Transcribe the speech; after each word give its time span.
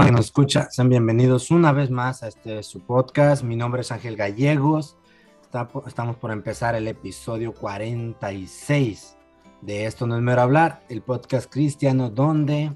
Que 0.00 0.10
nos 0.12 0.26
escucha, 0.26 0.68
sean 0.70 0.88
bienvenidos 0.88 1.50
una 1.50 1.70
vez 1.72 1.90
más 1.90 2.22
a 2.22 2.28
este 2.28 2.62
su 2.62 2.80
podcast. 2.80 3.42
Mi 3.44 3.56
nombre 3.56 3.82
es 3.82 3.92
Ángel 3.92 4.16
Gallegos. 4.16 4.96
Está- 5.42 5.68
estamos 5.86 6.16
por 6.16 6.30
empezar 6.32 6.74
el 6.74 6.88
episodio 6.88 7.52
46 7.52 9.16
de 9.60 9.84
Esto 9.86 10.06
no 10.06 10.16
es 10.16 10.22
mero 10.22 10.40
hablar, 10.42 10.82
el 10.88 11.02
podcast 11.02 11.52
cristiano 11.52 12.10
donde 12.10 12.72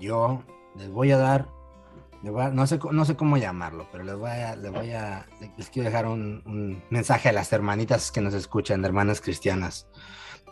yo 0.00 0.42
les 0.76 0.88
voy 0.90 1.10
a 1.10 1.18
dar, 1.18 1.48
voy 2.22 2.42
a- 2.42 2.50
no, 2.50 2.66
sé, 2.66 2.78
no 2.92 3.04
sé 3.04 3.14
cómo 3.16 3.36
llamarlo, 3.36 3.88
pero 3.92 4.04
les 4.04 4.16
voy 4.16 4.30
a, 4.30 4.56
les 4.56 4.70
voy 4.72 4.92
a, 4.92 5.26
les 5.58 5.68
quiero 5.68 5.90
dejar 5.90 6.06
un, 6.06 6.42
un 6.46 6.82
mensaje 6.88 7.28
a 7.28 7.32
las 7.32 7.52
hermanitas 7.52 8.10
que 8.10 8.20
nos 8.22 8.32
escuchan, 8.32 8.82
hermanas 8.86 9.20
cristianas, 9.20 9.86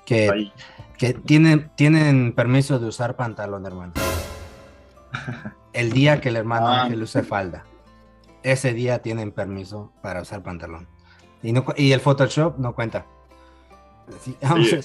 que, 0.05 0.51
que 0.99 1.15
tienen, 1.15 1.71
tienen 1.77 2.35
permiso 2.35 2.79
de 2.79 2.87
usar 2.89 3.17
pantalón, 3.17 3.65
hermano. 3.65 3.93
El 5.77 5.93
día 5.93 6.21
que 6.21 6.31
el 6.31 6.37
hermano 6.37 6.69
Ah. 6.69 6.83
Ángel 6.85 7.03
use 7.03 7.23
falda, 7.23 7.65
ese 8.43 8.73
día 8.73 9.01
tienen 9.03 9.31
permiso 9.33 9.93
para 10.03 10.23
usar 10.23 10.43
pantalón. 10.43 10.89
Y, 11.43 11.53
no, 11.53 11.65
y 11.77 11.93
el 11.93 12.01
Photoshop 12.01 12.59
no 12.59 12.75
cuenta. 12.75 13.07
Sí, 14.21 14.37
vamos 14.41 14.73
a- 14.73 14.81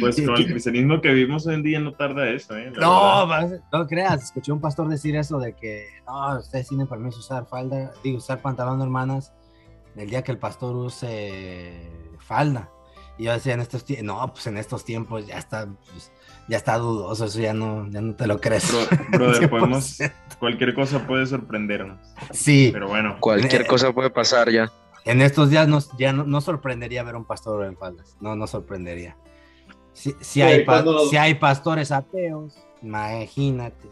Pues 0.00 0.16
con 0.24 0.36
el 0.36 0.46
cristianismo 0.46 1.00
que 1.00 1.10
vivimos 1.12 1.46
hoy 1.46 1.54
en 1.54 1.62
día 1.62 1.78
no 1.80 1.92
tarda 1.92 2.28
eso, 2.30 2.56
¿eh? 2.56 2.70
No, 2.80 3.26
verdad. 3.28 3.60
no 3.72 3.86
creas, 3.86 4.24
escuché 4.24 4.52
un 4.52 4.60
pastor 4.60 4.88
decir 4.88 5.14
eso 5.16 5.38
de 5.38 5.54
que 5.54 5.86
no, 6.06 6.38
ustedes 6.38 6.66
tienen 6.68 6.86
permiso 6.88 7.18
usar 7.18 7.46
falda, 7.46 7.92
digo, 8.02 8.18
usar 8.18 8.40
pantalón, 8.40 8.80
hermanas, 8.80 9.32
el 9.96 10.08
día 10.08 10.22
que 10.24 10.32
el 10.32 10.38
pastor 10.38 10.74
use 10.76 11.90
falda. 12.20 12.70
Y 13.18 13.24
yo 13.24 13.32
decía 13.32 13.52
en 13.52 13.60
estos 13.60 13.84
no, 14.02 14.32
pues 14.32 14.46
en 14.46 14.56
estos 14.56 14.84
tiempos 14.84 15.26
ya 15.26 15.36
está, 15.36 15.66
pues, 15.92 16.10
ya 16.48 16.56
está 16.56 16.76
dudoso, 16.78 17.24
eso 17.26 17.40
ya 17.40 17.54
no, 17.54 17.88
ya 17.90 18.00
no 18.00 18.14
te 18.14 18.26
lo 18.26 18.40
crees. 18.40 18.70
Bro- 18.70 18.98
brother, 19.18 19.42
100%. 19.42 19.50
podemos, 19.50 19.98
cualquier 20.38 20.74
cosa 20.74 21.06
puede 21.06 21.26
sorprendernos. 21.26 21.98
Sí, 22.32 22.70
Pero 22.72 22.88
bueno, 22.88 23.16
Cualquier 23.20 23.62
Eh, 23.62 23.66
cosa 23.66 23.92
puede 23.92 24.10
pasar 24.10 24.50
ya. 24.50 24.70
en 25.04 25.20
estos 25.22 25.50
días 25.50 25.66
nos, 25.68 25.90
ya 25.98 26.12
no, 26.12 26.24
no 26.24 26.40
sorprendería 26.40 27.02
ver 27.02 27.16
un 27.16 27.24
pastor 27.24 27.64
en 27.66 27.76
faldas, 27.76 28.16
no, 28.20 28.34
no 28.36 28.46
sorprendería. 28.46 29.16
Si, 29.92 30.10
si 30.20 30.24
Sí, 30.24 30.42
hay, 30.42 30.64
pa- 30.64 30.82
cuando- 30.82 31.06
si 31.08 31.16
hay 31.16 31.34
pastores 31.34 31.92
ateos, 31.92 32.56
imagínate. 32.82 33.88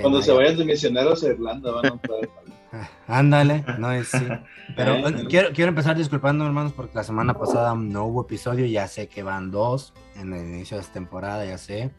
Cuando 0.00 0.20
se 0.22 0.30
vayan 0.32 0.56
de 0.58 0.64
misioneros 0.66 1.22
a 1.24 1.28
Irlanda 1.28 1.70
van 1.72 1.86
a 1.86 1.88
entrar. 1.88 2.18
Ah, 2.18 2.50
Ándale, 3.08 3.64
no 3.78 3.92
es 3.92 4.08
sí. 4.08 4.26
Pero 4.74 4.94
Eh, 5.08 5.26
quiero, 5.28 5.50
quiero 5.52 5.70
empezar 5.70 5.96
disculpando, 5.96 6.44
hermanos, 6.46 6.72
porque 6.72 6.94
la 6.94 7.04
semana 7.04 7.34
pasada 7.34 7.74
no 7.74 8.04
hubo 8.04 8.22
episodio. 8.22 8.66
Ya 8.66 8.88
sé 8.88 9.08
que 9.08 9.22
van 9.22 9.50
dos 9.50 9.92
en 10.16 10.32
el 10.32 10.46
inicio 10.46 10.76
de 10.76 10.82
esta 10.82 10.94
temporada, 10.94 11.44
ya 11.44 11.58
sé. 11.58 11.90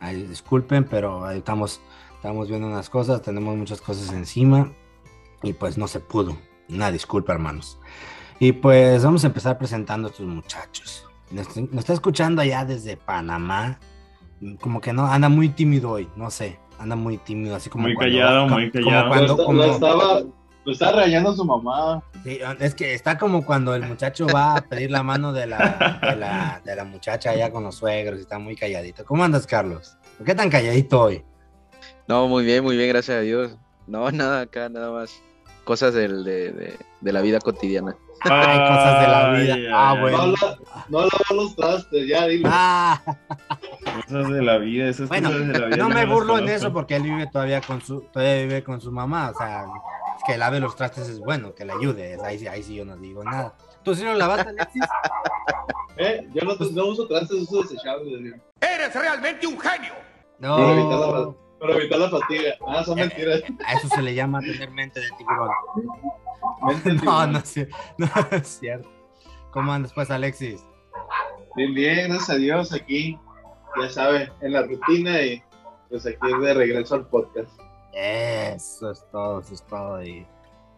Ay, 0.00 0.22
disculpen, 0.22 0.84
pero 0.84 1.24
ahí 1.24 1.38
estamos, 1.38 1.80
estamos 2.16 2.48
viendo 2.48 2.66
unas 2.66 2.90
cosas, 2.90 3.22
tenemos 3.22 3.56
muchas 3.56 3.80
cosas 3.80 4.12
encima 4.12 4.72
y 5.42 5.52
pues 5.52 5.78
no 5.78 5.86
se 5.86 6.00
pudo. 6.00 6.36
Una 6.68 6.90
disculpa, 6.90 7.32
hermanos. 7.32 7.78
Y 8.40 8.52
pues 8.52 9.04
vamos 9.04 9.24
a 9.24 9.28
empezar 9.28 9.58
presentando 9.58 10.08
a 10.08 10.10
estos 10.10 10.26
muchachos. 10.26 11.06
Nos, 11.30 11.56
nos 11.56 11.78
está 11.78 11.92
escuchando 11.92 12.42
allá 12.42 12.64
desde 12.64 12.96
Panamá. 12.96 13.78
Como 14.60 14.80
que 14.80 14.92
no, 14.92 15.06
anda 15.06 15.28
muy 15.28 15.48
tímido 15.50 15.90
hoy, 15.90 16.08
no 16.16 16.30
sé. 16.30 16.58
Anda 16.78 16.96
muy 16.96 17.18
tímido, 17.18 17.54
así 17.56 17.70
como 17.70 17.84
Muy 17.84 17.94
cuando- 17.94 18.16
callado, 18.18 18.42
como- 18.44 18.54
muy 18.56 18.70
como 18.70 18.84
callado. 18.84 19.08
cuando- 19.08 19.26
lo, 19.26 19.32
esta- 19.34 19.44
como- 19.44 19.58
lo 19.58 19.64
estaba, 19.72 20.20
lo 20.64 20.72
estaba 20.72 20.92
rayando 20.92 21.32
su 21.34 21.44
mamá. 21.44 22.02
Sí, 22.24 22.38
es 22.60 22.74
que 22.74 22.94
está 22.94 23.18
como 23.18 23.44
cuando 23.44 23.74
el 23.74 23.82
muchacho 23.82 24.26
va 24.32 24.56
a 24.56 24.60
pedir 24.62 24.90
la 24.90 25.02
mano 25.02 25.32
de 25.32 25.46
la, 25.46 25.98
de 26.02 26.16
la, 26.16 26.60
de 26.64 26.76
la 26.76 26.84
muchacha 26.84 27.30
allá 27.30 27.50
con 27.50 27.64
los 27.64 27.76
suegros 27.76 28.18
y 28.18 28.22
está 28.22 28.38
muy 28.38 28.56
calladito. 28.56 29.04
¿Cómo 29.04 29.24
andas, 29.24 29.46
Carlos? 29.46 29.96
¿Por 30.18 30.26
qué 30.26 30.34
tan 30.34 30.50
calladito 30.50 31.00
hoy? 31.02 31.24
No, 32.08 32.26
muy 32.28 32.44
bien, 32.44 32.62
muy 32.64 32.76
bien, 32.76 32.88
gracias 32.88 33.18
a 33.18 33.20
Dios. 33.20 33.56
No, 33.86 34.10
nada 34.10 34.42
acá, 34.42 34.68
nada 34.68 34.90
más. 34.90 35.20
Cosas 35.64 35.94
del- 35.94 36.24
de, 36.24 36.52
de- 36.52 36.76
de 37.00 37.12
la 37.12 37.20
vida 37.20 37.38
cotidiana. 37.40 37.96
Ay, 38.20 38.58
cosas 38.58 39.00
de 39.00 39.06
la 39.08 39.32
vida. 39.32 39.54
Ay, 39.54 39.66
Ah, 39.72 39.96
bueno. 40.00 40.18
No, 40.88 41.00
la, 41.02 41.08
no 41.30 41.36
los 41.36 41.56
trastes, 41.56 42.06
ya 42.08 42.26
dile. 42.26 42.48
Ah, 42.50 43.00
Cosas 43.84 44.28
de 44.30 44.42
la 44.42 44.58
vida, 44.58 44.88
esas 44.88 45.08
bueno, 45.08 45.30
cosas 45.30 45.48
de 45.48 45.58
la 45.58 45.66
vida. 45.66 45.76
no 45.76 45.88
me 45.88 46.06
burlo 46.06 46.38
en 46.38 46.48
eso 46.48 46.72
porque 46.72 46.96
él 46.96 47.02
vive 47.02 47.26
todavía 47.26 47.60
con 47.60 47.80
su, 47.82 48.02
todavía 48.02 48.42
vive 48.42 48.62
con 48.64 48.80
su 48.80 48.92
mamá. 48.92 49.30
O 49.34 49.38
sea, 49.38 49.64
es 50.16 50.22
que 50.26 50.38
lave 50.38 50.60
los 50.60 50.76
trastes 50.76 51.08
es 51.08 51.18
bueno, 51.18 51.54
que 51.54 51.64
le 51.64 51.72
ayude. 51.72 52.16
Ahí, 52.24 52.38
sí- 52.38 52.46
ahí 52.46 52.62
sí 52.62 52.74
yo 52.76 52.84
no 52.84 52.96
digo 52.96 53.24
nada. 53.24 53.54
¿Tú 53.82 53.94
sí 53.94 54.04
lo 54.04 54.14
lavaste, 54.14 54.48
Alexis? 54.50 54.82
Eh, 55.98 56.26
yo 56.32 56.42
no, 56.46 56.54
no 56.54 56.86
uso 56.86 57.06
trastes, 57.06 57.32
uso 57.42 57.62
desechables. 57.62 58.18
digo, 58.24 58.36
No. 60.38 60.56
Para 60.56 60.72
evitar 60.72 60.98
la, 60.98 61.34
para 61.60 61.74
evitar 61.74 61.98
la 61.98 62.08
fatiga. 62.10 62.54
Ah, 62.66 62.82
son 62.82 62.98
Eh, 62.98 63.02
mentiras. 63.02 63.42
A 63.66 63.74
eso 63.74 63.88
se 63.88 64.00
le 64.02 64.14
llama 64.14 64.40
tener 64.40 64.70
mente 64.70 65.00
de 65.00 65.06
tiburón. 65.18 65.50
Mente 66.66 66.92
No, 66.94 67.00
tiburón. 67.00 67.32
no 67.32 67.38
es, 67.40 67.56
no 67.98 68.08
es 68.30 68.48
cierto. 68.58 68.88
¿Cómo 69.50 69.70
andas, 69.72 69.92
pues, 69.92 70.10
Alexis? 70.10 70.64
Bien, 71.56 71.74
bien, 71.74 72.08
gracias 72.08 72.30
a 72.30 72.34
Dios 72.36 72.72
aquí. 72.72 73.18
Ya 73.80 73.88
saben, 73.88 74.28
en 74.40 74.52
la 74.52 74.62
rutina 74.62 75.22
y 75.22 75.42
pues 75.88 76.06
aquí 76.06 76.18
de 76.40 76.54
regreso 76.54 76.94
al 76.96 77.06
podcast. 77.06 77.48
Eso 77.94 78.90
es 78.90 79.04
todo, 79.10 79.40
eso 79.40 79.54
es 79.54 79.62
todo. 79.64 80.02
¿Y 80.02 80.26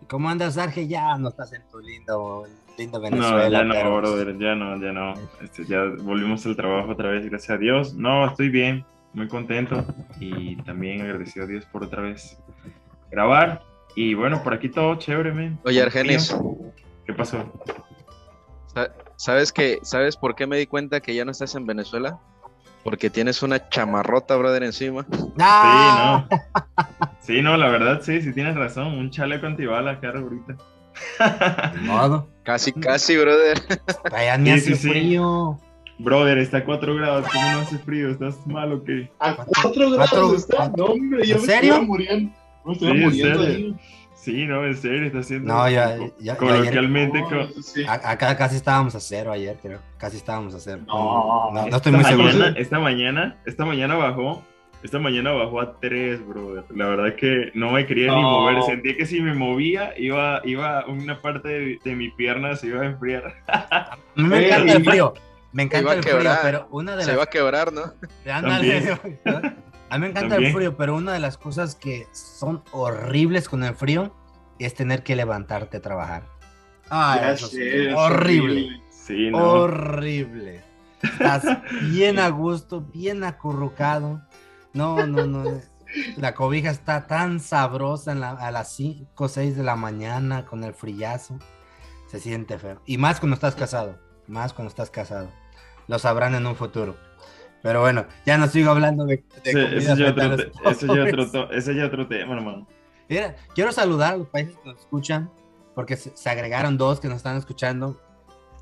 cómo 0.08 0.28
andas, 0.28 0.58
Arge? 0.58 0.86
Ya 0.88 1.16
no 1.18 1.28
estás 1.28 1.52
en 1.52 1.62
tu 1.68 1.78
lindo, 1.80 2.46
lindo 2.78 2.98
No, 2.98 3.04
Venezuela. 3.04 3.48
ya 3.58 3.64
no, 3.64 3.74
pero- 3.74 3.96
brother, 3.98 4.38
ya 4.38 4.54
no, 4.54 4.76
ya 4.80 4.92
no. 4.92 5.14
Este, 5.42 5.64
ya 5.66 5.84
volvimos 6.02 6.44
al 6.46 6.56
trabajo 6.56 6.92
otra 6.92 7.10
vez, 7.10 7.24
gracias 7.28 7.50
a 7.50 7.58
Dios. 7.58 7.94
No, 7.94 8.26
estoy 8.26 8.48
bien, 8.48 8.84
muy 9.12 9.28
contento 9.28 9.84
y 10.20 10.56
también 10.62 11.00
agradecido 11.02 11.44
a 11.44 11.48
Dios 11.48 11.64
por 11.66 11.84
otra 11.84 12.02
vez 12.02 12.36
grabar. 13.10 13.62
Y 13.96 14.14
bueno, 14.14 14.42
por 14.42 14.54
aquí 14.54 14.68
todo 14.68 14.96
chévere, 14.96 15.32
men. 15.32 15.58
Oye, 15.64 15.80
Argenis, 15.82 16.36
¿Qué 17.06 17.12
pasó? 17.12 17.44
sa- 18.74 18.92
¿sabes 19.16 19.52
que, 19.52 19.78
¿sabes 19.82 20.16
por 20.16 20.34
qué 20.34 20.46
me 20.48 20.56
di 20.56 20.66
cuenta 20.66 21.00
que 21.00 21.14
ya 21.14 21.24
no 21.24 21.30
estás 21.30 21.54
en 21.54 21.64
Venezuela? 21.66 22.18
Porque 22.84 23.08
tienes 23.10 23.42
una 23.42 23.68
chamarrota, 23.70 24.36
brother, 24.36 24.62
encima. 24.62 25.06
¡Ah! 25.40 26.26
Sí, 26.28 26.34
no. 26.36 27.08
Sí, 27.20 27.42
no, 27.42 27.56
la 27.56 27.68
verdad, 27.68 28.00
sí, 28.02 28.20
sí 28.20 28.32
tienes 28.34 28.54
razón. 28.54 28.88
Un 28.98 29.10
chaleco 29.10 29.46
antibalas, 29.46 29.98
cara, 30.00 30.20
ahorita. 30.20 30.54
Modo. 31.82 32.28
Casi, 32.44 32.72
casi, 32.72 33.16
brother. 33.16 33.58
Allá 34.12 34.36
ni 34.38 34.50
Sí, 34.50 34.56
hace 34.56 34.74
sí, 34.76 34.82
sí. 34.82 34.88
frío. 34.90 35.58
Brother, 35.98 36.38
está 36.38 36.58
a 36.58 36.64
4 36.64 36.94
grados, 36.96 37.26
¿cómo 37.32 37.50
no 37.52 37.58
hace 37.60 37.78
frío? 37.78 38.10
¿Estás 38.10 38.46
mal 38.46 38.72
o 38.72 38.84
qué? 38.84 39.10
A 39.20 39.34
Cuatro- 39.36 39.52
cuatro 39.62 39.90
grados 39.90 40.10
cuatro- 40.10 40.36
está. 40.36 40.56
cuatro- 40.56 40.86
No, 40.88 40.92
hombre, 40.92 41.26
yo 41.26 41.36
¿En 41.36 41.40
me 41.40 41.46
serio? 41.46 41.72
estoy 41.74 41.86
muriendo. 41.86 42.32
Me 42.64 42.72
estoy 42.72 42.88
Sí, 42.88 42.94
en 42.96 43.02
muriendo 43.02 43.42
serio. 43.44 43.56
ahí. 43.56 43.76
Sí, 44.24 44.46
no, 44.46 44.64
en 44.64 44.74
serio, 44.74 45.04
está 45.04 45.18
haciendo. 45.18 45.52
No, 45.52 45.68
ya, 45.68 45.98
ya, 45.98 46.06
ya 46.18 46.36
Coloquialmente, 46.38 47.20
No, 47.20 47.40
eso 47.42 47.60
sí. 47.62 47.84
A- 47.86 48.10
Acá 48.10 48.34
casi 48.38 48.56
estábamos 48.56 48.94
a 48.94 49.00
cero 49.00 49.32
ayer, 49.32 49.58
creo. 49.60 49.80
Casi 49.98 50.16
estábamos 50.16 50.54
a 50.54 50.60
cero. 50.60 50.80
No, 50.86 51.50
no, 51.52 51.66
no 51.66 51.76
estoy 51.76 51.92
muy 51.92 52.04
seguro. 52.04 52.28
mañana, 52.32 52.54
esta 52.56 52.78
mañana, 52.78 53.36
esta 53.44 53.66
mañana 53.66 53.96
bajó, 53.96 54.42
esta 54.82 54.98
mañana 54.98 55.32
bajó 55.32 55.60
a 55.60 55.78
3, 55.78 56.26
brother. 56.26 56.64
La 56.74 56.86
verdad 56.86 57.08
es 57.08 57.14
que 57.16 57.50
no 57.54 57.70
me 57.72 57.84
quería 57.84 58.14
ni 58.14 58.22
mover. 58.22 58.62
Sentía 58.62 58.96
que 58.96 59.04
si 59.04 59.20
me 59.20 59.34
movía, 59.34 59.92
iba, 59.98 60.40
iba 60.44 60.86
una 60.86 61.20
parte 61.20 61.48
de, 61.48 61.78
de 61.84 61.94
mi 61.94 62.10
pierna 62.10 62.56
se 62.56 62.68
iba 62.68 62.80
a 62.80 62.86
enfriar. 62.86 63.34
A 63.46 63.98
mí 64.16 64.24
me 64.24 64.46
encanta 64.46 64.72
el 64.72 64.84
frío. 64.84 65.12
Me 65.52 65.64
encanta 65.64 65.92
el 65.92 66.02
frío, 66.02 66.30
pero 66.42 66.68
una 66.70 66.96
de 66.96 67.02
Se 67.04 67.10
las 67.10 67.18
va 67.18 67.24
a 67.24 67.26
quebrar, 67.26 67.72
¿no? 67.74 67.92
Ándale. 68.26 68.98
A 69.94 69.98
mí 69.98 70.02
me 70.02 70.06
encanta 70.08 70.30
También. 70.30 70.50
el 70.50 70.56
frío, 70.56 70.76
pero 70.76 70.96
una 70.96 71.12
de 71.12 71.20
las 71.20 71.38
cosas 71.38 71.76
que 71.76 72.08
son 72.12 72.64
horribles 72.72 73.48
con 73.48 73.62
el 73.62 73.74
frío 73.76 74.12
es 74.58 74.74
tener 74.74 75.04
que 75.04 75.14
levantarte 75.14 75.76
a 75.76 75.80
trabajar. 75.80 76.24
Ah, 76.90 77.16
Ya 77.20 77.32
eso 77.32 77.46
sé, 77.46 77.90
es 77.90 77.94
horrible, 77.94 78.82
Sí, 78.90 79.30
no. 79.30 79.38
horrible. 79.38 80.64
Estás 81.00 81.44
bien 81.92 82.18
a 82.18 82.28
gusto, 82.30 82.80
bien 82.80 83.22
acurrucado. 83.22 84.20
No, 84.72 85.06
no, 85.06 85.26
no. 85.26 85.44
La 86.16 86.34
cobija 86.34 86.70
está 86.70 87.06
tan 87.06 87.38
sabrosa 87.38 88.10
en 88.10 88.20
la- 88.20 88.30
a 88.30 88.50
las 88.50 88.74
5 88.74 89.24
o 89.24 89.28
6 89.28 89.56
de 89.56 89.62
la 89.62 89.76
mañana 89.76 90.44
con 90.44 90.64
el 90.64 90.74
frillazo. 90.74 91.38
Se 92.08 92.18
siente 92.18 92.58
feo. 92.58 92.80
Y 92.84 92.98
más 92.98 93.20
cuando 93.20 93.34
estás 93.34 93.54
casado. 93.54 93.98
Más 94.26 94.52
cuando 94.52 94.70
estás 94.70 94.90
casado. 94.90 95.28
Lo 95.86 95.98
sabrán 96.00 96.34
en 96.34 96.46
un 96.46 96.56
futuro. 96.56 96.96
Pero 97.64 97.80
bueno, 97.80 98.04
ya 98.26 98.36
no 98.36 98.46
sigo 98.46 98.72
hablando 98.72 99.06
de, 99.06 99.24
de 99.42 99.50
Ese, 99.50 99.76
ese 99.78 99.96
ya 99.96 100.10
otro, 100.10 100.34
ese 100.70 100.86
ya 100.86 101.02
otro, 101.02 101.50
ese 101.50 101.74
ya 101.74 101.86
otro 101.86 102.06
tema, 102.06 102.34
hermano. 102.34 102.66
Mira, 103.08 103.36
quiero 103.54 103.72
saludar 103.72 104.12
a 104.12 104.16
los 104.18 104.28
países 104.28 104.54
que 104.58 104.68
nos 104.68 104.80
escuchan, 104.80 105.30
porque 105.74 105.96
se, 105.96 106.14
se 106.14 106.28
agregaron 106.28 106.76
dos 106.76 107.00
que 107.00 107.08
nos 107.08 107.16
están 107.16 107.38
escuchando. 107.38 107.98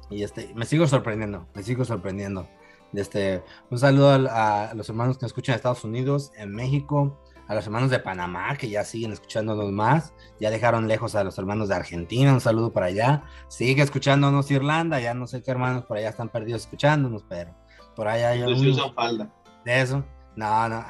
Y 0.08 0.22
este, 0.22 0.52
me 0.54 0.66
sigo 0.66 0.86
sorprendiendo, 0.86 1.48
me 1.52 1.64
sigo 1.64 1.84
sorprendiendo. 1.84 2.48
Este, 2.92 3.42
un 3.70 3.80
saludo 3.80 4.30
a, 4.30 4.70
a 4.70 4.74
los 4.74 4.88
hermanos 4.88 5.18
que 5.18 5.24
nos 5.24 5.30
escuchan 5.30 5.54
en 5.54 5.56
Estados 5.56 5.82
Unidos, 5.82 6.30
en 6.36 6.52
México, 6.52 7.18
a 7.48 7.56
los 7.56 7.66
hermanos 7.66 7.90
de 7.90 7.98
Panamá 7.98 8.56
que 8.56 8.70
ya 8.70 8.84
siguen 8.84 9.12
escuchándonos 9.12 9.72
más, 9.72 10.14
ya 10.38 10.48
dejaron 10.48 10.86
lejos 10.86 11.16
a 11.16 11.24
los 11.24 11.36
hermanos 11.38 11.68
de 11.68 11.74
Argentina, 11.74 12.32
un 12.32 12.40
saludo 12.40 12.72
para 12.72 12.86
allá, 12.86 13.24
sigue 13.48 13.82
escuchándonos 13.82 14.48
Irlanda, 14.52 15.00
ya 15.00 15.12
no 15.12 15.26
sé 15.26 15.42
qué 15.42 15.50
hermanos 15.50 15.86
por 15.86 15.96
allá 15.96 16.10
están 16.10 16.28
perdidos 16.28 16.62
escuchándonos, 16.62 17.24
pero 17.28 17.52
por 17.94 18.08
allá 18.08 18.30
hay 18.30 18.40
Los 18.40 18.60
usan 18.60 18.92
falda. 18.94 19.28
de 19.64 19.80
eso. 19.80 20.04
No, 20.34 20.66
no, 20.66 20.82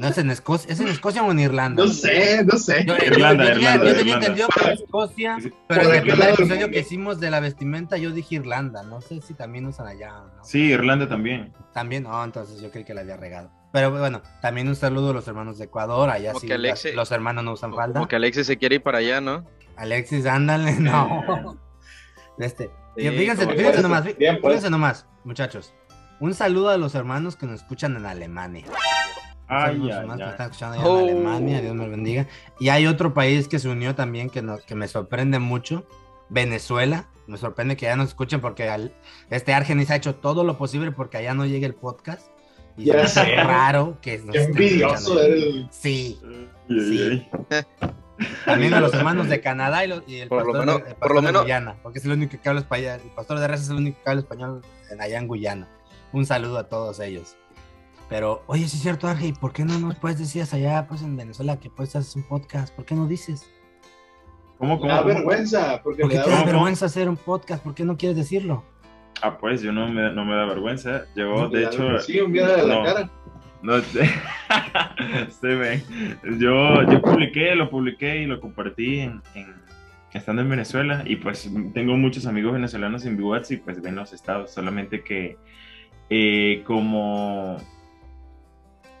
no, 0.00 0.06
es 0.08 0.18
en 0.18 0.30
Escocia, 0.30 0.70
¿es 0.70 0.78
en 0.78 0.88
Escocia 0.88 1.22
o 1.22 1.30
en 1.30 1.38
Irlanda? 1.40 1.82
No 1.82 1.90
sé, 1.90 2.44
no 2.44 2.58
sé. 2.58 2.84
Yo, 2.86 2.94
Irlanda, 2.96 3.42
yo 3.46 3.52
tenía, 3.54 3.70
Irlanda, 3.74 3.90
yo 3.90 3.96
tenía 3.96 4.14
entendido 4.16 4.48
que 4.48 4.72
Escocia, 4.72 5.38
pero 5.66 5.88
en 5.88 5.94
el 5.94 6.02
primer 6.02 6.28
episodio 6.28 6.70
que 6.70 6.80
hicimos 6.80 7.20
de 7.20 7.30
la 7.30 7.40
vestimenta 7.40 7.96
yo 7.96 8.10
dije 8.10 8.34
Irlanda, 8.34 8.82
no 8.82 9.00
sé 9.00 9.22
si 9.22 9.32
también 9.32 9.64
usan 9.64 9.86
allá 9.86 10.20
o 10.20 10.26
no. 10.26 10.44
Sí, 10.44 10.60
Irlanda 10.72 11.08
también. 11.08 11.54
También, 11.72 12.02
no, 12.02 12.22
entonces 12.22 12.60
yo 12.60 12.70
creí 12.70 12.84
que 12.84 12.92
la 12.92 13.00
había 13.00 13.16
regado. 13.16 13.50
Pero 13.72 13.90
bueno, 13.90 14.20
también 14.42 14.68
un 14.68 14.76
saludo 14.76 15.12
a 15.12 15.14
los 15.14 15.26
hermanos 15.26 15.56
de 15.56 15.64
Ecuador, 15.64 16.10
allá 16.10 16.32
Como 16.32 16.40
sí 16.40 16.48
Alexe- 16.48 16.92
los 16.92 17.10
hermanos 17.12 17.44
no 17.44 17.52
usan 17.54 17.72
falda. 17.74 17.94
Como 17.94 18.08
que 18.08 18.16
Alexis 18.16 18.46
se 18.46 18.58
quiere 18.58 18.74
ir 18.74 18.82
para 18.82 18.98
allá, 18.98 19.22
¿no? 19.22 19.46
Alexis, 19.76 20.26
ándale, 20.26 20.74
no. 20.80 21.58
Este, 22.38 22.68
Sí, 22.96 23.08
fíjense, 23.10 23.46
fíjense 23.48 23.80
nomás, 23.82 24.02
pues. 24.02 24.16
fíjense 24.16 24.68
nomás, 24.70 25.06
muchachos. 25.24 25.72
Un 26.24 26.32
saludo 26.32 26.70
a 26.70 26.78
los 26.78 26.94
hermanos 26.94 27.36
que 27.36 27.44
nos 27.44 27.60
escuchan 27.60 27.96
en 27.96 28.06
Alemania. 28.06 28.64
Ay, 29.46 29.72
Saludos 29.76 29.76
a 29.76 29.76
los 29.76 29.90
ay, 29.92 30.00
hermanos 30.00 30.24
que 30.24 30.30
están 30.30 30.46
escuchando 30.46 30.74
allá 30.80 30.88
Oh. 30.88 31.00
en 31.00 31.04
Alemania, 31.10 31.60
Dios 31.60 31.74
me 31.74 31.86
bendiga. 31.86 32.26
Y 32.58 32.70
hay 32.70 32.86
otro 32.86 33.12
país 33.12 33.46
que 33.46 33.58
se 33.58 33.68
unió 33.68 33.94
también 33.94 34.30
que, 34.30 34.40
nos, 34.40 34.62
que 34.62 34.74
me 34.74 34.88
sorprende 34.88 35.38
mucho, 35.38 35.86
Venezuela. 36.30 37.08
Me 37.26 37.36
sorprende 37.36 37.76
que 37.76 37.84
ya 37.84 37.96
nos 37.96 38.08
escuchen 38.08 38.40
porque 38.40 38.70
al- 38.70 38.94
este 39.28 39.52
Argenis 39.52 39.90
ha 39.90 39.96
hecho 39.96 40.14
todo 40.14 40.44
lo 40.44 40.56
posible 40.56 40.92
porque 40.92 41.18
allá 41.18 41.34
no 41.34 41.44
llegue 41.44 41.66
el 41.66 41.74
podcast. 41.74 42.22
Y 42.78 42.86
Ya 42.86 43.06
sé. 43.06 43.36
raro 43.36 43.98
que 44.00 44.16
nos 44.20 44.32
Qué 44.34 44.44
envidioso 44.44 45.20
eres. 45.20 45.66
Sí, 45.72 46.18
también 48.46 48.72
a 48.72 48.80
los 48.80 48.94
hermanos 48.94 49.28
de 49.28 49.42
Canadá 49.42 49.84
y, 49.84 49.88
los- 49.88 50.04
y 50.06 50.20
el 50.20 50.28
Por 50.30 50.38
lo 50.46 50.52
pastor, 50.54 50.66
menos- 50.66 50.82
de, 50.84 50.88
el 50.88 50.94
por 50.96 51.00
pastor 51.00 51.14
lo 51.16 51.20
de 51.20 51.26
menos- 51.26 51.42
Guyana, 51.42 51.76
porque 51.82 51.98
es 51.98 52.04
el 52.06 52.12
único 52.12 52.40
que 52.40 52.48
habla 52.48 52.62
español. 52.62 53.00
El 53.04 53.10
pastor 53.10 53.38
de 53.40 53.46
Reyes 53.46 53.64
es 53.64 53.68
el 53.68 53.76
único 53.76 53.98
que 54.02 54.08
habla 54.08 54.22
español 54.22 54.62
en- 54.90 55.00
allá 55.02 55.18
en 55.18 55.28
Guyana. 55.28 55.68
Un 56.14 56.24
saludo 56.26 56.58
a 56.58 56.68
todos 56.68 57.00
ellos. 57.00 57.36
Pero, 58.08 58.42
oye, 58.46 58.68
sí 58.68 58.76
es 58.76 58.82
cierto, 58.82 59.08
Ángel, 59.08 59.34
¿por 59.40 59.52
qué 59.52 59.64
no 59.64 59.78
nos 59.78 59.96
puedes 59.96 60.18
decir 60.18 60.44
allá, 60.52 60.86
pues 60.86 61.02
en 61.02 61.16
Venezuela, 61.16 61.58
que 61.58 61.70
puedes 61.70 61.96
hacer 61.96 62.22
un 62.22 62.28
podcast? 62.28 62.74
¿Por 62.74 62.84
qué 62.84 62.94
no 62.94 63.06
dices? 63.06 63.50
¿Cómo, 64.58 64.74
Me 64.74 64.80
cómo? 64.80 64.92
da 64.92 65.02
cómo? 65.02 65.14
vergüenza, 65.14 65.80
porque 65.82 66.02
¿Por 66.02 66.08
me 66.08 66.14
qué 66.14 66.18
da 66.18 66.24
te 66.24 66.30
da 66.30 66.36
¿Cómo? 66.38 66.46
vergüenza 66.52 66.86
hacer 66.86 67.08
un 67.08 67.16
podcast? 67.16 67.62
¿Por 67.64 67.74
qué 67.74 67.84
no 67.84 67.96
quieres 67.96 68.16
decirlo? 68.16 68.62
Ah, 69.22 69.36
pues 69.38 69.62
yo 69.62 69.72
no 69.72 69.88
me, 69.88 70.12
no 70.12 70.24
me 70.24 70.34
da 70.36 70.44
vergüenza. 70.44 71.04
Yo, 71.16 71.48
me 71.48 71.56
de 71.58 71.62
da 71.64 71.68
hecho, 71.70 71.78
vergüenza. 71.82 72.06
Sí, 72.06 72.20
mira 72.28 72.56
la 72.58 72.74
no. 72.74 72.84
cara. 72.84 73.10
No, 73.62 73.80
se 75.40 75.46
ven. 75.48 75.82
Yo, 76.38 76.82
yo 76.82 77.00
publiqué, 77.00 77.54
lo 77.54 77.70
publiqué 77.70 78.18
y 78.22 78.26
lo 78.26 78.38
compartí 78.40 79.00
en, 79.00 79.22
en- 79.34 79.54
estando 80.12 80.42
en 80.42 80.50
Venezuela 80.50 81.02
y 81.06 81.16
pues 81.16 81.50
tengo 81.72 81.96
muchos 81.96 82.26
amigos 82.26 82.52
venezolanos 82.52 83.04
en 83.04 83.18
y 83.50 83.56
pues 83.56 83.82
ven 83.82 83.96
los 83.96 84.12
estados, 84.12 84.52
solamente 84.52 85.02
que 85.02 85.38
eh, 86.10 86.62
como, 86.66 87.56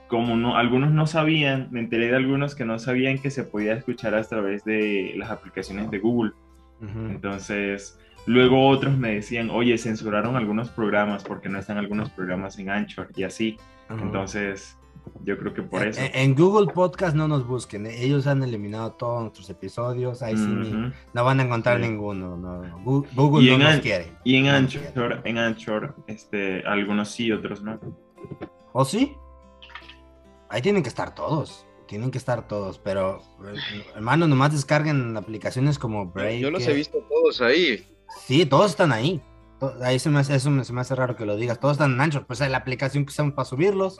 como 0.08 0.36
no, 0.36 0.56
algunos 0.56 0.92
no 0.92 1.06
sabían, 1.06 1.68
me 1.70 1.80
enteré 1.80 2.08
de 2.08 2.16
algunos 2.16 2.54
que 2.54 2.64
no 2.64 2.78
sabían 2.78 3.18
que 3.18 3.30
se 3.30 3.44
podía 3.44 3.74
escuchar 3.74 4.14
a 4.14 4.22
través 4.22 4.64
de 4.64 5.14
las 5.16 5.30
aplicaciones 5.30 5.90
de 5.90 5.98
Google. 5.98 6.32
Entonces, 6.80 7.98
luego 8.26 8.68
otros 8.68 8.98
me 8.98 9.14
decían, 9.14 9.48
oye, 9.48 9.78
censuraron 9.78 10.36
algunos 10.36 10.68
programas 10.68 11.24
porque 11.24 11.48
no 11.48 11.58
están 11.58 11.78
algunos 11.78 12.10
programas 12.10 12.58
en 12.58 12.68
Anchor 12.68 13.08
y 13.16 13.22
así. 13.22 13.56
Entonces, 13.88 14.78
yo 15.24 15.38
creo 15.38 15.54
que 15.54 15.62
por 15.62 15.82
En- 15.82 15.88
eso. 15.88 16.00
En, 16.00 16.10
en 16.14 16.34
Google 16.34 16.72
Podcast 16.72 17.14
no 17.16 17.28
nos 17.28 17.46
busquen. 17.46 17.86
eh, 17.86 18.02
Ellos 18.02 18.26
han 18.26 18.42
eliminado 18.42 18.92
todos 18.92 19.22
nuestros 19.22 19.48
episodios. 19.50 20.22
Ahí 20.22 20.36
sí 20.36 20.46
ni- 20.46 20.68
Ujú. 20.68 20.92
no 21.12 21.24
van 21.24 21.40
a 21.40 21.44
encontrar 21.44 21.80
Sí. 21.80 21.88
ninguno. 21.88 22.36
no. 22.36 22.78
Google 23.14 23.44
Y 23.44 23.48
no 23.48 23.54
en 23.54 23.60
nos 23.62 23.80
quiere. 23.80 24.12
Y 24.24 24.36
en 24.36 24.44
No 24.46 24.52
Anchor, 24.52 25.20
en 25.24 25.38
Anchor, 25.38 25.94
este, 26.06 26.62
algunos 26.66 27.10
sí, 27.10 27.30
otros 27.32 27.62
no. 27.62 27.78
¿O 28.72 28.84
sí? 28.84 29.16
Ahí 30.48 30.62
tienen 30.62 30.82
que 30.82 30.88
estar 30.88 31.14
todos. 31.14 31.66
Tienen 31.86 32.10
que 32.10 32.18
estar 32.18 32.46
todos. 32.48 32.78
Pero, 32.78 33.20
hermano, 33.94 34.26
nomás 34.26 34.52
descarguen 34.52 35.16
aplicaciones 35.16 35.78
como 35.78 36.06
Break. 36.06 36.40
Yo 36.40 36.50
los 36.50 36.66
he 36.66 36.72
visto 36.74 36.98
todos 37.08 37.40
ahí. 37.40 37.86
Sí, 38.26 38.46
todos 38.46 38.70
están 38.70 38.92
ahí. 38.92 39.22
To- 39.60 39.74
Ahí 39.82 39.98
se 39.98 40.10
me 40.10 40.18
hace, 40.20 40.34
eso 40.34 40.50
se 40.64 40.72
me 40.72 40.80
hace 40.80 40.94
raro 40.94 41.16
que 41.16 41.26
lo 41.26 41.36
digas. 41.36 41.60
Todos 41.60 41.72
están 41.74 41.92
en 41.92 42.00
Anchor. 42.00 42.26
Pues 42.26 42.40
la 42.40 42.56
aplicación 42.56 43.04
que 43.04 43.10
usamos 43.10 43.34
para 43.34 43.44
subirlos. 43.46 43.98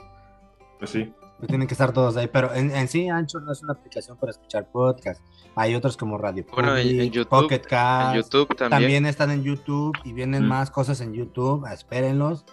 Pues 0.79 0.91
sí. 0.91 1.13
Pues 1.37 1.47
tienen 1.49 1.67
que 1.67 1.73
estar 1.73 1.91
todos 1.91 2.15
ahí. 2.17 2.27
Pero 2.31 2.53
en, 2.53 2.71
en 2.71 2.87
sí, 2.87 3.09
Anchor 3.09 3.43
no 3.43 3.51
es 3.51 3.61
una 3.63 3.73
aplicación 3.73 4.17
para 4.17 4.31
escuchar 4.31 4.69
podcast. 4.71 5.21
Hay 5.55 5.75
otros 5.75 5.97
como 5.97 6.17
Radio 6.17 6.45
Bueno, 6.53 6.75
en- 6.77 6.99
en 6.99 7.11
YouTube- 7.11 7.27
Pocket 7.29 7.55
En 7.55 7.69
Cast. 7.69 8.15
YouTube 8.15 8.47
También. 8.55 8.69
también. 8.69 9.05
están 9.05 9.31
en 9.31 9.43
YouTube 9.43 9.93
y 10.03 10.13
vienen 10.13 10.45
Mm. 10.45 10.47
más 10.49 10.71
cosas 10.71 11.01
en 11.01 11.13
YouTube. 11.13 11.65
Espérenlos. 11.71 12.45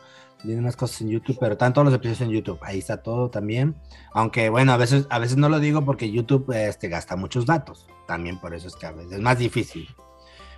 Vienen 0.45 0.65
más 0.65 0.75
cosas 0.77 1.01
en 1.03 1.11
YouTube, 1.11 1.37
pero 1.39 1.53
están 1.53 1.73
todos 1.73 1.85
los 1.85 1.95
episodios 1.95 2.21
en 2.23 2.31
YouTube. 2.31 2.59
Ahí 2.63 2.79
está 2.81 3.03
todo 3.03 3.31
también. 3.31 3.77
Aunque 4.13 4.49
bueno, 4.51 4.73
a 4.73 4.77
veces, 4.77 5.07
a 5.11 5.21
veces 5.21 5.37
no 5.37 5.49
lo 5.49 5.61
digo 5.61 5.85
porque 5.85 6.11
YouTube 6.11 6.51
este, 6.53 6.89
gasta 6.89 7.15
muchos 7.15 7.47
datos. 7.47 7.87
También 8.09 8.41
por 8.41 8.53
eso 8.53 8.67
es 8.67 8.75
que 8.75 8.87
a 8.87 8.93
veces 8.93 9.13
es 9.13 9.21
más 9.21 9.39
difícil. 9.39 9.87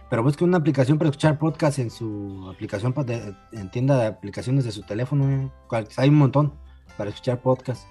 Pero 0.08 0.22
busquen 0.22 0.49
una 0.49 0.56
aplicación 0.58 0.96
para 0.96 1.10
escuchar 1.10 1.38
podcast 1.38 1.78
en 1.78 1.90
su 1.90 2.49
aplicación, 2.50 2.94
en 3.52 3.70
tienda 3.70 3.99
de 3.99 4.06
aplicaciones 4.06 4.64
de 4.64 4.72
su 4.72 4.82
teléfono. 4.82 5.28
eh. 5.31 5.50
Cual- 5.69 5.88
Hay 5.99 6.08
un 6.08 6.17
montón 6.17 6.55
para 6.96 7.11
escuchar 7.11 7.41
podcast. 7.41 7.87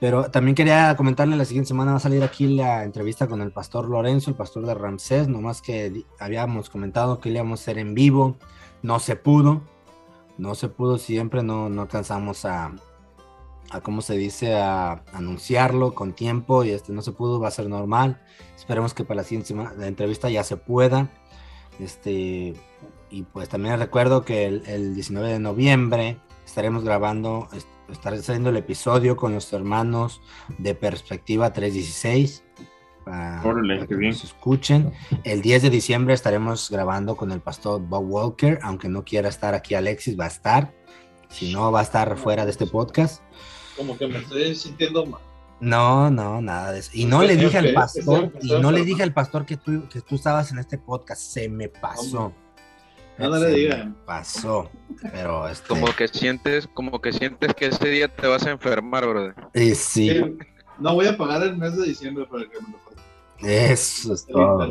Pero 0.00 0.30
también 0.30 0.54
quería 0.54 0.94
comentarle, 0.96 1.36
la 1.36 1.44
siguiente 1.44 1.68
semana 1.68 1.92
va 1.92 1.96
a 1.96 2.00
salir 2.00 2.22
aquí 2.22 2.46
la 2.48 2.84
entrevista 2.84 3.26
con 3.26 3.40
el 3.40 3.52
pastor 3.52 3.88
Lorenzo, 3.88 4.30
el 4.30 4.36
pastor 4.36 4.66
de 4.66 4.74
Ramsés, 4.74 5.28
nomás 5.28 5.62
que 5.62 6.04
habíamos 6.18 6.68
comentado 6.68 7.20
que 7.20 7.30
íbamos 7.30 7.60
a 7.60 7.62
hacer 7.62 7.78
en 7.78 7.94
vivo, 7.94 8.36
no 8.82 8.98
se 8.98 9.16
pudo, 9.16 9.62
no 10.36 10.54
se 10.56 10.68
pudo 10.68 10.98
siempre, 10.98 11.42
no, 11.42 11.68
no 11.70 11.82
alcanzamos 11.82 12.44
a, 12.44 12.72
a, 13.70 13.80
¿cómo 13.80 14.02
se 14.02 14.16
dice?, 14.16 14.56
a 14.56 15.04
anunciarlo 15.14 15.94
con 15.94 16.12
tiempo 16.12 16.64
y 16.64 16.70
este 16.70 16.92
no 16.92 17.00
se 17.00 17.12
pudo, 17.12 17.40
va 17.40 17.48
a 17.48 17.52
ser 17.52 17.68
normal. 17.68 18.20
Esperemos 18.56 18.92
que 18.94 19.04
para 19.04 19.18
la 19.18 19.24
siguiente 19.24 19.48
semana 19.48 19.72
la 19.78 19.86
entrevista 19.86 20.28
ya 20.28 20.42
se 20.42 20.56
pueda. 20.56 21.08
Este, 21.78 22.54
y 23.10 23.22
pues 23.32 23.48
también 23.48 23.78
recuerdo 23.78 24.24
que 24.24 24.46
el, 24.46 24.66
el 24.66 24.94
19 24.94 25.32
de 25.32 25.38
noviembre 25.38 26.18
estaremos 26.44 26.84
grabando, 26.84 27.48
est- 27.52 27.68
estaré 27.88 28.18
haciendo 28.18 28.50
el 28.50 28.56
episodio 28.56 29.16
con 29.16 29.34
los 29.34 29.52
hermanos 29.52 30.20
de 30.58 30.74
Perspectiva 30.74 31.52
316. 31.52 32.44
Para, 33.04 33.42
Órale, 33.44 33.76
para 33.76 33.86
que 33.86 33.94
bien. 33.96 34.12
nos 34.12 34.24
escuchen. 34.24 34.92
El 35.24 35.42
10 35.42 35.62
de 35.62 35.70
diciembre 35.70 36.14
estaremos 36.14 36.70
grabando 36.70 37.16
con 37.16 37.32
el 37.32 37.40
pastor 37.40 37.80
Bob 37.80 38.10
Walker, 38.10 38.58
aunque 38.62 38.88
no 38.88 39.04
quiera 39.04 39.28
estar 39.28 39.54
aquí 39.54 39.74
Alexis, 39.74 40.18
va 40.18 40.24
a 40.24 40.28
estar. 40.28 40.74
Si 41.28 41.52
no, 41.52 41.70
va 41.70 41.80
a 41.80 41.82
estar 41.82 42.16
fuera 42.16 42.44
de 42.44 42.52
este 42.52 42.66
podcast. 42.66 43.22
Como 43.76 43.98
que 43.98 44.06
me 44.06 44.18
estoy 44.18 44.54
sintiendo 44.54 45.04
mal. 45.04 45.20
No, 45.60 46.10
no, 46.10 46.40
nada 46.40 46.72
de 46.72 46.80
eso. 46.80 46.90
Y 46.94 47.04
no 47.04 47.22
le 47.22 47.36
dije 47.36 47.58
al 47.58 47.72
pastor, 47.72 48.32
y 48.42 48.52
no 48.52 48.70
le 48.70 48.84
dije 48.84 49.02
al 49.02 49.12
pastor 49.12 49.46
que 49.46 49.56
tú, 49.56 49.88
que 49.88 50.00
tú 50.00 50.16
estabas 50.16 50.50
en 50.52 50.58
este 50.58 50.78
podcast. 50.78 51.20
Se 51.20 51.48
me 51.48 51.68
pasó. 51.68 52.32
No, 53.18 53.30
le 53.38 53.50
digan. 53.50 53.96
Pasó. 54.04 54.70
Pero 55.12 55.46
este. 55.48 55.68
Como 55.68 55.86
que 55.94 56.08
sientes, 56.08 56.68
como 56.74 57.00
que 57.00 57.12
sientes 57.12 57.54
que 57.54 57.66
ese 57.66 57.88
día 57.88 58.08
te 58.08 58.26
vas 58.26 58.44
a 58.46 58.50
enfermar, 58.50 59.06
brother. 59.06 59.34
eh, 59.52 59.74
sí, 59.74 60.10
Sí, 60.10 60.38
No 60.78 60.94
voy 60.94 61.06
a 61.06 61.16
pagar 61.16 61.42
el 61.42 61.56
mes 61.56 61.76
de 61.76 61.86
diciembre 61.86 62.26
para 62.26 62.44
que 62.44 62.60
me 62.60 62.68
lo 62.72 62.78
pague 62.78 62.94
eso 63.46 64.14
es 64.14 64.26
el 64.26 64.34
todo. 64.34 64.66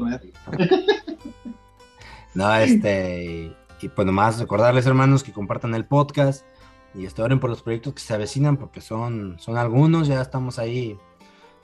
No, 2.34 2.56
este. 2.56 3.56
Y 3.82 3.90
pues 3.90 4.06
nomás 4.06 4.40
recordarles, 4.40 4.86
hermanos, 4.88 5.24
que 5.24 5.34
compartan 5.34 5.76
el 5.76 5.86
podcast 5.86 6.46
y 6.96 7.06
este, 7.06 7.22
oren 7.22 7.40
por 7.40 7.50
los 7.50 7.62
proyectos 7.62 7.94
que 7.94 8.00
se 8.00 8.14
avecinan, 8.14 8.58
porque 8.58 8.82
son, 8.82 9.38
son 9.40 9.58
algunos, 9.58 10.08
ya 10.08 10.22
estamos 10.22 10.58
ahí 10.58 10.98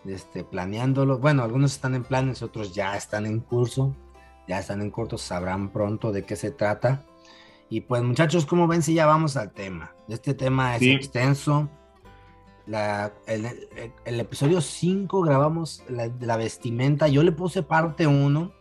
este, 0.05 0.43
planeándolo. 0.43 1.19
Bueno, 1.19 1.43
algunos 1.43 1.71
están 1.71 1.95
en 1.95 2.03
planes, 2.03 2.41
otros 2.41 2.73
ya 2.73 2.95
están 2.97 3.25
en 3.25 3.39
curso, 3.39 3.95
ya 4.49 4.59
están 4.59 4.81
en 4.81 4.91
corto, 4.91 5.17
sabrán 5.17 5.69
pronto 5.71 6.11
de 6.11 6.25
qué 6.25 6.35
se 6.35 6.51
trata. 6.51 7.03
Y 7.69 7.81
pues, 7.81 8.01
muchachos, 8.03 8.45
¿cómo 8.45 8.67
ven 8.67 8.81
si 8.81 8.95
ya 8.95 9.05
vamos 9.05 9.37
al 9.37 9.51
tema? 9.51 9.93
Este 10.09 10.33
tema 10.33 10.73
es 10.75 10.79
Sí. 10.79 10.91
extenso. 10.91 11.69
La- 12.65 13.13
el, 13.27 13.45
el- 13.45 13.93
el 14.05 14.19
episodio 14.19 14.59
5 14.61 15.21
grabamos 15.21 15.83
la, 15.87 16.09
la 16.19 16.35
vestimenta. 16.37 17.07
Yo 17.07 17.23
le 17.23 17.31
puse 17.31 17.63
parte 17.63 18.05
1 18.07 18.51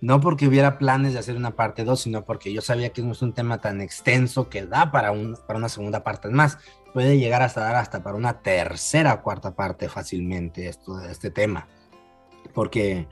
no 0.00 0.20
porque 0.20 0.46
hubiera 0.46 0.78
planes 0.78 1.12
de 1.12 1.18
hacer 1.18 1.36
una 1.36 1.56
parte 1.56 1.82
2, 1.82 2.00
sino 2.00 2.24
porque 2.24 2.52
yo 2.52 2.60
sabía 2.60 2.90
que 2.92 3.02
no 3.02 3.10
es 3.10 3.20
un 3.22 3.32
tema 3.32 3.58
tan 3.58 3.80
extenso 3.80 4.48
que 4.48 4.64
da 4.64 4.92
para, 4.92 5.10
un, 5.10 5.36
para 5.48 5.58
una 5.58 5.68
segunda 5.68 6.04
parte. 6.04 6.28
Más, 6.28 6.58
puede 6.94 7.18
llegar 7.18 7.42
hasta 7.42 7.62
dar 7.62 7.74
hasta 7.74 8.04
para 8.04 8.16
una 8.16 8.40
tercera 8.40 9.14
o 9.14 9.22
cuarta 9.22 9.56
parte 9.56 9.88
fácilmente 9.88 10.68
esto, 10.68 11.00
este 11.00 11.30
tema. 11.32 11.66
porque 12.54 13.08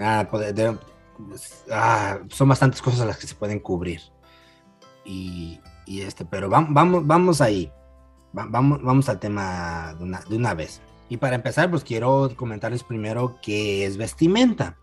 ah, 0.00 0.26
pues, 0.30 0.52
de- 0.54 0.76
ah, 1.70 2.18
son 2.28 2.48
bastantes 2.48 2.82
cosas 2.82 3.06
las 3.06 3.18
que 3.18 3.26
se 3.26 3.34
pueden 3.34 3.60
cubrir. 3.60 4.00
Y, 5.04 5.60
y 5.86 6.00
este, 6.00 6.24
pero 6.24 6.48
vamos, 6.48 6.70
vamos, 6.72 7.06
vamos 7.06 7.40
ahí. 7.40 7.70
Va- 8.36 8.46
vamos, 8.48 8.82
vamos 8.82 9.08
al 9.08 9.18
tema 9.18 9.94
de 9.98 10.04
una, 10.04 10.20
de 10.20 10.36
una 10.36 10.54
vez. 10.54 10.80
Y 11.08 11.18
para 11.18 11.36
empezar, 11.36 11.70
pues 11.70 11.84
quiero 11.84 12.32
comentarles 12.36 12.82
primero 12.82 13.38
qué 13.40 13.86
es 13.86 13.96
vestimenta. 13.96 14.76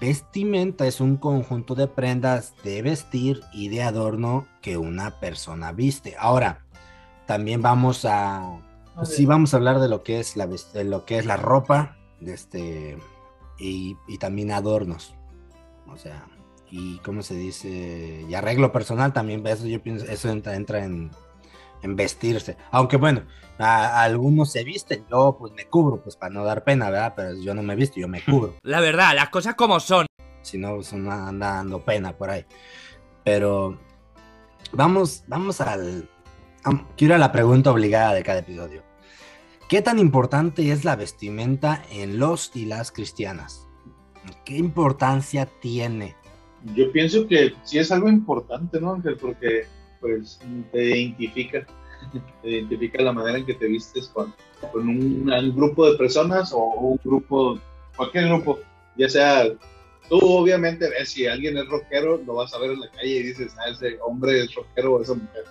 Vestimenta 0.00 0.86
es 0.86 1.00
un 1.00 1.16
conjunto 1.16 1.74
de 1.74 1.86
prendas 1.86 2.54
de 2.62 2.82
vestir 2.82 3.40
y 3.52 3.68
de 3.68 3.82
adorno 3.82 4.46
que 4.60 4.76
una 4.76 5.20
persona 5.20 5.72
viste. 5.72 6.16
Ahora, 6.18 6.66
también 7.26 7.62
vamos 7.62 8.04
a, 8.04 8.60
pues 8.94 9.16
sí, 9.16 9.24
vamos 9.24 9.54
a 9.54 9.56
hablar 9.56 9.80
de 9.80 9.88
lo 9.88 10.02
que 10.02 10.20
es 10.20 10.36
la, 10.36 10.46
de 10.46 10.84
lo 10.84 11.06
que 11.06 11.18
es 11.18 11.24
la 11.24 11.38
ropa, 11.38 11.96
de 12.20 12.34
este, 12.34 12.98
y, 13.58 13.96
y 14.06 14.18
también 14.18 14.52
adornos. 14.52 15.15
O 15.88 15.96
sea, 15.96 16.26
y 16.70 16.98
cómo 16.98 17.22
se 17.22 17.34
dice, 17.34 18.24
y 18.28 18.34
arreglo 18.34 18.72
personal 18.72 19.12
también, 19.12 19.46
eso 19.46 19.66
yo 19.66 19.82
pienso, 19.82 20.04
eso 20.06 20.28
entra, 20.28 20.56
entra 20.56 20.84
en, 20.84 21.10
en 21.82 21.96
vestirse. 21.96 22.56
Aunque 22.70 22.96
bueno, 22.96 23.22
a, 23.58 24.00
a 24.00 24.02
algunos 24.02 24.52
se 24.52 24.64
visten, 24.64 25.04
yo 25.10 25.36
pues 25.38 25.52
me 25.52 25.66
cubro, 25.66 26.02
pues 26.02 26.16
para 26.16 26.32
no 26.32 26.44
dar 26.44 26.64
pena, 26.64 26.90
¿verdad? 26.90 27.14
Pero 27.16 27.34
yo 27.40 27.54
no 27.54 27.62
me 27.62 27.76
visto, 27.76 28.00
yo 28.00 28.08
me 28.08 28.22
cubro. 28.22 28.54
La 28.62 28.80
verdad, 28.80 29.14
las 29.14 29.30
cosas 29.30 29.54
como 29.54 29.80
son. 29.80 30.06
si 30.42 30.58
no, 30.58 30.76
pues 30.76 30.92
anda 30.92 31.32
dando 31.36 31.84
pena 31.84 32.16
por 32.16 32.30
ahí. 32.30 32.44
Pero 33.24 33.78
vamos, 34.72 35.24
vamos 35.26 35.60
al. 35.60 36.08
Quiero 36.96 37.14
a 37.14 37.18
la 37.18 37.30
pregunta 37.30 37.70
obligada 37.70 38.12
de 38.12 38.22
cada 38.22 38.40
episodio. 38.40 38.82
¿Qué 39.68 39.82
tan 39.82 39.98
importante 39.98 40.70
es 40.70 40.84
la 40.84 40.94
vestimenta 40.94 41.82
en 41.90 42.18
los 42.18 42.52
y 42.54 42.66
las 42.66 42.92
cristianas? 42.92 43.65
¿Qué 44.44 44.56
importancia 44.56 45.46
tiene? 45.60 46.14
Yo 46.74 46.90
pienso 46.92 47.26
que 47.26 47.54
sí 47.62 47.78
es 47.78 47.92
algo 47.92 48.08
importante, 48.08 48.80
¿no, 48.80 48.94
Ángel? 48.94 49.16
Porque 49.16 49.66
pues 50.00 50.40
te 50.72 50.84
identifica, 50.84 51.66
te 52.42 52.50
identifica 52.50 53.02
la 53.02 53.12
manera 53.12 53.38
en 53.38 53.46
que 53.46 53.54
te 53.54 53.66
vistes 53.66 54.08
con, 54.08 54.34
con 54.72 54.88
un, 54.88 55.30
un 55.30 55.56
grupo 55.56 55.90
de 55.90 55.96
personas 55.96 56.52
o 56.52 56.58
un 56.58 57.00
grupo, 57.02 57.58
cualquier 57.96 58.28
grupo, 58.28 58.58
ya 58.96 59.08
sea, 59.08 59.46
tú 60.08 60.18
obviamente 60.20 60.88
ves 60.88 61.10
si 61.10 61.26
alguien 61.26 61.56
es 61.58 61.68
rockero, 61.68 62.20
lo 62.24 62.34
vas 62.34 62.54
a 62.54 62.58
ver 62.58 62.72
en 62.72 62.80
la 62.80 62.90
calle 62.90 63.16
y 63.16 63.22
dices, 63.22 63.54
ah, 63.58 63.70
ese 63.70 63.98
hombre 64.00 64.40
es 64.40 64.54
rockero 64.54 64.94
o 64.94 65.02
esa 65.02 65.14
mujer. 65.14 65.44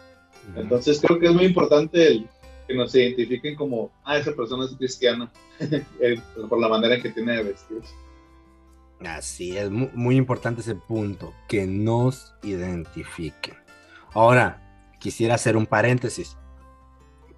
Entonces 0.56 1.02
creo 1.02 1.20
que 1.20 1.28
es 1.28 1.34
muy 1.34 1.46
importante 1.46 2.08
el 2.08 2.30
que 2.68 2.76
nos 2.76 2.94
identifiquen 2.96 3.56
como, 3.56 3.92
ah, 4.04 4.18
esa 4.18 4.34
persona 4.34 4.66
es 4.66 4.76
cristiana, 4.76 5.32
por 6.50 6.60
la 6.60 6.70
manera 6.70 6.96
en 6.96 7.02
que 7.02 7.10
tiene 7.10 7.38
de 7.38 7.44
vestirse. 7.44 7.94
Así 9.04 9.58
es, 9.58 9.70
mu- 9.70 9.90
muy, 9.94 10.16
importante 10.16 10.62
ese 10.62 10.76
punto, 10.76 11.34
que 11.48 11.68
nos 11.68 12.36
identifiquen. 12.44 13.56
Ahora, 14.14 14.62
quisiera 15.00 15.36
hacer 15.36 15.58
un 15.58 15.66
paréntesis, 15.66 16.38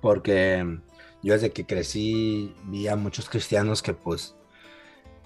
porque 0.02 0.80
yo 1.24 1.34
desde 1.34 1.52
que 1.52 1.66
crecí 1.66 2.56
vi 2.66 2.88
a 2.88 2.96
muchos 2.96 3.30
cristianos 3.30 3.82
que 3.82 3.94
pues 3.94 4.36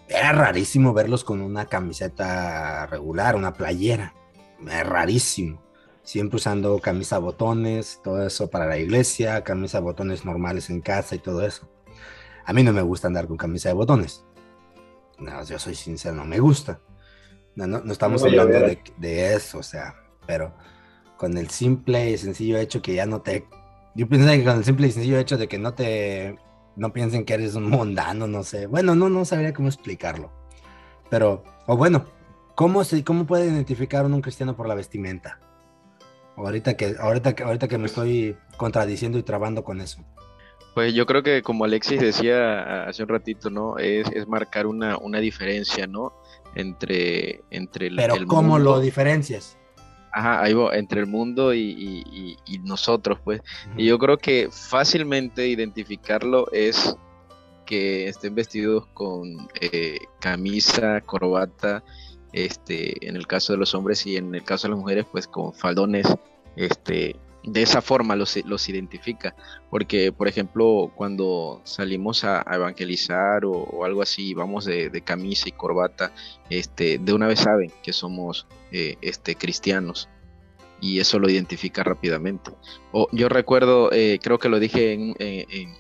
era 0.08 0.32
rarísimo 0.32 0.94
verlos 0.94 1.24
con 1.24 1.42
una 1.42 1.66
camiseta 1.66 2.86
regular, 2.88 3.36
una 3.36 3.54
playera, 3.54 4.14
es 4.66 4.88
rarísimo. 4.88 5.62
Siempre 6.04 6.38
usando 6.38 6.80
camisa 6.80 7.20
botones, 7.20 8.00
todo 8.04 8.26
eso 8.26 8.50
para 8.50 8.66
la 8.66 8.78
iglesia, 8.78 9.44
camisa 9.44 9.80
botones 9.80 10.26
normales 10.26 10.70
en 10.70 10.82
casa 10.82 11.16
y 11.16 11.20
todo 11.20 11.46
eso. 11.46 11.70
A 12.46 12.54
mí 12.54 12.64
no 12.64 12.74
me 12.74 12.82
gusta 12.82 13.08
andar 13.08 13.28
con 13.28 13.38
camisa 13.38 13.70
de 13.70 13.76
botones. 13.76 14.26
No, 15.22 15.44
yo 15.44 15.60
soy 15.60 15.76
sincero, 15.76 16.16
no 16.16 16.26
me 16.26 16.40
gusta. 16.40 16.80
No, 17.56 17.68
no, 17.68 17.82
no 17.82 17.92
estamos 17.92 18.22
No, 18.22 18.28
hablando 18.28 18.60
de, 18.60 18.80
de 18.98 19.36
eso, 19.36 19.60
o 19.60 19.64
sea, 19.64 19.96
pero 20.26 20.54
con 21.18 21.38
el 21.38 21.50
simple 21.50 22.10
y 22.10 22.18
sencillo 22.18 22.58
hecho 22.58 22.82
que 22.82 22.96
ya 22.96 23.06
no 23.06 23.22
te... 23.22 23.48
Yo 23.94 24.10
pienso 24.10 24.28
que 24.28 24.44
con 24.44 24.58
el 24.58 24.66
simple 24.66 24.88
y 24.88 24.92
sencillo 24.92 25.20
hecho 25.20 25.38
de 25.38 25.48
que 25.48 25.60
no 25.60 25.74
te... 25.74 26.38
No 26.76 26.94
piensen 26.94 27.26
que 27.26 27.34
eres 27.36 27.54
un 27.56 27.70
mundano, 27.70 28.28
no 28.28 28.44
sé. 28.44 28.66
Bueno, 28.66 28.96
no, 28.96 29.10
no 29.10 29.24
sabría 29.26 29.54
cómo 29.54 29.68
explicarlo. 29.68 30.32
Pero, 31.10 31.44
o 31.68 31.78
bueno, 31.78 32.06
¿cómo, 32.56 32.84
se, 32.84 33.04
¿cómo 33.04 33.28
puede 33.28 33.46
identificar 33.46 34.06
uno 34.06 34.16
un 34.16 34.22
cristiano 34.22 34.56
por 34.56 34.68
la 34.68 34.74
vestimenta? 34.74 35.40
Ahorita 36.38 36.76
que, 36.76 36.96
ahorita 36.98 37.36
que, 37.36 37.44
ahorita 37.44 37.68
que 37.68 37.78
me 37.78 37.86
estoy 37.86 38.38
contradiciendo 38.58 39.20
y 39.20 39.24
trabando 39.24 39.64
con 39.64 39.82
eso. 39.82 40.02
Pues 40.74 40.94
yo 40.94 41.06
creo 41.06 41.22
que 41.24 41.42
como 41.42 41.66
Alexis 41.66 42.00
decía 42.00 42.84
hace 42.86 43.04
un 43.04 43.10
ratito, 43.10 43.50
¿no? 43.50 43.78
Es, 43.78 44.08
es 44.12 44.28
marcar 44.28 44.68
una, 44.68 44.98
una 44.98 45.20
diferencia, 45.20 45.86
¿no? 45.88 46.14
Entre, 46.56 47.42
entre 47.50 47.88
el, 47.88 47.96
Pero 47.98 48.16
el 48.16 48.26
¿cómo 48.26 48.54
mundo- 48.58 48.76
lo 48.76 48.80
diferencias? 48.80 49.58
Ajá, 50.14 50.42
ahí 50.42 50.54
va, 50.54 50.76
entre 50.76 51.00
el 51.00 51.08
mundo 51.08 51.54
y, 51.54 51.60
y- 51.62 52.04
y- 52.12 52.38
y 52.46 52.60
nosotros, 52.60 53.20
pues. 53.24 53.42
Y 53.78 53.86
yo 53.86 53.98
creo 53.98 54.18
que 54.18 54.50
fácilmente 54.52 55.48
identificarlo 55.48 56.52
es 56.52 56.96
que 57.66 58.08
estén 58.08 58.36
vestidos 58.36 58.88
con 58.94 59.48
eh, 59.62 60.00
camisa, 60.20 61.00
corbata, 61.02 61.84
este, 62.34 63.08
en 63.08 63.16
el 63.16 63.26
caso 63.28 63.54
de 63.54 63.60
los 63.60 63.74
hombres 63.74 64.06
y 64.06 64.18
en 64.18 64.36
el 64.36 64.44
caso 64.44 64.68
de 64.68 64.72
las 64.72 64.80
mujeres, 64.80 65.06
pues 65.10 65.28
con 65.28 65.54
faldones, 65.54 66.06
este, 66.58 67.16
de 67.44 67.62
esa 67.62 67.82
forma 67.82 68.16
los, 68.16 68.38
los 68.46 68.70
identifica. 68.70 69.36
Porque, 69.70 70.12
por 70.12 70.28
ejemplo, 70.28 70.92
cuando 70.96 71.62
salimos 71.64 72.24
a, 72.24 72.46
evangelizar 72.52 73.46
o, 73.46 73.86
algo 73.86 74.02
así, 74.02 74.34
vamos 74.34 74.66
de, 74.66 75.02
camisa 75.04 75.50
y 75.50 75.54
corbata, 75.54 76.14
este, 76.50 76.98
de 76.98 77.14
una 77.14 77.28
vez 77.28 77.40
saben 77.40 77.72
que 77.84 77.94
somos 77.94 78.48
eh, 78.72 78.98
este, 79.02 79.36
cristianos 79.36 80.10
y 80.80 81.00
eso 81.00 81.20
lo 81.20 81.30
identifica 81.30 81.84
rápidamente. 81.84 82.52
O, 82.92 83.08
yo 83.12 83.30
recuerdo, 83.30 83.92
eh, 83.92 84.20
creo 84.22 84.40
que 84.40 84.50
lo 84.50 84.60
dije 84.60 84.94
en, 84.94 85.16
en- 85.20 85.76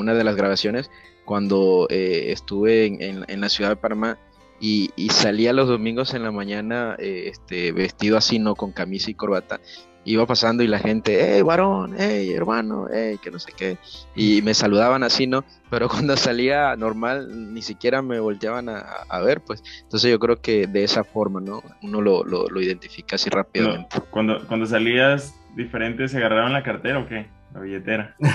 una 0.00 0.14
de 0.14 0.24
las 0.24 0.34
grabaciones, 0.34 0.90
cuando 1.24 1.86
eh, 1.90 2.32
estuve 2.32 2.86
en, 2.86 3.24
en- 3.28 3.40
la 3.40 3.48
ciudad 3.48 3.70
de 3.70 3.76
Panamá 3.76 4.18
y, 4.58 4.90
y 4.96 5.10
salía 5.10 5.52
los 5.52 5.68
domingos 5.68 6.12
en 6.14 6.24
la 6.24 6.32
mañana 6.32 6.96
este, 6.98 7.70
vestido 7.70 8.16
así, 8.16 8.40
¿no? 8.40 8.56
Con 8.56 8.72
camisa 8.72 9.12
y 9.12 9.14
corbata. 9.14 9.60
Iba 10.08 10.24
pasando 10.24 10.62
y 10.62 10.68
la 10.68 10.78
gente, 10.78 11.18
hey, 11.20 11.42
varón, 11.42 11.96
hey, 11.98 12.32
hermano, 12.32 12.86
hey, 12.92 13.18
que 13.20 13.30
no 13.32 13.40
sé 13.40 13.50
qué. 13.56 13.76
Y 14.14 14.40
me 14.42 14.54
saludaban 14.54 15.02
así, 15.02 15.26
¿no? 15.26 15.44
Pero 15.68 15.88
cuando 15.90 16.16
salía 16.16 16.76
normal, 16.76 17.52
ni 17.52 17.60
siquiera 17.60 18.02
me 18.02 18.20
volteaban 18.20 18.68
a, 18.68 18.78
a 19.08 19.20
ver, 19.20 19.40
pues. 19.40 19.62
Entonces 19.82 20.08
yo 20.10 20.18
creo 20.20 20.40
que 20.40 20.68
de 20.68 20.84
esa 20.84 21.02
forma, 21.02 21.40
¿no? 21.40 21.60
Uno 21.82 22.00
lo, 22.00 22.24
lo, 22.24 22.46
lo 22.48 22.60
identifica 22.62 23.16
así 23.16 23.28
No, 23.30 23.36
rápidamente. 23.38 24.00
cuando, 24.10 24.46
cuando 24.46 24.64
salías 24.66 25.34
diferente, 25.56 26.06
¿se 26.08 26.18
agarraron 26.18 26.52
la 26.52 26.62
cartera 26.62 27.00
o 27.00 27.08
qué? 27.08 27.26
La 27.52 27.60
billetera. 27.60 28.14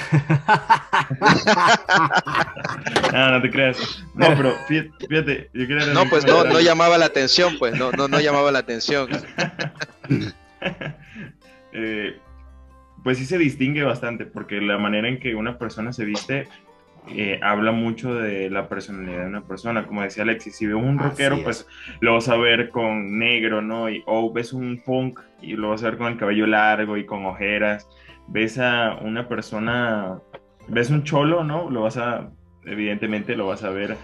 Ah, 3.13 3.31
no 3.31 3.41
te 3.41 3.49
creas. 3.51 3.77
No, 4.15 4.27
pero 4.35 4.53
fíjate, 4.67 4.91
fíjate, 5.07 5.49
yo 5.53 5.67
quería 5.67 5.85
No, 5.87 6.05
pues 6.09 6.25
no, 6.25 6.43
no 6.43 6.59
llamaba 6.59 6.97
la 6.97 7.05
atención, 7.05 7.55
pues, 7.59 7.77
no, 7.77 7.91
no, 7.91 8.07
no 8.07 8.19
llamaba 8.19 8.51
la 8.51 8.59
atención. 8.59 9.09
Eh, 11.73 12.17
pues 13.03 13.17
sí 13.17 13.25
se 13.25 13.37
distingue 13.37 13.83
bastante, 13.83 14.25
porque 14.25 14.61
la 14.61 14.77
manera 14.77 15.07
en 15.07 15.19
que 15.19 15.35
una 15.35 15.57
persona 15.57 15.91
se 15.91 16.05
viste 16.05 16.47
eh, 17.09 17.39
habla 17.41 17.71
mucho 17.71 18.13
de 18.13 18.49
la 18.49 18.69
personalidad 18.69 19.21
de 19.21 19.27
una 19.27 19.43
persona. 19.43 19.85
Como 19.87 20.03
decía 20.03 20.23
Alexis, 20.23 20.55
si 20.55 20.67
ves 20.67 20.75
un 20.75 20.99
rockero, 20.99 21.37
es. 21.37 21.43
pues 21.43 21.67
lo 21.99 22.13
vas 22.13 22.29
a 22.29 22.37
ver 22.37 22.69
con 22.69 23.17
negro, 23.17 23.61
¿no? 23.61 23.89
Y, 23.89 24.03
o 24.05 24.31
ves 24.31 24.53
un 24.53 24.81
punk 24.85 25.19
y 25.41 25.55
lo 25.55 25.69
vas 25.69 25.83
a 25.83 25.89
ver 25.89 25.97
con 25.97 26.11
el 26.11 26.17
cabello 26.17 26.45
largo 26.45 26.97
y 26.97 27.05
con 27.05 27.25
ojeras. 27.25 27.87
Ves 28.27 28.59
a 28.59 28.97
una 29.01 29.27
persona, 29.27 30.19
ves 30.67 30.91
un 30.91 31.03
cholo, 31.03 31.43
¿no? 31.43 31.69
Lo 31.69 31.81
vas 31.81 31.97
a, 31.97 32.29
evidentemente 32.65 33.35
lo 33.35 33.47
vas 33.47 33.63
a 33.63 33.71
ver 33.71 33.97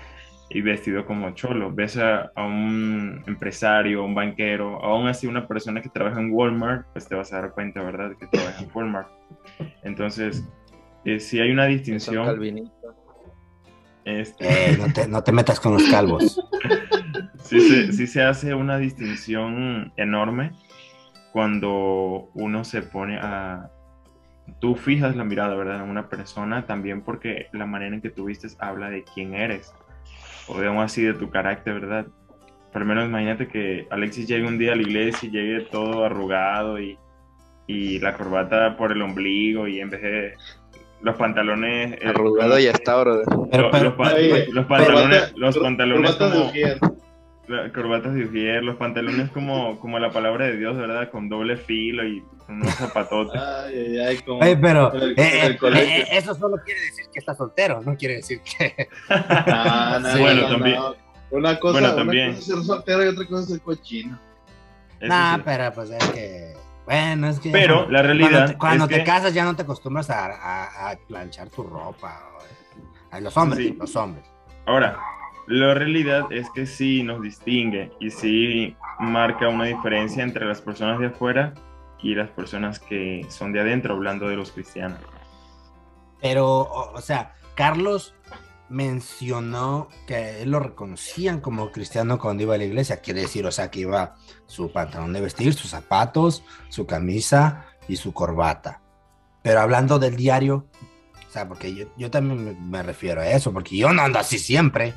y 0.50 0.62
vestido 0.62 1.06
como 1.06 1.32
cholo. 1.32 1.72
Ves 1.74 1.98
a, 1.98 2.32
a 2.36 2.46
un 2.46 3.24
empresario, 3.28 4.04
un 4.04 4.16
banquero, 4.16 4.84
aún 4.84 5.08
así 5.08 5.28
una 5.28 5.48
persona 5.48 5.82
que 5.82 5.90
trabaja 5.90 6.20
en 6.20 6.32
Walmart, 6.32 6.88
pues 6.94 7.08
te 7.08 7.16
vas 7.16 7.34
a 7.34 7.42
dar 7.42 7.52
cuenta, 7.52 7.82
¿verdad? 7.82 8.12
Que 8.18 8.28
trabaja 8.28 8.64
en 8.64 8.70
Walmart. 8.74 9.10
Entonces, 9.84 10.48
eh, 11.06 11.20
si 11.20 11.40
hay 11.40 11.52
una 11.52 11.66
distinción, 11.66 12.42
este, 14.06 14.72
Eh, 14.72 14.78
no, 14.78 14.94
te, 14.94 15.08
no 15.08 15.24
te 15.24 15.32
metas 15.34 15.60
con 15.60 15.74
los 15.74 15.84
calvos. 15.90 16.40
sí, 17.44 17.60
se, 17.60 17.92
sí 17.92 18.08
se 18.08 18.24
hace 18.24 18.54
una 18.54 18.78
distinción 18.78 19.92
enorme 19.98 20.52
cuando 21.34 22.30
uno 22.34 22.64
se 22.64 22.82
pone 22.82 23.18
a... 23.18 23.70
Tú 24.62 24.76
fijas 24.76 25.18
la 25.18 25.26
mirada, 25.26 25.56
¿verdad? 25.56 25.84
En 25.84 25.90
una 25.90 26.08
persona 26.08 26.66
también 26.66 27.02
porque 27.02 27.48
la 27.52 27.66
manera 27.66 27.96
en 27.96 28.02
que 28.02 28.10
tú 28.10 28.26
vistes 28.26 28.56
habla 28.62 28.90
de 28.90 29.04
quién 29.14 29.34
eres 29.34 29.74
o 30.48 30.58
aún 30.60 30.80
así 30.80 31.04
de 31.04 31.14
tu 31.14 31.30
carácter, 31.30 31.76
¿verdad? 31.80 32.06
Por 32.72 32.82
lo 32.82 32.88
menos 32.88 33.06
imagínate 33.06 33.48
que 33.48 33.88
Alexis 33.90 34.28
llegue 34.28 34.48
un 34.48 34.58
día 34.58 34.74
a 34.74 34.76
la 34.76 34.82
iglesia 34.82 35.28
y 35.28 35.32
llegue 35.32 35.62
todo 35.72 36.06
arrugado 36.06 36.80
y, 36.80 36.98
y 37.66 38.00
la 38.00 38.14
corbata 38.16 38.78
por 38.78 38.92
el 38.92 39.02
ombligo 39.02 39.68
y 39.68 39.80
en 39.80 39.90
vez 39.90 40.02
de 40.02 40.34
los 41.02 41.16
pantalones. 41.18 41.94
eh, 41.94 42.08
Arrugado 42.08 42.60
ya 42.60 42.72
está. 42.72 43.04
Pero, 43.52 43.70
pero- 43.72 43.96
los, 44.46 44.54
los 44.54 44.66
pantalones, 44.66 45.20
corbata- 45.20 45.34
los 45.38 45.58
pantalones 45.58 46.12
como. 46.34 46.52
La- 47.48 47.72
corbatas 47.72 48.14
de 48.14 48.26
ujier, 48.26 48.64
los 48.64 48.76
pantalones 48.78 49.30
como, 49.32 49.80
como 49.80 50.00
la 50.00 50.12
palabra 50.12 50.46
de 50.46 50.58
Dios, 50.58 50.76
¿verdad? 50.78 51.10
Con 51.12 51.30
doble 51.30 51.58
filo 51.58 52.06
y 52.06 52.22
con 52.46 52.62
unos 52.62 52.74
zapatotes. 52.76 53.40
Ay, 53.42 53.74
ay, 53.76 54.00
ay, 54.00 54.18
como. 54.20 54.40
Oye, 54.40 54.58
pero 54.58 54.92
el- 54.94 55.12
eh, 55.12 55.16
eh, 55.18 55.58
eh, 55.74 56.08
eso 56.12 56.36
solo 56.36 56.58
quiere 56.64 56.82
decir 56.82 57.06
que 57.12 57.20
está 57.20 57.34
soltero, 57.36 57.82
no 57.86 57.96
quiere 57.96 58.16
decir 58.18 58.42
que... 58.42 58.88
Ah, 59.10 60.00
no, 60.02 60.10
Sí. 60.10 60.16
no, 60.18 60.22
Bueno, 60.22 60.42
no, 60.42 60.48
también. 60.50 60.76
no. 60.76 60.96
Una 61.30 61.60
cosa, 61.60 61.80
Bueno, 61.80 61.94
una 61.96 62.06
cosa 62.06 62.26
es 62.40 62.46
ser 62.46 62.64
soltero 62.64 63.04
y 63.06 63.08
otra 63.10 63.26
cosa 63.28 63.44
es 63.44 63.50
ser 63.50 63.62
cochino. 63.62 64.20
Eso 65.00 65.08
nah, 65.10 65.36
sí. 65.36 65.42
pero 65.46 65.74
pues 65.74 65.90
es 65.92 66.04
que... 66.12 66.54
Bueno, 66.86 67.28
es 67.28 67.40
que... 67.42 67.50
Pero 67.52 67.90
la 67.90 68.02
realidad 68.02 68.30
Cuando 68.30 68.48
te, 68.54 68.58
cuando 68.58 68.84
es 68.86 68.90
te 68.92 68.96
que- 68.98 69.04
casas 69.04 69.34
ya 69.34 69.44
no 69.44 69.56
te 69.56 69.62
acostumbras 69.64 70.10
a, 70.10 70.26
a- 70.28 70.92
a 70.92 70.96
planchar 71.08 71.50
tu 71.50 71.64
ropa. 71.64 72.22
o- 72.34 73.14
A 73.16 73.20
los 73.20 73.36
hombres, 73.36 73.60
Sí. 73.68 73.76
los 73.78 73.94
hombres. 73.98 74.26
Ahora, 74.66 74.98
la 75.48 75.74
realidad 75.74 76.32
es 76.32 76.50
que 76.50 76.66
sí 76.66 77.04
nos 77.04 77.22
distingue 77.22 77.92
y 78.00 78.12
sí 78.12 78.76
marca 79.00 79.48
una 79.48 79.66
diferencia 79.66 80.24
entre 80.24 80.46
las 80.46 80.62
personas 80.62 81.00
de 81.00 81.08
afuera 81.08 81.54
y 82.02 82.16
las 82.16 82.30
personas 82.30 82.80
que 82.80 83.26
son 83.30 83.54
de 83.54 83.62
adentro, 83.62 83.94
hablando 83.94 84.28
de 84.28 84.36
los 84.36 84.52
cristianos. 84.52 85.00
Pero, 86.22 86.62
o, 86.62 87.02
sea, 87.02 87.34
Carlos 87.56 88.14
mencionó 88.70 89.88
que 90.06 90.42
él 90.42 90.52
lo 90.52 90.60
reconocían 90.60 91.40
como 91.40 91.72
cristiano 91.72 92.20
cuando 92.20 92.44
iba 92.44 92.56
a 92.56 92.58
la 92.58 92.66
iglesia. 92.66 93.02
Quiere 93.02 93.22
decir, 93.22 93.46
o 93.46 93.52
sea, 93.52 93.72
que 93.72 93.82
iba 93.82 94.16
su 94.46 94.72
pantalón 94.72 95.14
de 95.14 95.22
vestir, 95.22 95.54
sus 95.54 95.72
zapatos, 95.72 96.44
su 96.70 96.86
camisa 96.86 97.66
y 97.88 97.96
su 97.96 98.14
corbata. 98.14 98.82
Pero 99.44 99.62
hablando 99.62 99.98
del 99.98 100.18
diario, 100.18 100.68
o 101.28 101.32
sea, 101.32 101.48
porque 101.48 101.74
yo, 101.74 101.86
yo 101.98 102.12
también 102.12 102.70
me 102.70 102.84
refiero 102.84 103.22
a 103.22 103.30
eso, 103.30 103.54
porque 103.54 103.78
yo 103.78 103.94
no 103.94 104.02
ando 104.02 104.20
así 104.20 104.40
siempre. 104.40 104.94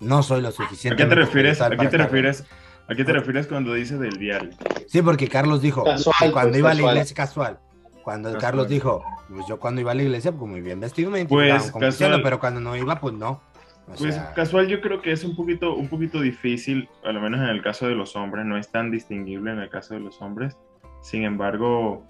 No 0.00 0.22
soy 0.22 0.42
lo 0.42 0.48
¿A 0.48 0.52
suficiente. 0.52 1.02
qué 1.02 1.08
te 1.08 1.14
refieres? 1.14 1.60
¿A 1.60 1.70
qué 1.70 1.88
te 1.88 1.98
refieres? 1.98 2.44
¿A 2.88 2.94
qué 2.94 3.04
te 3.04 3.12
refieres 3.12 3.46
cuando 3.46 3.72
dices 3.74 3.98
del 3.98 4.18
diario? 4.18 4.50
Sí, 4.86 5.00
porque 5.02 5.28
Carlos 5.28 5.62
dijo 5.62 5.84
Casual, 5.84 6.14
que 6.20 6.32
cuando 6.32 6.50
pues, 6.50 6.58
iba 6.58 6.70
a 6.70 6.74
la 6.74 6.82
iglesia 6.82 7.16
casual. 7.16 7.58
Cuando 8.02 8.28
Casual. 8.28 8.40
Carlos 8.42 8.68
dijo, 8.68 9.02
pues 9.30 9.46
yo 9.48 9.58
cuando 9.58 9.80
iba 9.80 9.92
a 9.92 9.94
la 9.94 10.02
iglesia, 10.02 10.32
pues 10.32 10.50
muy 10.50 10.60
bien 10.60 10.80
vestido, 10.80 11.10
me 11.10 11.24
Pues, 11.24 11.72
casual. 11.72 12.20
pero 12.22 12.38
cuando 12.38 12.60
no 12.60 12.76
iba, 12.76 13.00
pues 13.00 13.14
no. 13.14 13.40
O 13.86 13.94
Pues 13.96 14.14
sea, 14.14 14.32
casual 14.34 14.66
yo 14.68 14.80
creo 14.80 15.00
que 15.02 15.12
es 15.12 15.24
un 15.24 15.36
poquito, 15.36 15.74
un 15.74 15.88
poquito 15.88 16.20
difícil, 16.20 16.88
a 17.04 17.12
lo 17.12 17.20
menos 17.20 17.40
en 17.40 17.46
el 17.48 17.62
caso 17.62 17.86
de 17.86 17.94
los 17.94 18.16
hombres, 18.16 18.44
no 18.46 18.56
es 18.58 18.70
tan 18.70 18.90
distinguible 18.90 19.52
en 19.52 19.58
el 19.58 19.68
caso 19.70 19.94
de 19.94 20.00
los 20.00 20.20
hombres. 20.22 20.56
Sin 21.02 21.22
embargo, 21.24 22.06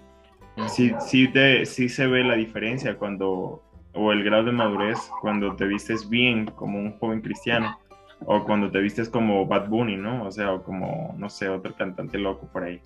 sí, 0.67 0.93
sí, 0.99 1.27
te- 1.27 1.65
sí 1.65 1.89
se 1.89 2.07
ve 2.07 2.23
la 2.23 2.35
diferencia 2.35 2.97
cuando, 2.97 3.61
o 3.95 4.11
el 4.11 4.23
grado 4.23 4.45
de 4.45 4.51
madurez, 4.51 4.99
cuando 5.21 5.55
te 5.55 5.65
vistes 5.65 6.07
bien 6.09 6.45
como 6.45 6.79
un 6.79 6.97
joven 6.99 7.21
cristiano, 7.21 7.79
o 8.25 8.43
cuando 8.43 8.71
te 8.71 8.79
vistes 8.79 9.09
como 9.09 9.45
Bad 9.45 9.67
Bunny, 9.69 9.97
¿no? 9.97 10.25
O 10.25 10.31
sea, 10.31 10.53
o 10.53 10.63
como, 10.63 11.15
no 11.17 11.29
sé, 11.29 11.49
otro 11.49 11.75
cantante 11.75 12.17
loco 12.17 12.47
por 12.51 12.63
ahí. 12.63 12.81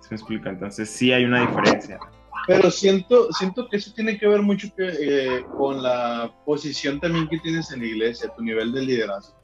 ¿Se 0.00 0.08
me 0.10 0.16
explica? 0.16 0.50
Entonces 0.50 0.88
sí 0.90 1.12
hay 1.12 1.24
una 1.24 1.40
diferencia. 1.40 1.98
Pero 2.46 2.70
siento, 2.70 3.30
siento 3.32 3.68
que 3.68 3.76
eso 3.76 3.92
tiene 3.94 4.18
que 4.18 4.26
ver 4.26 4.40
mucho 4.40 4.68
que, 4.74 4.88
eh, 4.88 5.44
con 5.56 5.82
la 5.82 6.32
posición 6.44 7.00
también 7.00 7.28
que 7.28 7.38
tienes 7.38 7.70
en 7.72 7.80
la 7.80 7.86
iglesia, 7.86 8.32
tu 8.34 8.42
nivel 8.42 8.72
de 8.72 8.82
liderazgo. 8.82 9.38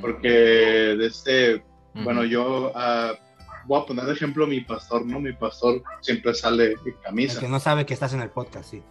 Porque 0.00 0.28
de 0.28 1.06
este, 1.06 1.62
bueno, 1.94 2.24
yo 2.24 2.72
ah, 2.74 3.12
voy 3.66 3.82
a 3.82 3.84
poner 3.84 4.04
de 4.04 4.12
ejemplo 4.12 4.44
a 4.44 4.46
mi 4.46 4.60
pastor, 4.60 5.04
¿no? 5.04 5.20
Mi 5.20 5.32
pastor 5.32 5.82
siempre 6.00 6.32
sale 6.34 6.68
de 6.68 6.72
el 6.72 7.00
camisa. 7.02 7.40
que 7.40 7.48
no 7.48 7.60
sabe 7.60 7.84
que 7.84 7.94
estás 7.94 8.14
en 8.14 8.20
el 8.20 8.30
podcast, 8.30 8.70
sí. 8.70 8.82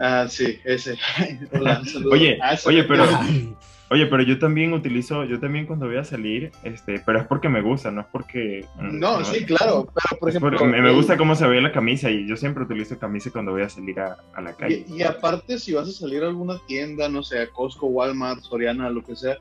Ah, 0.00 0.26
sí, 0.28 0.58
ese. 0.64 0.96
Hola, 1.52 1.84
saludos. 1.84 2.12
Oye, 2.14 2.38
Ah, 2.42 2.56
oye, 2.66 2.84
pero-. 2.84 3.04
Oye, 3.92 4.06
pero 4.06 4.22
yo 4.22 4.38
también 4.38 4.72
utilizo, 4.72 5.24
yo 5.24 5.40
también 5.40 5.66
cuando 5.66 5.86
voy 5.86 5.96
a 5.96 6.04
salir, 6.04 6.52
este, 6.62 7.02
pero 7.04 7.18
es 7.18 7.26
porque 7.26 7.48
me 7.48 7.60
gusta, 7.60 7.90
no 7.90 8.02
es 8.02 8.06
porque... 8.12 8.64
mm, 8.76 9.00
No, 9.00 9.24
sí, 9.24 9.44
claro, 9.44 9.88
pero 9.92 10.20
por 10.20 10.28
ejemplo. 10.28 10.50
porque 10.56 10.64
me, 10.64 10.92
gusta 10.92 11.16
cómo 11.16 11.34
se 11.34 11.44
ve 11.48 11.60
la 11.60 11.72
camisa 11.72 12.08
y 12.08 12.24
yo 12.28 12.36
siempre 12.36 12.62
utilizo 12.62 12.96
camisa 13.00 13.32
cuando 13.32 13.50
voy 13.50 13.62
a 13.62 13.68
salir 13.68 13.98
a, 13.98 14.16
a 14.32 14.40
la 14.42 14.52
calle. 14.52 14.84
Y, 14.88 14.98
y 14.98 15.02
aparte, 15.02 15.58
si 15.58 15.72
vas 15.72 15.88
a 15.88 15.92
salir 15.92 16.22
a 16.22 16.28
alguna 16.28 16.60
tienda, 16.68 17.08
no 17.08 17.24
sé, 17.24 17.40
a 17.40 17.48
Costco, 17.50 17.88
Walmart, 17.88 18.40
Soriana, 18.42 18.88
lo 18.90 19.02
que 19.02 19.16
sea. 19.16 19.38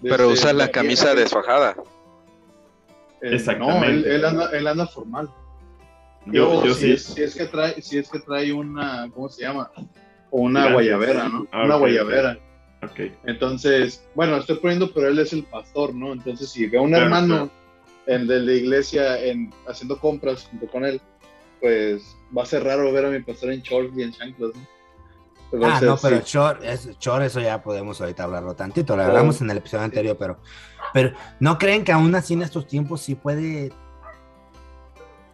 Pero 0.00 0.14
este, 0.30 0.32
usa 0.44 0.52
la 0.52 0.68
camisa 0.70 1.12
desfajada. 1.16 1.74
eh, 3.20 3.30
Exactamente. 3.34 3.80
No, 3.80 3.84
él, 3.84 4.04
él 4.06 4.24
anda, 4.24 4.50
él 4.52 4.66
anda 4.68 4.86
formal. 4.86 5.28
Yo, 6.26 6.50
O 6.60 6.64
yo 6.64 6.72
si, 6.74 6.82
sí. 6.86 6.92
es, 6.92 7.02
si 7.04 7.22
es 7.24 7.34
que 7.34 7.46
trae, 7.46 7.82
si 7.82 7.98
es 7.98 8.08
que 8.08 8.20
trae 8.20 8.52
una, 8.52 9.10
¿cómo 9.12 9.28
se 9.28 9.42
llama? 9.42 9.72
O 10.30 10.42
una 10.42 10.60
Gracias. 10.66 10.74
guayabera, 10.74 11.28
¿no? 11.28 11.46
Ah, 11.52 11.64
una 11.64 11.76
ok, 11.76 11.80
guayabera. 11.80 12.38
Ok. 12.82 13.00
Entonces, 13.24 14.06
bueno, 14.14 14.36
estoy 14.36 14.56
poniendo, 14.56 14.92
pero 14.92 15.08
él 15.08 15.18
es 15.18 15.32
el 15.32 15.44
pastor, 15.44 15.94
¿no? 15.94 16.12
Entonces, 16.12 16.50
si 16.50 16.66
ve 16.66 16.78
a 16.78 16.82
un 16.82 16.90
Claro, 16.90 17.04
hermano 17.04 17.50
en, 18.06 18.26
de 18.26 18.40
la 18.40 18.52
iglesia 18.52 19.18
en, 19.22 19.52
haciendo 19.66 19.98
compras 19.98 20.46
junto 20.50 20.66
con 20.68 20.84
él, 20.84 21.00
pues 21.60 22.16
va 22.36 22.42
a 22.42 22.46
ser 22.46 22.64
raro 22.64 22.92
ver 22.92 23.06
a 23.06 23.10
mi 23.10 23.20
pastor 23.20 23.52
en 23.52 23.60
shorts 23.62 23.96
y 23.96 24.02
en 24.02 24.12
chanclas, 24.12 24.50
¿no? 24.54 24.62
Ah, 25.62 25.80
no, 25.82 25.96
pero 25.96 26.18
sí. 26.18 26.24
Chor, 26.24 26.58
es, 26.62 26.98
Chor, 26.98 27.22
eso 27.22 27.40
ya 27.40 27.62
podemos 27.62 27.98
ahorita 28.00 28.24
hablarlo 28.24 28.54
tantito, 28.54 28.94
lo 28.94 29.02
hablamos 29.02 29.40
en 29.40 29.50
el 29.50 29.56
episodio 29.56 29.84
anterior, 29.84 30.14
pero, 30.18 30.38
pero 30.92 31.12
¿no 31.40 31.56
creen 31.56 31.84
que 31.84 31.92
aún 31.92 32.14
así 32.14 32.34
en 32.34 32.42
estos 32.42 32.66
tiempos 32.66 33.00
sí 33.00 33.14
puede 33.14 33.72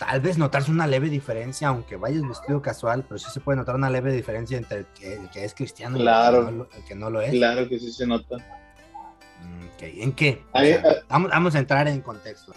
tal 0.07 0.21
vez 0.21 0.39
notarse 0.39 0.71
una 0.71 0.87
leve 0.87 1.09
diferencia, 1.11 1.69
aunque 1.69 1.97
vayas 1.97 2.27
vestido 2.29 2.61
casual, 2.63 3.05
pero 3.09 3.19
sí 3.19 3.27
se 3.33 3.41
puede 3.41 3.57
notar 3.59 3.75
una 3.75 3.91
leve 3.91 4.13
diferencia 4.13 4.57
entre 4.59 4.79
el 4.79 4.87
que, 4.99 5.15
el 5.15 5.31
que 5.31 5.45
es 5.45 5.55
cristiano 5.55 5.99
Claro. 5.99 6.37
y 6.37 6.41
el 6.41 6.45
que 6.47 6.53
no, 6.53 6.57
lo- 6.59 6.69
el 6.77 6.85
que 6.85 6.95
no 6.95 7.11
lo 7.11 7.21
es? 7.21 7.31
Claro 7.33 7.69
que 7.69 7.79
sí 7.79 7.93
se 7.93 8.07
nota. 8.07 8.37
Mm, 8.37 9.65
ok, 9.75 9.83
¿En 9.83 10.13
qué? 10.13 10.43
Sea, 10.55 10.83
ah, 10.85 10.95
vamos, 11.09 11.31
vamos 11.31 11.55
a 11.55 11.59
entrar 11.59 11.89
en 11.89 12.01
contexto. 12.01 12.53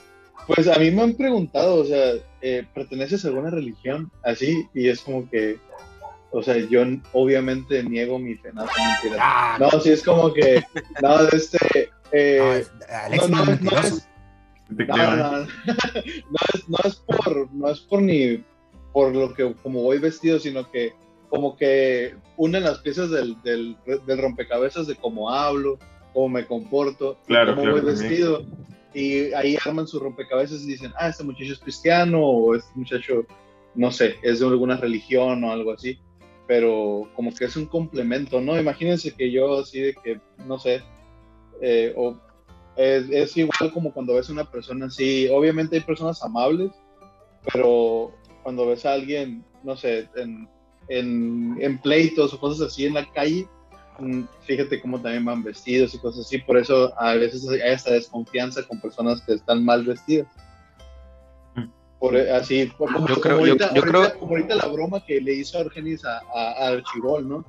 Pues 0.48 0.68
a 0.68 0.80
mí 0.80 0.92
me 0.92 1.02
han 1.02 1.14
preguntado, 1.16 1.76
o 1.76 1.86
sea, 1.86 2.14
eh, 2.42 2.66
¿perteneces 2.74 3.26
a 3.26 3.28
alguna 3.30 3.50
religión? 3.50 4.10
Así, 4.24 4.66
y 4.74 4.88
es 4.88 5.02
como 5.02 5.30
que, 5.30 5.60
o 6.32 6.42
sea, 6.42 6.56
yo 6.58 6.84
obviamente 7.12 7.84
niego 7.84 8.18
mi 8.20 8.36
fe, 8.36 8.52
no. 8.54 8.66
Ah, 9.20 9.58
No, 9.60 9.70
sí 9.82 9.90
es 9.92 10.04
como 10.04 10.34
que, 10.34 10.64
no, 11.02 11.24
de 11.26 11.36
este, 11.38 11.90
eh, 12.14 12.38
no, 12.40 12.54
es- 12.54 12.72
Alex 12.90 13.30
no, 13.30 13.38
no, 13.40 13.46
no, 13.46 13.52
es 13.52 13.62
no 13.62 13.72
mentiroso. 13.72 13.96
es- 13.98 14.10
no, 14.70 14.76
Efectivamente. 14.84 15.54
no, 15.66 15.74
no 16.32 16.40
es, 16.54 16.70
no 16.70 16.78
es 16.84 16.96
por, 16.96 17.54
no 17.54 17.70
es 17.70 17.80
por 17.82 18.02
ni 18.02 18.44
por 18.94 19.14
lo 19.16 19.34
que 19.34 19.54
como 19.62 19.84
voy 19.84 20.00
vestido, 20.00 20.40
sino 20.40 20.70
que 20.72 20.94
como 21.30 21.58
que 21.58 22.16
unen 22.38 22.64
las 22.64 22.80
piezas 22.80 23.10
del, 23.12 23.42
del, 23.44 23.76
del 24.06 24.18
rompecabezas 24.22 24.88
de 24.88 24.96
cómo 24.96 25.30
hablo, 25.30 25.78
cómo 26.14 26.30
me 26.30 26.46
comporto, 26.46 27.18
Claro, 27.28 27.52
cómo 27.56 27.64
claro, 27.64 27.82
voy 27.82 27.86
también. 27.94 28.10
vestido. 28.10 28.46
Y 28.94 29.34
ahí 29.34 29.58
arman 29.66 29.88
su 29.88 30.00
rompecabezas 30.00 30.62
y 30.64 30.68
dicen, 30.68 30.92
ah, 30.98 31.10
este 31.10 31.24
muchacho 31.24 31.54
es 31.54 31.60
cristiano 31.60 32.20
o 32.24 32.56
este 32.56 32.72
muchacho, 32.76 33.26
no 33.76 33.92
sé, 33.92 34.16
es 34.24 34.40
de 34.40 34.48
alguna 34.48 34.78
religión 34.78 35.44
o 35.44 35.52
algo 35.52 35.74
así. 35.74 36.00
Pero 36.48 37.10
como 37.14 37.34
que 37.36 37.46
es 37.46 37.58
un 37.58 37.66
complemento, 37.66 38.40
¿no? 38.40 38.58
Imagínense 38.60 39.14
que 39.14 39.30
yo 39.30 39.60
así 39.60 39.82
de 39.82 39.94
que, 39.94 40.20
no 40.46 40.58
sé, 40.58 40.82
eh, 41.62 41.94
o 41.98 42.18
es, 42.78 43.10
es 43.10 43.36
igual 43.38 43.72
como 43.74 43.92
cuando 43.92 44.14
ves 44.14 44.30
a 44.30 44.34
una 44.34 44.46
persona 44.50 44.86
así, 44.86 45.28
obviamente 45.30 45.76
hay 45.78 45.82
personas 45.82 46.22
amables, 46.24 46.72
pero 47.54 48.14
cuando 48.44 48.68
ves 48.68 48.86
a 48.86 48.94
alguien, 48.94 49.44
no 49.64 49.76
sé, 49.76 50.08
en, 50.16 50.48
en, 50.90 51.58
en 51.60 51.78
pleitos 51.80 52.34
o 52.34 52.40
cosas 52.40 52.68
así 52.68 52.86
en 52.86 52.94
la 52.94 53.06
calle, 53.12 53.48
mm, 54.00 54.22
fíjate 54.46 54.80
cómo 54.82 55.02
también 55.02 55.26
van 55.26 55.44
vestidos 55.44 55.94
y 55.94 55.98
cosas 56.00 56.26
así, 56.26 56.38
por 56.38 56.58
eso 56.58 56.94
a 57.00 57.14
veces 57.16 57.48
hay 57.50 57.60
esta 57.74 57.92
desconfianza 57.92 58.64
con 58.68 58.80
personas 58.80 59.22
que 59.22 59.34
están 59.34 59.66
mal 59.66 59.84
vestidas. 59.84 60.28
Por, 62.00 62.16
así, 62.16 62.68
como, 62.78 62.92
Yo 63.08 63.16
como 63.16 63.22
creo- 63.22 63.34
yo- 63.38 63.40
ahorita, 63.40 63.74
yo 63.74 63.82
ahorita- 63.82 64.00
creo- 64.10 64.20
como 64.20 64.32
ahorita 64.34 64.56
la 64.56 64.68
broma 64.68 65.04
que 65.04 65.20
le 65.20 65.34
hizo 65.34 65.58
Argenis 65.58 66.06
a, 66.06 66.20
a, 66.32 66.52
a 66.52 66.68
Archibol, 66.68 67.28
¿no? 67.28 67.44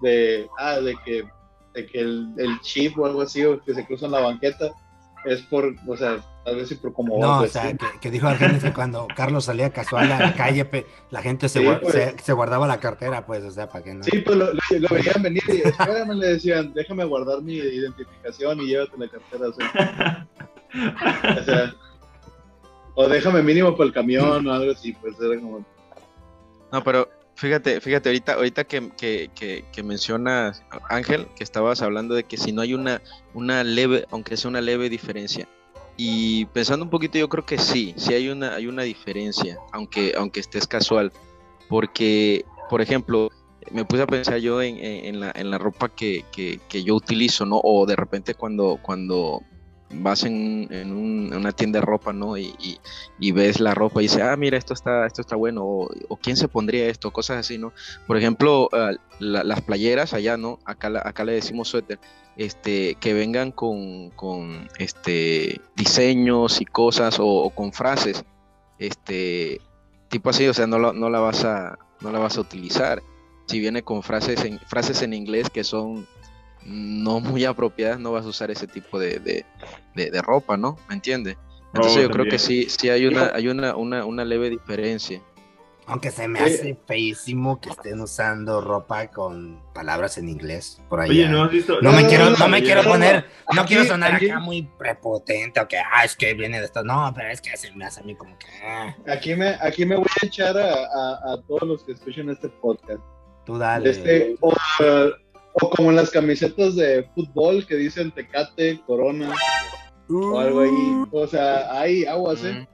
De, 0.00 0.48
ah, 0.58 0.80
de 0.80 0.96
que, 1.04 1.22
de 1.74 1.86
que 1.86 2.00
el, 2.00 2.32
el 2.38 2.60
chip 2.60 2.98
o 2.98 3.06
algo 3.06 3.22
así, 3.22 3.44
o 3.44 3.62
que 3.62 3.74
se 3.74 3.86
cruza 3.86 4.06
en 4.06 4.12
la 4.12 4.20
banqueta, 4.20 4.70
es 5.24 5.40
por, 5.42 5.72
o 5.86 5.96
sea, 5.96 6.18
tal 6.44 6.56
vez 6.56 6.68
sí 6.68 6.74
por 6.74 6.92
como 6.92 7.16
No, 7.20 7.40
o 7.42 7.46
sea, 7.46 7.72
que, 7.72 7.86
que 8.00 8.10
dijo 8.10 8.26
Argenis 8.26 8.62
que 8.64 8.72
cuando 8.72 9.06
Carlos 9.14 9.44
salía 9.44 9.70
casual 9.70 10.10
a 10.10 10.18
la 10.18 10.34
calle, 10.36 10.64
pe- 10.64 10.84
la 11.10 11.22
gente 11.22 11.48
se, 11.48 11.60
Sí, 11.60 11.64
guar- 11.64 11.80
pues. 11.80 11.94
se, 11.94 12.18
se 12.18 12.32
guardaba 12.32 12.66
la 12.66 12.80
cartera, 12.80 13.24
pues, 13.24 13.44
o 13.44 13.50
sea, 13.52 13.68
para 13.68 13.84
que 13.84 13.94
no. 13.94 14.02
Sí, 14.02 14.18
pues 14.18 14.36
lo, 14.36 14.46
lo, 14.52 14.60
lo 14.70 14.88
veían 14.88 15.22
venir 15.22 15.42
y 15.48 15.68
espérame, 15.68 16.10
le 16.16 16.26
decían, 16.26 16.72
déjame 16.74 17.04
guardar 17.04 17.40
mi 17.40 17.54
identificación 17.54 18.60
y 18.62 18.66
llévate 18.66 18.98
la 18.98 19.08
cartera. 19.08 19.48
O 19.48 19.52
sea, 19.52 20.26
o, 21.40 21.44
sea, 21.44 21.74
o 22.94 23.08
déjame 23.08 23.42
mínimo 23.42 23.76
por 23.76 23.86
el 23.86 23.92
camión 23.92 24.46
o 24.46 24.52
algo 24.52 24.72
así, 24.72 24.92
pues 24.94 25.14
era 25.20 25.40
como... 25.40 25.64
No, 26.72 26.82
pero 26.82 27.08
fíjate, 27.34 27.80
fíjate, 27.80 28.08
ahorita, 28.08 28.34
ahorita 28.34 28.64
que, 28.64 28.90
que, 28.96 29.30
que, 29.34 29.64
que 29.72 29.82
mencionas, 29.82 30.62
Ángel, 30.88 31.26
que 31.36 31.44
estabas 31.44 31.82
hablando 31.82 32.14
de 32.14 32.24
que 32.24 32.36
si 32.36 32.52
no 32.52 32.62
hay 32.62 32.74
una, 32.74 33.02
una 33.34 33.64
leve, 33.64 34.06
aunque 34.10 34.36
sea 34.36 34.50
una 34.50 34.60
leve 34.60 34.88
diferencia. 34.88 35.48
Y 35.96 36.46
pensando 36.46 36.84
un 36.84 36.90
poquito, 36.90 37.18
yo 37.18 37.28
creo 37.28 37.44
que 37.44 37.58
sí, 37.58 37.94
sí 37.96 38.14
hay 38.14 38.28
una, 38.28 38.54
hay 38.54 38.66
una 38.66 38.82
diferencia, 38.82 39.58
aunque, 39.72 40.14
aunque 40.16 40.40
estés 40.40 40.66
casual. 40.66 41.12
Porque, 41.68 42.44
por 42.70 42.80
ejemplo, 42.80 43.30
me 43.70 43.84
puse 43.84 44.02
a 44.02 44.06
pensar 44.06 44.38
yo 44.38 44.60
en, 44.62 44.76
en- 44.78 45.04
en 45.06 45.20
la, 45.20 45.32
en 45.34 45.50
la 45.50 45.58
ropa 45.58 45.88
que, 45.88 46.24
yo 46.84 46.94
utilizo, 46.94 47.46
¿no? 47.46 47.60
O 47.62 47.86
de 47.86 47.96
repente 47.96 48.34
cuando, 48.34 48.78
cuando 48.82 49.42
vas 49.94 50.24
en, 50.24 50.68
en 50.70 50.92
un- 50.92 51.30
en 51.32 51.38
una 51.38 51.52
tienda 51.52 51.80
de 51.80 51.86
ropa, 51.86 52.12
¿no? 52.12 52.36
Y, 52.36 52.54
y- 52.58 52.78
ves 53.32 53.60
la 53.60 53.74
ropa 53.74 54.00
y 54.00 54.04
dices, 54.06 54.22
ah, 54.22 54.36
mira, 54.36 54.56
esto 54.58 54.74
está, 54.74 55.06
esto 55.06 55.20
está 55.20 55.36
bueno, 55.36 55.62
o, 55.64 55.88
quién 56.16 56.36
se 56.36 56.48
pondría 56.48 56.86
esto, 56.88 57.10
cosas 57.12 57.38
así, 57.38 57.58
¿no? 57.58 57.72
Por 58.06 58.16
ejemplo, 58.16 58.68
la- 59.18 59.44
las 59.44 59.60
playeras 59.62 60.12
allá, 60.14 60.36
¿no? 60.36 60.58
Acá, 60.64 60.90
la- 60.90 61.02
acá 61.04 61.24
le 61.24 61.32
decimos 61.32 61.68
suéter, 61.68 61.98
este, 62.36 62.94
que 62.96 63.12
vengan 63.14 63.52
con, 63.52 64.10
con 64.10 64.68
este, 64.78 65.60
diseños 65.76 66.60
y 66.60 66.64
cosas 66.64 67.18
o, 67.20 67.26
o 67.26 67.50
con 67.50 67.72
frases, 67.72 68.24
este, 68.78 69.60
tipo 70.08 70.30
así, 70.30 70.46
o 70.48 70.54
sea, 70.54 70.66
no, 70.66 70.78
lo- 70.78 70.92
no 70.92 71.10
la 71.10 71.20
vas 71.20 71.44
a, 71.44 71.78
no 72.00 72.10
la 72.12 72.18
vas 72.18 72.36
a 72.36 72.40
utilizar. 72.40 73.02
Si 73.46 73.58
viene 73.60 73.82
con 73.82 74.02
frases 74.02 74.44
en, 74.44 74.58
frases 74.60 75.02
en 75.02 75.12
inglés 75.14 75.50
que 75.50 75.64
son 75.64 76.06
no 76.64 77.20
muy 77.20 77.44
apropiadas, 77.44 77.98
no 77.98 78.12
vas 78.12 78.24
a 78.24 78.28
usar 78.28 78.50
ese 78.50 78.66
tipo 78.66 78.98
de, 78.98 79.18
de, 79.18 79.44
de- 79.94 80.10
de 80.10 80.22
ropa, 80.22 80.56
¿no? 80.56 80.76
¿Me 80.88 80.94
entiendes? 80.94 81.36
Entonces 81.74 81.98
Oh, 81.98 82.02
yo 82.02 82.10
creo 82.10 82.26
que 82.26 82.38
sí, 82.38 82.66
sí 82.68 82.90
hay 82.90 83.06
una, 83.06 83.30
hay 83.34 83.48
una, 83.48 83.74
una, 83.76 84.04
una 84.04 84.24
leve 84.24 84.50
diferencia. 84.50 85.20
Aunque 85.86 86.12
se 86.12 86.28
me 86.28 86.38
hace 86.38 86.78
feísimo 86.86 87.60
que 87.60 87.68
estén 87.70 88.00
usando 88.00 88.60
ropa 88.60 89.08
con 89.08 89.60
palabras 89.74 90.16
en 90.16 90.28
inglés 90.28 90.80
por 90.88 91.00
allá. 91.00 91.10
Oye, 91.10 91.28
¿no 91.28 91.42
has 91.42 91.50
visto? 91.50 91.80
No 91.82 91.90
me 91.90 92.02
No, 92.02 92.08
quiero, 92.08 92.30
no, 92.30 92.36
no 92.36 92.48
me 92.48 92.60
no, 92.60 92.64
quiero 92.64 92.82
no, 92.84 92.88
poner, 92.90 93.26
no 93.52 93.62
Aquí- 93.62 93.74
quiero 93.74 93.84
sonar 93.88 94.14
aquí- 94.14 94.30
acá 94.30 94.38
muy 94.38 94.62
prepotente 94.78 95.58
o 95.60 95.66
que, 95.66 95.78
ah, 95.78 96.04
es 96.04 96.14
que 96.14 96.34
viene 96.34 96.60
de 96.60 96.66
esto. 96.66 96.84
No, 96.84 97.12
pero 97.16 97.30
es 97.30 97.40
que 97.40 97.56
se 97.56 97.72
me 97.72 97.84
hace 97.84 97.98
a 98.00 98.04
mí 98.04 98.14
como 98.14 98.38
que, 98.38 98.46
ah, 98.64 98.94
Aquí 99.08 99.34
me, 99.34 99.56
aquí 99.60 99.84
me 99.84 99.96
voy 99.96 100.06
a 100.22 100.26
echar 100.26 100.56
a, 100.56 100.72
a- 100.72 101.32
a 101.34 101.42
todos 101.48 101.62
los 101.62 101.82
que 101.82 101.92
escuchan 101.92 102.28
este 102.30 102.48
podcast. 102.48 103.00
tú 103.44 103.58
dale. 103.58 103.90
Este, 103.90 104.36
o, 104.40 104.52
o 105.54 105.70
como 105.70 105.90
en 105.90 105.96
las 105.96 106.10
camisetas 106.10 106.76
de 106.76 107.04
fútbol 107.14 107.66
que 107.66 107.76
dicen 107.76 108.10
Tecate, 108.12 108.80
Corona 108.86 109.34
o 110.08 110.38
algo 110.38 110.60
ahí. 110.60 111.04
O 111.10 111.26
sea, 111.26 111.78
hay 111.78 112.04
aguas, 112.04 112.42
¿eh? 112.44 112.52
Mm. 112.52 112.66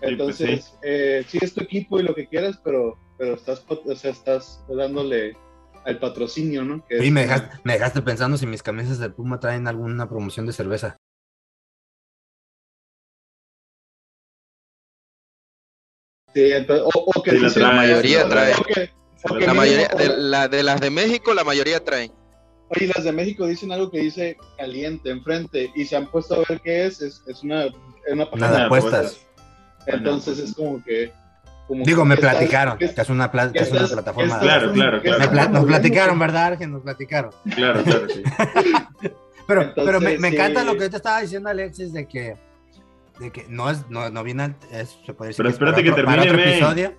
pues 0.00 0.10
Entonces, 0.12 0.64
sí. 0.64 0.70
eh, 0.82 1.24
sí 1.28 1.38
es 1.40 1.54
tu 1.54 1.62
equipo 1.62 1.98
y 2.00 2.02
lo 2.02 2.14
que 2.14 2.26
quieras, 2.26 2.58
pero, 2.62 2.98
pero 3.18 3.34
estás, 3.34 3.64
o 3.68 3.94
sea, 3.94 4.10
estás 4.10 4.62
dándole 4.68 5.36
al 5.84 5.98
patrocinio, 5.98 6.64
¿no? 6.64 6.84
Que 6.86 6.98
es- 6.98 7.12
me 7.12 7.22
dejaste, 7.22 7.56
me 7.64 7.74
dejaste 7.74 8.02
pensando 8.02 8.36
si 8.36 8.46
mis 8.46 8.62
camisas 8.62 8.98
de 8.98 9.08
Puma 9.10 9.38
traen 9.40 9.68
alguna 9.68 10.08
promoción 10.08 10.46
de 10.46 10.52
cerveza. 10.52 10.96
Sí, 16.34 16.52
entonces, 16.52 16.84
o, 16.84 16.90
o 17.16 17.22
que 17.22 17.30
Sí, 17.30 17.36
sí 17.38 17.42
la 17.44 17.50
se- 17.50 17.60
trae, 17.60 17.70
La 17.70 17.76
mayoría 17.76 18.28
trae. 18.28 18.52
que- 18.54 18.60
o 18.60 18.64
que 18.64 18.90
La 19.40 19.54
mayoría, 19.54 19.88
de, 19.88 20.16
la, 20.16 20.48
de 20.48 20.62
las 20.62 20.80
de 20.80 20.90
México, 20.90 21.34
la 21.34 21.42
mayoría 21.44 21.82
traen. 21.82 22.12
Oye, 22.68 22.90
las 22.94 23.04
de 23.04 23.12
México 23.12 23.46
dicen 23.46 23.72
algo 23.72 23.90
que 23.90 24.00
dice 24.00 24.36
caliente 24.58 25.10
enfrente 25.10 25.70
y 25.74 25.84
se 25.84 25.96
han 25.96 26.06
puesto 26.06 26.34
a 26.34 26.38
ver 26.48 26.60
qué 26.60 26.86
es. 26.86 27.00
Es, 27.00 27.22
es 27.26 27.42
una, 27.42 27.64
es 27.64 27.72
una 28.12 28.24
página 28.26 28.46
Nada, 28.48 28.58
de 28.60 28.64
apuestas. 28.66 29.20
Entonces 29.86 30.38
es 30.38 30.54
como 30.54 30.82
que. 30.84 31.12
como 31.68 31.84
Digo, 31.84 32.02
que 32.02 32.08
me 32.08 32.14
estás- 32.16 32.32
platicaron 32.36 32.78
que- 32.78 32.92
que 32.94 33.00
es 33.00 33.08
una, 33.08 33.30
pla- 33.30 33.52
que 33.52 33.58
es 33.60 33.70
una 33.70 33.80
estás- 33.82 33.92
plataforma. 33.92 34.38
Claro, 34.40 34.72
claro, 34.72 35.00
claro. 35.00 35.18
Me 35.20 35.28
pla- 35.28 35.48
nos 35.48 35.64
platicaron, 35.64 36.18
¿verdad, 36.18 36.44
Argen? 36.44 36.72
Nos 36.72 36.82
platicaron. 36.82 37.30
Claro, 37.54 37.82
claro, 37.84 38.06
sí. 38.08 38.22
Pero, 39.46 39.62
Entonces, 39.62 39.84
pero 39.84 40.00
me, 40.00 40.18
me 40.18 40.30
sí. 40.30 40.34
encanta 40.34 40.64
lo 40.64 40.76
que 40.76 40.88
te 40.90 40.96
estaba 40.96 41.20
diciendo, 41.20 41.48
Alexis, 41.48 41.92
de 41.92 42.08
que, 42.08 42.36
de 43.20 43.30
que 43.30 43.46
no 43.48 43.70
es, 43.70 43.88
no, 43.88 44.10
no 44.10 44.24
viene, 44.24 44.42
al- 44.42 44.56
es, 44.72 44.98
se 45.06 45.14
puede 45.14 45.28
decir 45.28 45.36
Pero 45.36 45.50
espérate 45.50 45.84
que 45.84 45.92
termine, 45.92 46.22
otro 46.22 46.40
episodio. 46.40 46.94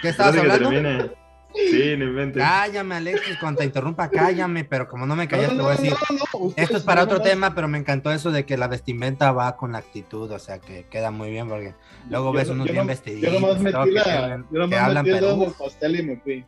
¿Qué 0.00 0.08
estabas 0.10 0.36
Espérate 0.36 0.60
que 0.60 0.66
hablando? 0.66 0.90
termine. 0.92 1.17
Sí, 1.54 1.96
no 1.96 2.04
inventes. 2.04 2.42
Cállame, 2.42 2.96
Alexis, 2.96 3.36
cuando 3.38 3.58
te 3.60 3.64
interrumpa, 3.64 4.08
cállame, 4.10 4.64
pero 4.64 4.86
como 4.88 5.06
no 5.06 5.16
me 5.16 5.26
callas, 5.26 5.50
No, 5.52 5.56
te 5.56 5.62
voy 5.62 5.72
a 5.72 5.76
decir. 5.76 5.92
no, 6.10 6.40
no, 6.46 6.52
Esto 6.56 6.76
es 6.76 6.82
para 6.82 7.00
no 7.00 7.04
otro 7.06 7.20
tema, 7.20 7.54
pero 7.54 7.68
me 7.68 7.78
encantó 7.78 8.12
eso 8.12 8.30
de 8.30 8.44
que 8.46 8.56
la 8.56 8.68
vestimenta 8.68 9.32
va 9.32 9.56
con 9.56 9.72
la 9.72 9.78
actitud, 9.78 10.30
o 10.30 10.38
sea, 10.38 10.58
que 10.60 10.84
queda 10.90 11.10
muy 11.10 11.30
bien, 11.30 11.48
porque 11.48 11.74
luego 12.08 12.32
Yo 12.32 12.38
ves 12.38 12.48
no- 12.48 12.54
unos 12.54 12.66
yo 12.66 12.72
bien 12.74 12.86
vestiditos. 12.86 13.32
Yo 13.32 13.40
nomás 13.40 13.60
metí 13.60 13.90
la. 13.92 14.36
Yo 14.38 14.46
que 14.50 14.58
nomás 14.58 14.78
hablan, 14.80 15.04
metí 15.04 15.16
el 15.24 15.52
pastel 15.58 15.98
y 15.98 16.02
me 16.02 16.16
fui. 16.18 16.44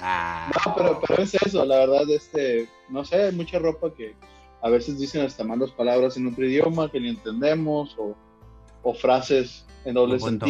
ah, 0.00 0.50
No, 0.66 0.74
pero, 0.74 1.00
pero 1.06 1.22
es 1.22 1.34
eso, 1.34 1.64
la 1.64 1.76
verdad, 1.78 2.08
este, 2.10 2.66
no 2.88 3.04
sé, 3.04 3.24
hay 3.24 3.32
mucha 3.32 3.58
ropa 3.58 3.92
que 3.94 4.14
a 4.62 4.68
veces 4.70 4.98
dicen 4.98 5.20
hasta 5.24 5.44
malas 5.44 5.70
palabras 5.70 6.16
en 6.16 6.26
otro 6.26 6.44
idioma 6.46 6.90
que 6.90 6.98
ni 6.98 7.10
entendemos, 7.10 7.94
o, 7.98 8.16
o 8.82 8.94
frases 8.94 9.66
en 9.84 9.94
doble 9.94 10.18
punto. 10.18 10.46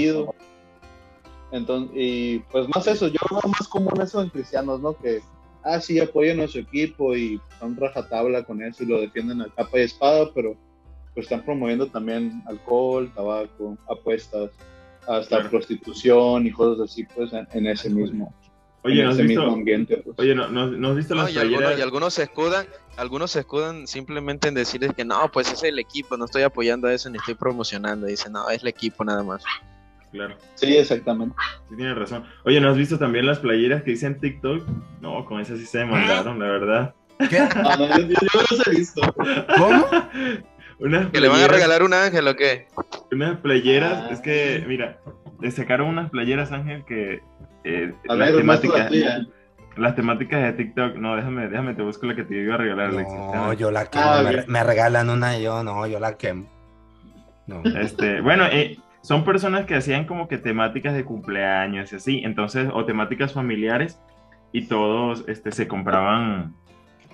Entonces, 1.55 1.91
y 1.95 2.39
pues 2.51 2.67
más 2.75 2.85
eso, 2.89 3.07
yo 3.07 3.21
veo 3.31 3.41
más 3.47 3.69
común 3.69 3.93
eso 4.03 4.21
en 4.21 4.29
cristianos, 4.29 4.81
¿no? 4.81 4.93
Que, 4.97 5.23
ah, 5.63 5.81
sí, 5.81 6.01
apoyan 6.01 6.41
a 6.41 6.49
su 6.49 6.59
equipo 6.59 7.15
y 7.15 7.41
son 7.61 7.77
rajatabla 7.77 8.43
con 8.43 8.61
eso 8.61 8.83
y 8.83 8.87
lo 8.87 9.01
defienden 9.01 9.41
a 9.41 9.49
capa 9.55 9.79
y 9.79 9.83
espada, 9.83 10.31
pero 10.35 10.57
pues 11.15 11.27
están 11.27 11.45
promoviendo 11.45 11.87
también 11.87 12.43
alcohol, 12.47 13.09
tabaco, 13.15 13.79
apuestas, 13.89 14.51
hasta 15.07 15.37
Claro. 15.37 15.51
prostitución 15.51 16.45
y 16.45 16.51
cosas 16.51 16.91
así, 16.91 17.05
pues 17.15 17.33
en, 17.33 17.47
en 17.53 17.67
ese 17.69 17.89
mismo, 17.89 18.35
Oye, 18.83 18.99
en 19.01 19.05
¿no 19.07 19.13
ese 19.13 19.23
mismo 19.23 19.43
visto? 19.45 19.55
ambiente. 19.55 19.97
Pues. 19.99 20.19
Oye, 20.19 20.35
¿no, 20.35 20.49
no, 20.49 20.67
no 20.67 20.89
has 20.89 20.97
visto 20.97 21.15
No, 21.15 21.23
las 21.23 21.35
y, 21.35 21.39
algunos, 21.39 21.79
y 21.79 21.83
algunos 21.83 22.15
se 22.15 22.25
escudan, 22.25 22.67
algunos 22.97 23.31
se 23.31 23.41
escudan 23.41 23.87
simplemente 23.87 24.49
en 24.49 24.55
decirles 24.55 24.93
que 24.97 25.05
no, 25.05 25.31
pues 25.33 25.53
es 25.53 25.63
el 25.63 25.79
equipo, 25.79 26.17
no 26.17 26.25
estoy 26.25 26.43
apoyando 26.43 26.89
a 26.89 26.93
eso 26.95 27.09
ni 27.11 27.19
estoy 27.19 27.35
promocionando. 27.37 28.07
Dicen, 28.09 28.33
no, 28.33 28.49
es 28.51 28.61
el 28.63 28.69
equipo 28.69 29.05
nada 29.05 29.23
más. 29.23 29.45
Claro, 30.15 30.37
Sí, 30.55 30.77
exactamente. 30.77 31.35
sí 31.69 31.75
tienes 31.77 31.97
razón. 31.99 32.25
Oye, 32.45 32.61
¿no 32.61 32.71
has 32.71 32.77
visto 32.77 32.99
también 32.99 33.27
las 33.27 33.41
playeras 33.41 33.83
que 33.83 33.91
dicen 33.91 34.21
TikTok? 34.21 34.65
No, 35.01 35.25
con 35.25 35.41
esas 35.41 35.59
sí 35.59 35.67
se 35.67 35.79
demandaron, 35.79 36.39
la 36.39 36.47
verdad. 36.47 36.95
¿Qué? 37.29 37.39
Ah, 37.57 37.77
no, 37.77 37.89
yo, 37.89 38.07
yo- 38.07 38.15
yo 38.33 38.41
los 38.51 38.67
he 38.67 38.71
visto. 38.71 39.01
¿Cómo? 39.59 39.87
Unas 40.81 41.07
¿Que 41.11 41.21
le 41.21 41.29
van 41.29 41.41
a 41.43 41.49
regalar 41.49 41.83
un 41.83 41.95
ángel 41.95 42.27
o 42.29 42.35
qué? 42.37 42.67
Unas 43.13 43.39
playeras, 43.41 44.05
Ah. 44.05 44.09
es 44.13 44.21
que, 44.21 44.65
mira, 44.69 44.99
le 45.41 45.51
sacaron 45.51 45.89
unas 45.89 46.11
playeras, 46.11 46.53
Ángel, 46.53 46.85
que 46.85 47.21
eh, 47.65 47.93
A 48.09 48.15
las, 48.15 48.29
ver, 48.31 48.39
temáticas, 48.39 48.91
las 49.77 49.95
temáticas 49.97 50.43
de 50.43 50.53
TikTok, 50.53 50.97
no, 50.97 51.17
déjame, 51.17 51.49
déjame, 51.49 51.75
te 51.75 51.83
busco 51.83 52.07
la 52.07 52.15
que 52.15 52.23
te 52.25 52.37
iba 52.41 52.55
a 52.55 52.59
regalar. 52.59 52.93
No, 52.93 53.53
yo 53.53 53.71
la 53.73 53.87
quemo. 53.87 54.05
Ah, 54.05 54.23
me 54.47 54.63
regalan 54.65 55.11
una 55.11 55.37
y 55.39 55.43
yo, 55.43 55.63
no, 55.65 55.87
yo 55.87 55.99
la 55.99 56.17
quemo. 56.17 56.49
No. 57.47 57.63
Este, 57.65 58.21
bueno, 58.21 58.45
eh, 58.47 58.77
son 59.05 59.23
personas 59.23 59.67
que 59.67 59.75
hacían 59.75 60.07
como 60.07 60.29
que 60.29 60.39
temáticas 60.39 60.95
de 60.95 61.05
cumpleaños 61.05 61.93
y 61.93 61.97
así, 61.97 62.23
entonces, 62.25 62.71
o 62.73 62.87
temáticas 62.87 63.35
familiares, 63.35 64.01
y 64.51 64.67
todos 64.67 65.25
este, 65.29 65.53
se 65.53 65.69
compraban 65.69 66.55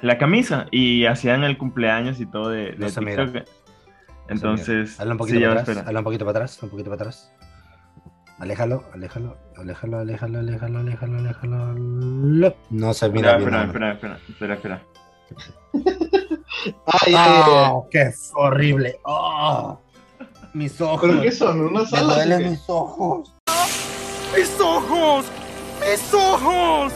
la 0.00 0.16
camisa 0.16 0.66
y 0.70 1.06
hacían 1.06 1.42
el 1.42 1.58
cumpleaños 1.58 2.20
y 2.20 2.26
todo 2.26 2.50
de, 2.50 2.72
de. 2.72 2.92
TikTok. 2.92 3.44
Entonces, 4.28 5.00
Hazlo 5.00 5.12
un 5.12 5.18
poquito 5.18 5.38
sí, 5.40 5.44
para 5.44 5.60
atrás. 5.62 5.78
Hazlo 5.78 5.98
un 5.98 6.04
poquito 6.04 6.24
para 6.26 6.38
atrás. 6.38 6.62
Un 6.62 6.70
poquito 6.70 6.90
para 6.90 7.02
atrás. 7.02 7.32
Aléjalo, 8.38 8.84
aléjalo, 8.94 9.36
aléjalo, 9.56 9.98
aléjalo, 9.98 10.38
aléjalo, 10.38 10.78
aléjalo, 10.78 11.18
aléjalo. 11.18 12.54
No 12.70 12.94
se 12.94 13.08
mira 13.08 13.36
Espera, 13.36 13.64
bien. 13.64 13.66
espera, 13.66 13.92
espera, 13.94 14.18
espera, 14.28 14.54
espera, 14.54 14.82
espera. 15.34 15.50
Ay, 16.86 17.14
ay, 17.14 17.14
ay. 17.16 17.42
Oh, 17.46 17.88
qué 17.90 18.10
horrible. 18.34 18.96
Oh, 19.04 19.80
mis 20.52 20.80
ojos. 20.80 21.00
¿Pero 21.08 21.20
qué 21.22 21.32
son? 21.32 21.60
¿Unas 21.60 21.90
Me 21.92 21.98
alas? 21.98 22.10
o 22.10 22.14
duelen 22.16 22.50
mis 22.50 22.64
ojos. 22.68 23.34
¡Mis 24.36 24.60
ojos! 24.60 25.26
¡Mis 25.80 26.14
ojos! 26.14 26.92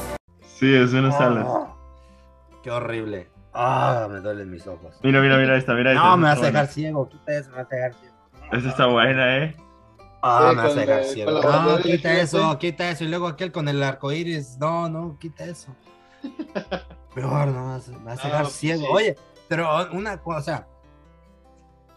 Sí, 0.58 0.74
es 0.74 0.92
una 0.92 1.10
sala. 1.12 1.44
Oh, 1.46 1.76
qué 2.62 2.70
horrible. 2.70 3.28
Ah, 3.52 4.08
me 4.10 4.20
duelen 4.20 4.50
mis 4.50 4.66
ojos. 4.66 4.96
Mira, 5.02 5.20
mira, 5.20 5.36
mira 5.38 5.56
esta, 5.56 5.74
mira 5.74 5.92
esta. 5.92 6.02
No, 6.04 6.16
me 6.16 6.28
vas 6.28 6.38
a 6.42 6.46
dejar 6.46 6.66
ciego. 6.68 7.08
Quita 7.08 7.32
eso, 7.38 7.50
me 7.50 7.56
vas 7.58 7.66
a 7.72 7.74
dejar 7.74 7.94
ciego. 7.94 8.14
Esta 8.52 8.68
está 8.68 8.86
buena, 8.86 9.38
¿eh? 9.38 9.56
Ah, 10.22 10.48
Sí, 10.50 10.56
me 10.56 10.62
vas 10.62 10.72
a 10.76 10.80
dejar 10.80 11.04
ciego. 11.04 11.30
No, 11.42 11.78
quita 11.80 12.12
eso, 12.20 12.58
quita 12.58 12.90
eso. 12.90 13.04
Y 13.04 13.08
luego 13.08 13.26
aquel 13.28 13.52
con 13.52 13.68
el 13.68 13.82
arco 13.82 14.10
iris. 14.12 14.56
No, 14.58 14.88
no, 14.88 15.18
quita 15.18 15.44
eso. 15.44 15.74
Peor, 17.14 17.48
no, 17.48 17.66
me 17.66 17.72
vas, 17.74 17.88
me 17.88 17.98
vas 18.04 18.18
a 18.18 18.22
No, 18.22 18.28
dejar 18.28 18.42
pues 18.42 18.54
ciego. 18.54 18.80
sí. 18.82 18.88
Oye, 18.92 19.16
pero 19.48 19.68
una 19.92 20.18
cosa. 20.20 20.66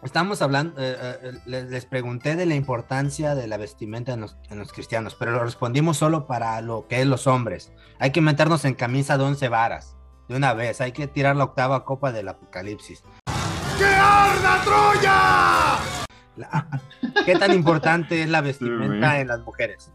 Estamos 0.02 0.42
hablando, 0.42 0.80
eh, 0.80 0.96
eh, 1.22 1.32
les, 1.46 1.84
pregunté 1.84 2.36
de 2.36 2.46
la 2.46 2.54
importancia 2.54 3.34
de 3.34 3.48
la 3.48 3.56
vestimenta 3.56 4.12
en 4.12 4.20
los, 4.20 4.36
en 4.48 4.58
los 4.60 4.72
cristianos, 4.72 5.16
pero 5.18 5.32
lo 5.32 5.42
respondimos 5.42 5.96
solo 5.96 6.26
para 6.28 6.60
lo 6.60 6.86
que 6.86 7.00
es 7.00 7.06
los 7.06 7.26
hombres. 7.26 7.72
Hay 7.98 8.12
que 8.12 8.20
meternos 8.20 8.64
en 8.64 8.74
camisa 8.74 9.18
de 9.18 9.24
once 9.24 9.48
varas, 9.48 9.96
de 10.28 10.36
una 10.36 10.54
vez. 10.54 10.80
Hay 10.80 10.92
que 10.92 11.08
tirar 11.08 11.34
la 11.34 11.44
octava 11.44 11.84
copa 11.84 12.12
del 12.12 12.28
apocalipsis. 12.28 13.02
¡Que 13.76 13.86
arda 13.86 14.62
Troya! 14.62 15.78
La- 16.36 16.68
¿Qué 17.24 17.34
tan 17.36 17.52
importante 17.52 18.22
es 18.22 18.28
la 18.28 18.40
vestimenta 18.40 19.18
en 19.20 19.26
las 19.26 19.40
mujeres? 19.40 19.92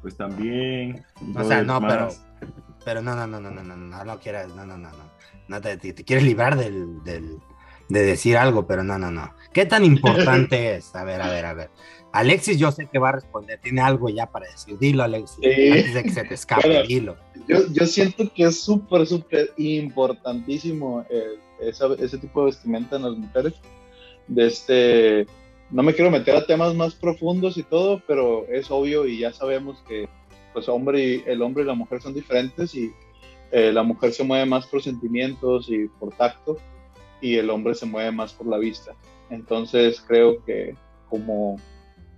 Pues 0.00 0.16
también. 0.16 1.04
O 1.34 1.42
sea, 1.42 1.62
no, 1.62 1.80
pero, 1.80 2.08
pero 2.84 3.02
no, 3.02 3.16
no, 3.16 3.26
no, 3.26 3.40
no, 3.40 3.50
no, 3.50 3.62
no, 3.64 3.76
no, 3.76 4.04
no 4.04 4.18
quieras, 4.20 4.46
no, 4.54 4.64
no, 4.64 4.78
no, 4.78 4.90
no, 4.90 5.04
no 5.48 5.60
te, 5.60 5.76
te- 5.76 5.92
te 5.92 6.04
quieres 6.04 6.24
librar 6.24 6.56
del, 6.56 7.02
del, 7.02 7.40
de 7.88 8.02
decir 8.02 8.36
algo, 8.36 8.66
pero 8.66 8.82
no, 8.84 8.98
no, 8.98 9.10
no. 9.10 9.32
¿Qué 9.52 9.66
tan 9.66 9.84
importante 9.84 10.74
es? 10.76 10.94
A 10.96 11.04
ver, 11.04 11.20
a 11.22 11.28
ver, 11.30 11.44
a 11.46 11.54
ver. 11.54 11.70
Alexis, 12.12 12.58
yo 12.58 12.70
sé 12.70 12.86
que 12.90 12.98
va 13.00 13.08
a 13.08 13.12
responder, 13.12 13.58
tiene 13.60 13.80
algo 13.80 14.08
ya 14.08 14.26
para 14.26 14.46
decir. 14.48 14.78
Dilo, 14.78 15.02
Alexis, 15.02 15.38
Sí. 15.42 15.68
antes 15.70 15.94
de 15.94 16.02
que 16.04 16.10
se 16.10 16.24
te 16.24 16.34
escape, 16.34 16.68
Bueno. 16.68 16.86
dilo. 16.86 17.16
Yo, 17.48 17.58
yo 17.72 17.86
siento 17.86 18.30
que 18.32 18.44
es 18.44 18.60
súper, 18.60 19.04
súper 19.06 19.52
importantísimo 19.56 21.04
eh, 21.10 21.38
esa- 21.60 21.94
ese 21.98 22.18
tipo 22.18 22.40
de 22.40 22.46
vestimenta 22.46 22.96
en 22.96 23.02
las 23.02 23.16
mujeres. 23.16 23.54
De 24.28 24.46
este, 24.46 25.26
no 25.70 25.82
me 25.82 25.92
quiero 25.94 26.10
meter 26.10 26.36
a 26.36 26.46
temas 26.46 26.74
más 26.74 26.94
profundos 26.94 27.56
y 27.58 27.62
todo, 27.62 28.00
pero 28.06 28.46
es 28.48 28.70
obvio 28.70 29.06
y 29.06 29.18
ya 29.18 29.32
sabemos 29.32 29.82
que 29.88 30.08
pues 30.52 30.68
hombre 30.68 31.04
y, 31.04 31.24
el 31.26 31.42
hombre 31.42 31.64
y 31.64 31.66
la 31.66 31.74
mujer 31.74 32.00
son 32.00 32.14
diferentes 32.14 32.74
y 32.76 32.92
eh, 33.50 33.72
la 33.72 33.82
mujer 33.82 34.12
se 34.12 34.22
mueve 34.22 34.46
más 34.46 34.66
por 34.68 34.82
sentimientos 34.82 35.66
y 35.68 35.88
por 35.98 36.14
tacto 36.14 36.58
y 37.24 37.38
el 37.38 37.48
hombre 37.48 37.74
se 37.74 37.86
mueve 37.86 38.12
más 38.12 38.34
por 38.34 38.46
la 38.46 38.58
vista. 38.58 38.92
Entonces 39.30 40.04
creo 40.06 40.44
que 40.44 40.76
como 41.08 41.58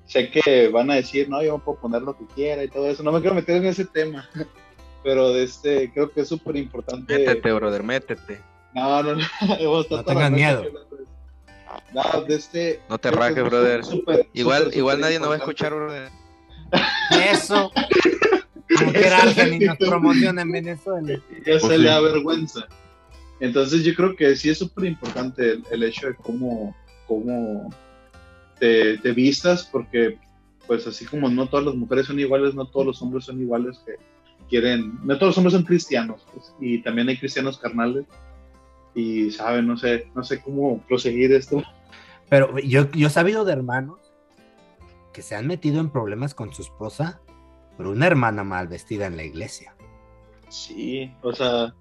sé 0.05 0.31
que 0.33 0.67
van 0.69 0.91
a 0.91 0.97
decir, 0.97 1.29
no, 1.29 1.41
yo 1.45 1.59
me 1.59 1.65
puedo 1.65 1.79
poner 1.79 2.03
lo 2.03 2.19
que 2.19 2.27
quiera 2.35 2.65
y 2.65 2.69
todo 2.69 2.89
eso, 2.89 3.05
no 3.05 3.13
me 3.13 3.21
quiero 3.21 3.37
meter 3.37 3.59
en 3.59 3.67
ese 3.67 3.85
tema, 3.85 4.29
pero 5.05 5.33
de 5.33 5.45
este, 5.45 5.93
creo 5.93 6.11
que 6.11 6.23
es 6.23 6.29
súper 6.29 6.57
importante. 6.57 7.19
Métete, 7.19 7.53
brother, 7.53 7.85
métete. 7.85 8.41
No, 8.75 9.01
no, 9.01 9.15
no. 9.15 9.25
No 9.91 10.05
tengas 10.05 10.31
miedo. 10.33 10.65
No, 11.95 12.23
de 12.23 12.35
este. 12.35 12.81
No 12.89 12.99
te 12.99 13.11
creo 13.11 13.21
que 13.21 13.29
rajes, 13.29 13.45
es 13.45 13.45
brother. 13.45 14.27
Igual, 14.33 14.71
igual 14.75 15.01
nadie 15.01 15.21
nos 15.21 15.31
va 15.31 15.35
a 15.35 15.39
escuchar, 15.39 15.73
brother. 15.73 16.11
Eso. 17.31 17.71
Como 18.77 18.93
que 18.93 19.07
era 19.07 19.23
alguien 19.23 19.63
y 19.63 19.67
nos 19.67 19.77
promociona 19.77 20.43
en 20.43 20.51
Venezuela. 20.51 21.21
Ya 21.47 21.61
se 21.61 21.79
le 21.79 21.89
da 21.89 22.01
vergüenza. 22.01 22.67
Entonces 23.41 23.85
yo 23.85 23.95
creo 23.95 24.17
que 24.17 24.35
sí 24.37 24.51
es 24.51 24.59
súper 24.59 24.87
importante 24.87 25.53
el, 25.53 25.65
el 25.71 25.83
hecho 25.83 26.09
de 26.09 26.15
cómo, 26.15 26.75
cómo 27.07 27.71
te, 28.59 28.99
te 28.99 29.13
vistas, 29.13 29.69
porque 29.71 30.19
pues 30.67 30.87
así 30.87 31.05
como 31.05 31.29
no 31.29 31.49
todas 31.49 31.67
las 31.67 31.75
mujeres 31.75 32.07
son 32.07 32.19
iguales, 32.19 32.55
no 32.55 32.67
todos 32.67 32.87
los 32.87 33.03
hombres 33.03 33.25
son 33.25 33.41
iguales 33.41 33.79
que 33.87 33.97
quieren, 34.49 34.99
no 35.05 35.17
todos 35.17 35.31
los 35.31 35.39
hombres 35.39 35.55
son 35.55 35.65
cristianos, 35.65 36.27
pues, 36.33 36.53
y 36.61 36.83
también 36.83 37.09
hay 37.09 37.19
cristianos 37.19 37.59
carnales, 37.59 38.05
y 38.97 39.31
saben, 39.31 39.67
no 39.67 39.77
sé, 39.77 40.11
no 40.15 40.25
sé 40.25 40.41
cómo 40.41 40.81
proseguir 40.89 41.33
esto. 41.33 41.63
Pero 42.29 42.59
yo, 42.59 42.91
yo 42.93 43.09
he 43.09 43.11
sabido 43.11 43.45
de 43.45 43.53
hermanos 43.53 43.99
que 45.13 45.23
se 45.23 45.37
han 45.37 45.47
metido 45.47 45.81
en 45.81 45.91
problemas 45.91 46.35
con 46.35 46.53
su 46.53 46.63
esposa 46.63 47.21
por 47.77 47.87
una 47.87 48.07
hermana 48.07 48.43
mal 48.43 48.69
vestida 48.69 49.07
en 49.07 49.17
la 49.17 49.25
iglesia. 49.25 49.77
Sí, 50.49 51.13
o 51.23 51.33
sea, 51.33 51.75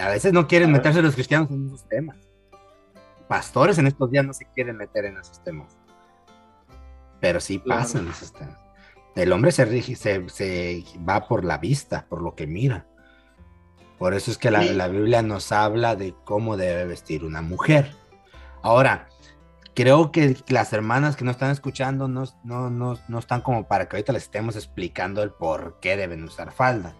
A 0.00 0.08
veces 0.08 0.32
no 0.32 0.46
quieren 0.46 0.72
meterse 0.72 1.02
los 1.02 1.14
cristianos 1.14 1.50
en 1.50 1.66
esos 1.66 1.86
temas. 1.88 2.16
Pastores 3.28 3.78
en 3.78 3.86
estos 3.86 4.10
días 4.10 4.24
no 4.24 4.32
se 4.32 4.44
quieren 4.54 4.76
meter 4.76 5.04
en 5.06 5.16
esos 5.18 5.42
temas. 5.42 5.76
Pero 7.20 7.40
sí 7.40 7.58
Claro. 7.58 7.80
pasan 7.82 8.08
esos 8.08 8.32
temas. 8.32 8.58
El 9.14 9.32
hombre 9.32 9.50
se, 9.52 9.66
rige- 9.66 9.96
se, 9.96 10.28
se 10.28 10.84
va 11.08 11.26
por 11.26 11.44
la 11.44 11.58
vista, 11.58 12.06
por 12.08 12.20
lo 12.22 12.34
que 12.34 12.46
mira. 12.46 12.86
Por 13.98 14.12
eso 14.14 14.30
es 14.30 14.36
que 14.38 14.50
la, 14.50 14.62
Sí. 14.62 14.74
la 14.74 14.88
Biblia 14.88 15.22
nos 15.22 15.52
habla 15.52 15.96
de 15.96 16.14
cómo 16.24 16.56
debe 16.56 16.84
vestir 16.84 17.24
una 17.24 17.40
mujer. 17.40 17.94
Ahora, 18.62 19.08
creo 19.74 20.12
que 20.12 20.36
las 20.48 20.72
hermanas 20.74 21.16
que 21.16 21.24
nos 21.24 21.36
están 21.36 21.50
escuchando 21.50 22.06
no, 22.06 22.24
no, 22.44 22.68
no, 22.68 22.98
no 23.08 23.18
están 23.18 23.40
como 23.40 23.66
para 23.66 23.88
que 23.88 23.96
ahorita 23.96 24.12
les 24.12 24.24
estemos 24.24 24.54
explicando 24.54 25.22
el 25.22 25.30
por 25.30 25.80
qué 25.80 25.96
deben 25.96 26.22
usar 26.24 26.52
falda. 26.52 26.94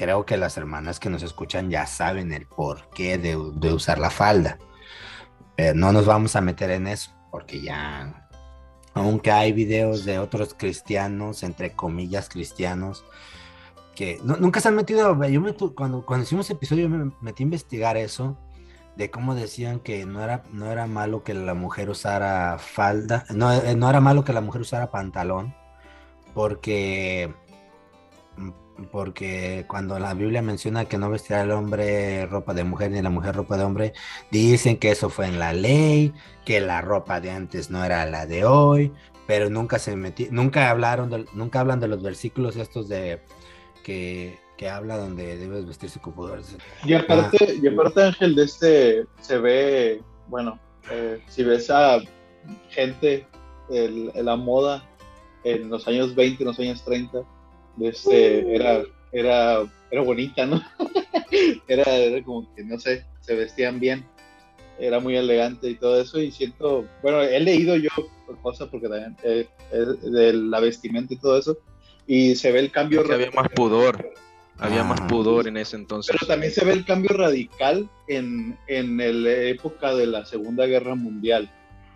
Creo 0.00 0.24
que 0.24 0.38
las 0.38 0.56
hermanas 0.56 0.98
que 0.98 1.10
nos 1.10 1.22
escuchan 1.22 1.68
ya 1.68 1.84
saben 1.84 2.32
el 2.32 2.46
porqué 2.46 3.18
de, 3.18 3.36
usar 3.36 3.98
la 3.98 4.08
falda. 4.08 4.58
Pero 5.54 5.74
no 5.74 5.92
nos 5.92 6.06
vamos 6.06 6.36
a 6.36 6.40
meter 6.40 6.70
en 6.70 6.86
eso, 6.86 7.10
porque 7.30 7.60
ya, 7.60 8.26
aunque 8.94 9.30
hay 9.30 9.52
videos 9.52 10.06
de 10.06 10.18
otros 10.18 10.54
cristianos, 10.54 11.42
entre 11.42 11.72
comillas 11.72 12.30
cristianos, 12.30 13.04
que 13.94 14.18
nunca 14.24 14.62
se 14.62 14.68
han 14.68 14.76
metido, 14.76 15.22
yo 15.26 15.40
me 15.42 15.52
cuando, 15.52 16.06
cuando 16.06 16.24
hicimos 16.24 16.48
episodio 16.48 16.88
me 16.88 17.12
metí 17.20 17.42
a 17.42 17.44
investigar 17.44 17.98
eso, 17.98 18.38
de 18.96 19.10
cómo 19.10 19.34
decían 19.34 19.80
que 19.80 20.06
no 20.06 20.24
era, 20.24 20.44
no 20.50 20.72
era 20.72 20.86
malo 20.86 21.24
que 21.24 21.34
la 21.34 21.52
mujer 21.52 21.90
usara 21.90 22.56
falda, 22.58 23.26
no, 23.28 23.52
eh, 23.52 23.76
no 23.76 23.90
era 23.90 24.00
malo 24.00 24.24
que 24.24 24.32
la 24.32 24.40
mujer 24.40 24.62
usara 24.62 24.90
pantalón, 24.90 25.54
porque, 26.32 27.34
porque 28.90 29.64
cuando 29.68 29.98
la 29.98 30.14
Biblia 30.14 30.42
menciona 30.42 30.84
que 30.86 30.98
no 30.98 31.10
vestirá 31.10 31.42
el 31.42 31.50
hombre 31.50 32.26
ropa 32.26 32.54
de 32.54 32.64
mujer 32.64 32.90
ni 32.90 33.02
la 33.02 33.10
mujer 33.10 33.34
ropa 33.36 33.56
de 33.56 33.64
hombre, 33.64 33.92
dicen 34.30 34.76
que 34.76 34.90
eso 34.90 35.10
fue 35.10 35.26
en 35.26 35.38
la 35.38 35.52
ley, 35.52 36.12
que 36.44 36.60
la 36.60 36.80
ropa 36.80 37.20
de 37.20 37.30
antes 37.30 37.70
no 37.70 37.84
era 37.84 38.06
la 38.06 38.26
de 38.26 38.44
hoy, 38.44 38.92
pero 39.26 39.50
nunca 39.50 39.78
se 39.78 39.94
metí, 39.96 40.28
nunca 40.30 40.70
hablaron, 40.70 41.10
de- 41.10 41.26
nunca 41.34 41.60
hablan 41.60 41.80
de 41.80 41.88
los 41.88 42.02
versículos 42.02 42.56
estos 42.56 42.88
de 42.88 43.20
que, 43.84 44.38
que 44.56 44.68
habla 44.68 44.96
donde 44.96 45.36
debes 45.38 45.66
vestirse 45.66 46.00
con 46.00 46.12
pudor. 46.14 46.40
Y 46.84 46.94
aparte, 46.94 47.58
y 47.62 47.66
aparte 47.68 48.02
Ángel, 48.02 48.34
de 48.34 48.44
este 48.44 49.04
se 49.20 49.38
ve, 49.38 50.02
bueno, 50.28 50.58
eh, 50.90 51.22
si 51.28 51.44
ves 51.44 51.70
a 51.70 51.98
gente, 52.70 53.26
el- 53.70 54.10
la 54.14 54.36
moda 54.36 54.82
en 55.44 55.70
los 55.70 55.86
años 55.88 56.14
20, 56.14 56.42
en 56.42 56.46
los 56.48 56.58
años 56.58 56.82
30, 56.84 57.18
de 57.18 57.24
este, 57.82 58.54
era, 58.54 58.82
era, 59.12 59.60
era 59.90 60.02
bonita, 60.02 60.46
¿no? 60.46 60.62
era, 61.68 61.96
era 61.96 62.22
como 62.24 62.52
que, 62.54 62.64
no 62.64 62.78
sé, 62.78 63.04
se 63.20 63.34
vestían 63.34 63.80
bien, 63.80 64.04
era 64.78 65.00
muy 65.00 65.16
elegante 65.16 65.68
y 65.68 65.74
todo 65.74 66.00
eso, 66.00 66.18
y 66.20 66.30
siento, 66.30 66.86
bueno, 67.02 67.22
he 67.22 67.40
leído 67.40 67.76
yo 67.76 67.90
cosas 68.42 68.68
porque 68.68 68.88
también, 68.88 69.16
eh, 69.24 69.46
eh, 69.72 70.08
de 70.08 70.32
la 70.32 70.60
vestimenta 70.60 71.14
y 71.14 71.16
todo 71.16 71.38
eso, 71.38 71.58
y 72.06 72.34
se 72.36 72.52
ve 72.52 72.60
el 72.60 72.70
cambio 72.70 73.02
Que 73.04 73.14
había 73.14 73.30
más 73.32 73.48
pudor. 73.50 74.12
Había 74.58 74.84
más 74.84 75.00
Ah. 75.00 75.06
pudor 75.06 75.48
en 75.48 75.56
ese 75.56 75.76
entonces. 75.76 76.14
pero 76.14 76.26
también 76.26 76.52
se 76.52 76.64
ve 76.64 76.72
el 76.72 76.84
cambio 76.84 77.16
radical 77.16 77.88
en, 78.08 78.58
en 78.66 78.98
la 78.98 79.32
época 79.32 79.94
de 79.94 80.06
la 80.06 80.26
Segunda 80.26 80.66
Guerra 80.66 80.94
Mundial, 80.94 81.50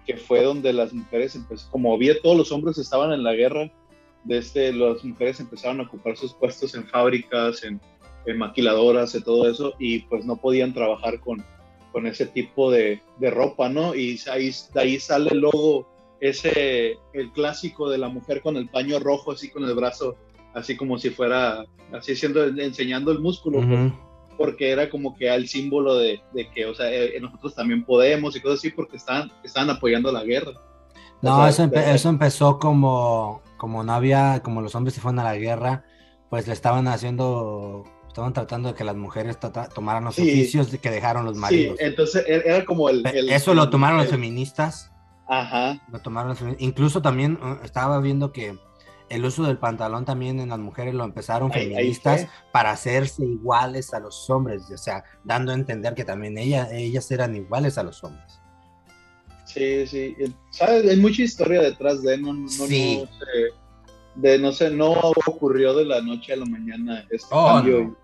que 0.07 0.17
fue 0.17 0.43
donde 0.43 0.73
las 0.73 0.93
mujeres 0.93 1.35
empezaron, 1.35 1.71
como 1.71 1.95
había 1.95 2.19
todos 2.21 2.37
los 2.37 2.53
hombres 2.53 2.79
estaban 2.79 3.13
en 3.13 3.23
la 3.23 3.35
guerra, 3.35 3.71
de 4.25 4.39
este, 4.39 4.73
las 4.73 5.05
mujeres 5.05 5.41
empezaron 5.41 5.81
a 5.81 5.85
ocupar 5.85 6.17
sus 6.17 6.33
puestos 6.35 6.75
en 6.75 6.87
fábricas, 6.87 7.63
en, 7.65 7.81
en 8.27 8.39
maquiladoras, 8.39 9.15
y 9.15 9.23
todo 9.23 9.49
eso, 9.51 9.75
y 9.79 10.01
pues 10.01 10.25
no 10.25 10.37
podían 10.37 10.73
trabajar 10.73 11.21
con, 11.21 11.45
con 11.93 12.07
ese 12.07 12.27
tipo 12.27 12.71
de, 12.71 13.01
de 13.19 13.31
ropa, 13.31 13.69
¿no? 13.69 13.95
Y 13.95 14.19
ahí, 14.33 14.51
de 14.73 14.81
ahí 14.81 14.99
sale 14.99 15.31
el 15.31 15.39
logo, 15.41 15.87
ese, 16.21 16.97
el 17.13 17.31
clásico 17.33 17.91
de 17.91 17.99
la 17.99 18.09
mujer 18.09 18.41
con 18.41 18.57
el 18.57 18.69
paño 18.69 18.99
rojo, 18.99 19.33
así 19.33 19.51
con 19.51 19.65
el 19.65 19.75
brazo, 19.75 20.17
así 20.55 20.77
como 20.77 20.99
si 20.99 21.11
fuera, 21.11 21.65
así 21.93 22.17
siendo, 22.17 22.45
enseñando 22.45 23.13
el 23.13 23.19
músculo, 23.21 23.59
pues, 23.59 23.69
Ujú. 23.89 23.93
porque 24.39 24.71
era 24.71 24.89
como 24.89 25.15
que 25.17 25.29
al 25.29 25.47
símbolo 25.49 25.97
de, 25.97 26.21
de 26.33 26.49
que, 26.51 26.65
o 26.67 26.75
sea, 26.75 26.91
eh, 26.91 27.19
nosotros 27.21 27.55
también 27.55 27.85
podemos 27.85 28.35
y 28.37 28.41
cosas 28.41 28.61
así, 28.61 28.71
porque 28.71 28.97
estaban, 28.97 29.31
estaban 29.45 29.69
apoyando 29.71 30.11
la 30.11 30.25
guerra. 30.25 30.53
No, 31.21 31.35
O 31.35 31.41
sea, 31.41 31.49
eso, 31.51 31.65
empe- 31.65 31.85
de- 31.85 31.95
eso 31.95 32.09
empezó 32.09 32.59
como, 32.59 33.43
como 33.57 33.83
no 33.85 33.93
había, 33.93 34.41
como 34.43 34.61
los 34.61 34.75
hombres 34.75 34.95
se 34.95 35.01
fueron 35.01 35.19
a 35.21 35.25
la 35.25 35.37
guerra, 35.37 35.85
pues 36.31 36.47
le 36.47 36.53
estaban 36.53 36.89
haciendo, 36.89 37.85
estaban 38.09 38.33
tratando 38.33 38.69
de 38.71 38.75
que 38.75 38.85
las 38.85 38.97
mujeres 38.97 39.39
trata- 39.39 39.69
tomaran 39.69 40.05
los 40.05 40.15
Sí. 40.17 40.23
oficios 40.23 40.69
que 40.81 40.91
dejaron 40.91 41.25
los 41.25 41.35
Sí, 41.35 41.41
maridos. 41.41 41.77
entonces 41.81 42.25
era 42.27 42.57
era 42.57 42.65
como 42.65 42.89
el... 42.89 43.07
el- 43.07 43.31
eso 43.31 43.55
lo 43.55 43.71
tomaron 43.71 43.99
los 43.99 44.07
el- 44.07 44.13
feministas, 44.13 44.91
Ajá, 45.27 45.81
lo 45.91 46.01
tomaron 46.01 46.31
los 46.31 46.39
feministas. 46.39 46.67
Incluso 46.67 47.01
también 47.03 47.39
uh, 47.43 47.65
estaba 47.65 47.99
viendo 48.01 48.33
que 48.33 48.59
el 49.11 49.25
uso 49.25 49.45
del 49.45 49.59
pantalón 49.59 50.05
también 50.05 50.41
en 50.41 50.49
las 50.49 50.59
mujeres 50.59 50.95
lo 50.95 51.05
empezaron 51.05 51.53
Ahí- 51.53 51.69
feministas 51.69 52.27
para 52.53 52.71
hacerse 52.73 53.25
iguales 53.25 53.93
a 53.95 54.01
los 54.01 54.29
hombres, 54.31 54.69
o 54.71 54.79
sea, 54.79 55.05
dando 55.25 55.53
a 55.53 55.55
entender 55.55 55.95
que 55.95 56.05
también 56.05 56.37
ella, 56.39 56.69
ellas 56.73 57.11
eran 57.11 57.37
iguales 57.37 57.79
a 57.79 57.83
los 57.85 58.03
hombres. 58.03 58.41
Sí, 59.45 59.87
sí. 59.87 60.15
eh, 60.19 60.31
¿Sabes? 60.51 60.89
Hay 60.91 60.97
mucha 60.97 61.23
historia 61.23 61.63
detrás 61.63 62.03
de, 62.03 62.19
no, 62.19 62.33
no, 62.33 62.43
no 62.43 62.49
Sí. 62.49 63.03
sé, 63.19 63.55
de, 64.17 64.39
no 64.39 64.53
sé, 64.53 64.71
no 64.71 64.93
ocurrió 65.27 65.75
de 65.75 65.85
la 65.85 66.01
noche 66.01 66.33
a 66.33 66.37
la 66.37 66.45
mañana 66.47 67.05
este 67.11 67.29
Oh, 67.31 67.47
cambio. 67.47 67.81
no. 67.85 67.97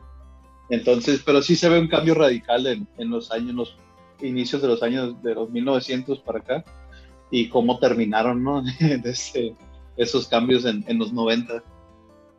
Entonces, 0.71 1.21
pero 1.25 1.43
sí 1.43 1.57
se 1.57 1.69
ve 1.69 1.79
un 1.81 1.89
cambio 1.89 2.15
radical 2.15 2.67
en, 2.67 2.87
en 2.99 3.11
los 3.11 3.31
años, 3.33 3.55
los 3.55 3.77
inicios 4.21 4.61
de 4.63 4.69
los 4.69 4.83
años 4.83 5.21
de 5.23 5.35
los 5.35 5.51
1900 5.51 6.21
para 6.21 6.39
acá 6.41 6.65
y 7.31 7.49
cómo 7.49 7.79
terminaron, 7.79 8.43
¿no? 8.43 8.63
De 8.81 9.01
ese- 9.11 9.55
esos 9.97 10.29
cambios 10.29 10.65
en, 10.65 10.85
en 10.89 10.99
los 10.99 11.13
90, 11.13 11.63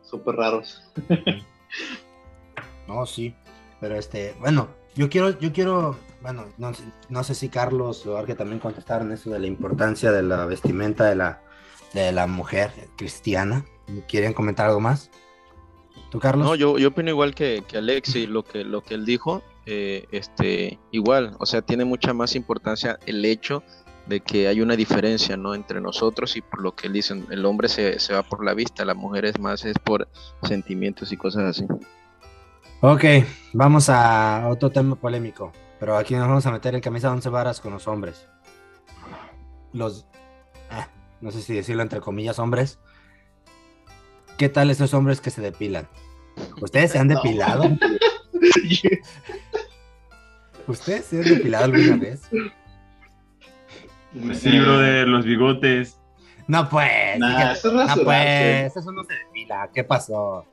súper 0.02 0.34
raros. 0.36 0.82
No, 2.88 3.06
sí, 3.06 3.34
pero 3.80 3.96
este, 3.96 4.34
bueno, 4.40 4.68
yo 4.94 5.08
quiero, 5.08 5.38
yo 5.38 5.52
quiero, 5.52 5.96
bueno, 6.22 6.46
no, 6.58 6.72
sé- 6.74 6.84
no 7.08 7.24
sé 7.24 7.34
si 7.34 7.48
Carlos 7.48 8.06
o 8.06 8.16
Arge 8.16 8.34
también 8.34 8.58
contestaron 8.60 9.12
eso 9.12 9.30
de 9.30 9.38
la 9.40 9.46
importancia 9.46 10.12
de 10.12 10.22
la 10.22 10.46
vestimenta 10.46 11.04
de 11.04 11.16
la, 11.16 11.42
de 11.92 12.12
la 12.12 12.26
mujer 12.26 12.70
cristiana. 12.96 13.64
¿Quieren 14.08 14.32
comentar 14.32 14.66
algo 14.68 14.80
más? 14.80 15.10
¿Tú, 16.10 16.18
Carlos? 16.20 16.46
No, 16.46 16.54
yo, 16.54 16.78
yo 16.78 16.88
opino 16.88 17.10
igual 17.10 17.34
que, 17.34 17.64
que 17.66 17.78
Alexi, 17.78 18.26
lo 18.26 18.44
que, 18.44 18.64
lo 18.64 18.82
que 18.82 18.94
él 18.94 19.04
dijo. 19.04 19.42
eh, 19.66 20.06
este, 20.10 20.78
igual, 20.90 21.36
o 21.38 21.46
sea, 21.46 21.62
tiene 21.62 21.84
mucha 21.84 22.12
más 22.14 22.34
importancia 22.34 22.98
el 23.06 23.24
hecho 23.24 23.62
de 24.06 24.20
que 24.20 24.48
hay 24.48 24.60
una 24.60 24.74
diferencia, 24.74 25.36
¿no? 25.36 25.54
Entre 25.54 25.80
nosotros 25.80 26.36
y 26.36 26.40
por 26.42 26.60
lo 26.60 26.74
que 26.74 26.88
él 26.88 26.92
dicen, 26.92 27.26
el 27.30 27.44
hombre 27.46 27.68
se, 27.68 28.00
se 28.00 28.12
va 28.12 28.22
por 28.24 28.44
la 28.44 28.54
vista, 28.54 28.84
la 28.84 28.94
mujer 28.94 29.24
es 29.24 29.38
más, 29.38 29.64
es 29.64 29.78
por 29.78 30.08
sentimientos 30.42 31.12
y 31.12 31.16
cosas 31.16 31.44
así. 31.44 31.66
Ok, 32.80 33.04
vamos 33.52 33.88
a 33.88 34.48
otro 34.50 34.70
tema 34.70 34.96
polémico, 34.96 35.52
pero 35.82 35.96
aquí 35.96 36.14
nos 36.14 36.28
vamos 36.28 36.46
a 36.46 36.52
meter 36.52 36.76
en 36.76 36.80
camisa 36.80 37.08
de 37.08 37.14
once 37.14 37.28
varas 37.28 37.60
con 37.60 37.72
los 37.72 37.88
hombres. 37.88 38.28
Los, 39.72 40.06
ah, 40.70 40.86
no 41.20 41.32
sé 41.32 41.42
si 41.42 41.54
decirlo 41.54 41.82
entre 41.82 42.00
comillas, 42.00 42.38
hombres. 42.38 42.78
¿Qué 44.38 44.48
tal 44.48 44.70
esos 44.70 44.94
hombres 44.94 45.20
que 45.20 45.30
se 45.30 45.40
depilan? 45.42 45.88
¿Ustedes 46.60 46.92
se 46.92 47.00
han 47.00 47.08
No. 47.08 47.16
depilado? 47.16 47.64
¿Ustedes 50.68 51.04
se 51.06 51.16
han 51.18 51.24
depilado 51.24 51.64
alguna 51.64 51.96
vez? 51.96 52.22
Pues 54.24 54.38
sí, 54.38 54.56
brother, 54.60 55.08
los 55.08 55.24
bigotes. 55.24 55.98
No 56.46 56.68
pues, 56.68 57.18
Nah, 57.18 57.54
eso 57.54 57.68
es 57.82 57.88
no 57.96 58.04
pues, 58.04 58.76
eso 58.76 58.92
no 58.92 59.02
se 59.02 59.14
depila, 59.14 59.68
¿qué 59.74 59.82
pasó? 59.82 60.46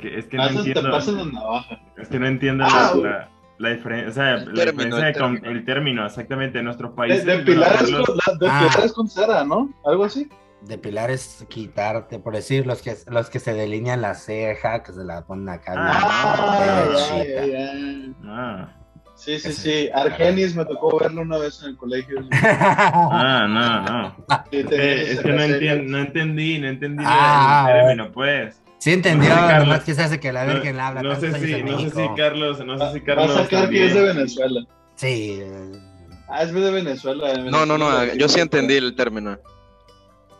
Que- 0.00 0.18
Es 0.18 0.26
que 0.26 0.36
no 0.38 0.48
te 0.48 0.54
entiendo. 0.54 0.90
pasas 0.90 1.14
la 1.14 1.24
navaja. 1.24 1.80
Es 1.98 2.08
que 2.08 2.18
no 2.18 2.26
entiendo 2.26 2.64
Ah, 2.66 2.94
la, 3.00 3.28
la, 3.64 3.70
diferencia. 3.76 4.08
O 4.08 4.12
sea, 4.12 4.34
El 4.34 4.44
la 4.46 4.64
término, 4.64 4.96
diferencia 4.96 5.08
el 5.08 5.12
de 5.14 5.20
con- 5.20 5.34
término. 5.34 5.58
el 5.58 5.64
término, 5.64 6.06
exactamente. 6.06 6.58
En 6.60 6.64
nuestros 6.66 6.90
De, 6.92 6.96
países. 6.96 7.24
depilar 7.26 7.74
es 7.82 7.90
los- 7.90 8.06
con, 8.06 8.16
la- 8.16 8.32
depilar 8.34 8.70
Ah. 8.78 8.82
es 8.84 8.92
con 8.92 9.08
cera, 9.08 9.44
¿no? 9.44 9.72
Algo 9.84 10.04
así. 10.04 10.28
Depilar 10.62 11.10
es 11.10 11.44
quitarte, 11.48 12.18
por 12.18 12.34
decir, 12.34 12.66
los 12.66 12.80
que, 12.80 12.96
los 13.10 13.28
que 13.28 13.38
se 13.38 13.52
delinean 13.52 14.00
la 14.00 14.14
ceja, 14.14 14.82
que 14.82 14.92
se 14.92 15.04
la 15.04 15.22
ponen 15.26 15.48
acá. 15.50 15.74
Ah, 15.76 16.96
ya. 17.26 18.14
Ah, 18.26 18.68
Sí, 19.16 19.38
sí, 19.38 19.52
sí. 19.52 19.90
Argenis 19.94 20.56
me 20.56 20.64
tocó 20.64 20.98
verlo 20.98 21.22
una 21.22 21.38
vez 21.38 21.62
en 21.62 21.70
el 21.70 21.76
colegio. 21.76 22.16
ah, 22.32 23.46
no, 23.48 23.82
no. 23.82 24.16
Sí, 24.50 24.64
Eh, 24.72 25.12
es 25.12 25.20
que 25.20 25.32
no, 25.32 25.38
serie. 25.40 25.72
entien- 25.72 25.86
no 25.86 25.98
entendí, 25.98 26.58
no 26.58 26.68
entendí 26.68 27.04
Ah, 27.06 27.66
el 27.70 27.80
término, 27.86 28.10
pues. 28.12 28.60
Sí 28.84 28.92
entendió, 28.92 29.30
No 29.30 29.34
sé, 29.34 29.40
Carlos. 29.40 29.66
nomás 29.68 29.84
que 29.84 29.94
se 29.94 30.02
hace 30.02 30.20
que 30.20 30.30
la 30.30 30.44
No, 30.44 30.52
Virgen 30.52 30.78
habla 30.78 31.02
no 31.02 31.14
sé 31.18 31.32
si, 31.40 31.62
no 31.62 31.78
sé 31.78 31.88
si 31.90 32.08
Carlos, 32.18 32.66
no 32.66 32.78
sé 32.78 32.92
si 32.92 32.98
Va 33.00 33.04
Carlos. 33.06 33.30
a 33.38 33.42
sacar 33.44 33.70
que 33.70 33.86
es 33.86 33.94
de. 33.94 34.02
Venezuela. 34.02 34.66
Sí. 34.96 35.42
Ah, 36.28 36.42
es 36.42 36.52
de 36.52 36.70
Venezuela. 36.70 37.32
de 37.32 37.50
No, 37.50 37.64
no, 37.64 37.78
no, 37.78 38.04
yo 38.12 38.28
sí 38.28 38.40
entendí 38.40 38.74
el 38.74 38.94
término. 38.94 39.38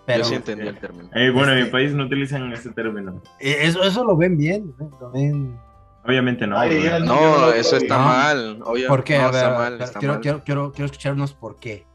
Pero 0.04 0.18
yo 0.18 0.24
sí 0.26 0.34
entendí 0.34 0.66
el 0.66 0.78
término. 0.78 1.08
Eh, 1.14 1.30
bueno, 1.30 1.52
en 1.52 1.58
Este- 1.60 1.64
mi 1.64 1.70
país 1.70 1.94
no 1.94 2.04
utilizan 2.04 2.52
ese 2.52 2.68
término. 2.72 3.22
eh, 3.40 3.60
eso, 3.62 3.82
eso 3.82 4.04
lo 4.04 4.14
ven 4.14 4.36
bien, 4.36 4.74
¿eh? 4.78 4.84
lo 5.00 5.10
ven. 5.10 5.58
Obviamente 6.04 6.46
no. 6.46 6.58
Ay, 6.58 6.84
No, 7.02 7.38
no 7.38 7.50
eso 7.50 7.78
está 7.78 7.96
mal. 7.96 8.60
Obvio, 8.62 8.88
¿Por 8.88 9.04
qué? 9.04 9.16
no, 9.16 9.24
a 9.24 9.30
ver, 9.30 9.36
está 9.42 9.50
mal, 9.58 9.80
está 9.80 9.98
quiero, 9.98 10.12
mal. 10.16 10.20
quiero, 10.22 10.44
quiero, 10.44 10.72
quiero 10.72 10.84
escucharnos 10.84 11.32
por 11.32 11.56
qué. 11.58 11.86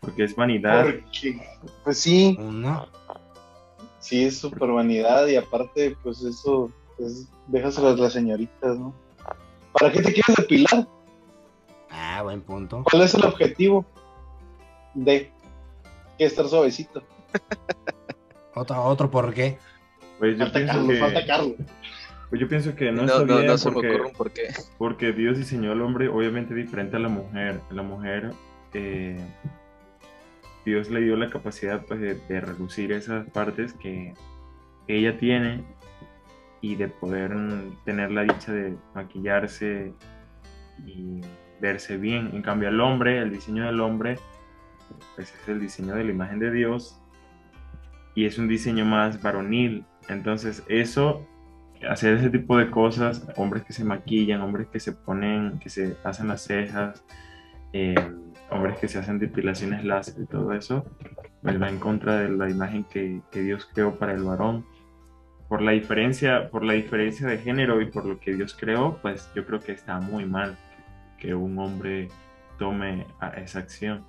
Porque 0.00 0.24
es 0.24 0.34
vanidad. 0.34 0.84
Porque, 0.86 1.38
pues 1.84 1.98
sí, 1.98 2.38
Uno, 2.40 2.88
sí, 4.00 4.24
es 4.24 4.38
super 4.38 4.70
vanidad 4.70 5.26
y 5.28 5.36
aparte, 5.36 5.96
pues 6.02 6.22
eso, 6.22 6.70
pues, 6.96 7.28
déjaselo 7.46 7.88
a 7.90 7.96
las 7.96 8.12
señoritas, 8.12 8.78
¿no? 8.78 8.92
¿Para 9.72 9.92
qué 9.92 10.02
te 10.02 10.12
quieres 10.12 10.36
depilar? 10.36 10.86
ah, 11.90 12.22
buen 12.22 12.40
punto. 12.42 12.82
¿Cuál 12.90 13.02
es 13.02 13.14
el 13.14 13.24
objetivo 13.24 13.84
de 14.94 15.30
que 16.18 16.24
estar 16.24 16.46
suavecito? 16.48 17.02
Otro, 18.54 18.82
otro 18.84 19.10
por 19.10 19.32
qué. 19.32 19.58
Pues 20.18 20.32
yo 20.36 20.44
Falta 20.44 20.58
pienso 20.58 20.72
Carlos, 20.74 20.90
que, 20.92 20.98
falta 20.98 21.26
Carlos. 21.26 21.52
pues 22.28 22.40
yo 22.40 22.48
pienso 22.48 22.74
que 22.74 22.90
no, 22.92 23.02
No, 23.02 23.12
está 23.12 23.24
no, 23.24 23.34
bien 23.36 23.46
no 23.46 23.56
se 23.58 23.68
me 23.68 23.74
porque, 23.74 23.88
ocurre 23.90 24.06
un 24.06 24.12
por 24.12 24.30
qué. 24.32 24.42
porque 24.76 25.12
Dios 25.12 25.38
diseñó 25.38 25.70
al 25.72 25.80
hombre 25.82 26.08
obviamente 26.08 26.52
diferente 26.54 26.96
a 26.96 26.98
la 26.98 27.08
mujer. 27.08 27.60
La 27.70 27.82
mujer, 27.82 28.32
eh, 28.74 29.18
Dios 30.70 30.90
le 30.90 31.00
dio 31.00 31.16
la 31.16 31.30
capacidad 31.30 31.84
pues, 31.86 32.00
de, 32.00 32.14
de 32.14 32.40
reducir 32.40 32.92
esas 32.92 33.28
partes 33.30 33.72
que, 33.74 34.14
ella 34.96 35.16
tiene 35.18 35.62
y 36.60 36.74
de 36.74 36.88
poder 36.88 37.32
tener 37.84 38.10
la 38.10 38.22
dicha 38.22 38.52
de 38.52 38.76
maquillarse 38.94 39.94
y 40.86 41.20
verse 41.60 41.96
bien. 41.96 42.30
En 42.32 42.42
cambio, 42.42 42.68
el 42.68 42.80
hombre, 42.80 43.18
el 43.18 43.30
diseño 43.30 43.66
del 43.66 43.80
hombre, 43.80 44.18
pues 45.14 45.32
es 45.32 45.48
el 45.48 45.60
diseño 45.60 45.94
de 45.94 46.04
la 46.04 46.10
imagen 46.10 46.38
de 46.38 46.50
Dios 46.50 47.00
y 48.14 48.26
es 48.26 48.38
un 48.38 48.48
diseño 48.48 48.84
más 48.84 49.22
varonil. 49.22 49.84
Entonces, 50.08 50.64
eso, 50.68 51.26
hacer 51.88 52.14
ese 52.14 52.30
tipo 52.30 52.58
de 52.58 52.70
cosas, 52.70 53.26
hombres 53.36 53.64
que 53.64 53.72
se 53.72 53.84
maquillan, 53.84 54.42
hombres 54.42 54.68
que 54.68 54.80
se 54.80 54.92
ponen, 54.92 55.58
que 55.60 55.70
se 55.70 55.96
hacen 56.04 56.28
las 56.28 56.42
cejas, 56.42 57.04
eh, 57.72 57.94
hombres 58.50 58.78
que 58.78 58.88
se 58.88 58.98
hacen 58.98 59.18
depilaciones 59.18 59.84
láser 59.84 60.22
y 60.22 60.26
todo 60.26 60.52
eso, 60.52 60.84
va 61.46 61.68
en 61.68 61.78
contra 61.78 62.18
de 62.20 62.28
la 62.30 62.50
imagen 62.50 62.84
que, 62.84 63.20
que 63.30 63.40
Dios 63.42 63.68
creó 63.72 63.94
para 63.96 64.12
el 64.14 64.22
varón. 64.24 64.64
Por 65.48 65.62
la 65.62 65.72
diferencia, 65.72 66.48
por 66.50 66.62
la 66.64 66.74
diferencia 66.74 67.26
de 67.26 67.38
género 67.38 67.80
y 67.80 67.86
por 67.86 68.04
lo 68.06 68.20
que 68.20 68.34
Dios 68.34 68.56
creó, 68.58 68.98
pues 69.02 69.28
yo 69.34 69.44
creo 69.46 69.58
que 69.60 69.72
está 69.72 69.98
muy 70.00 70.24
mal 70.24 70.56
que 71.18 71.34
un 71.34 71.58
hombre 71.58 72.08
tome 72.58 73.06
a- 73.20 73.30
esa 73.30 73.58
acción. 73.60 74.04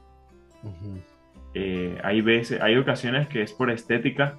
Eh, 1.53 1.97
hay 2.03 2.21
veces, 2.21 2.61
hay 2.61 2.77
ocasiones 2.77 3.27
que 3.27 3.41
es 3.41 3.53
por 3.53 3.71
estética, 3.71 4.37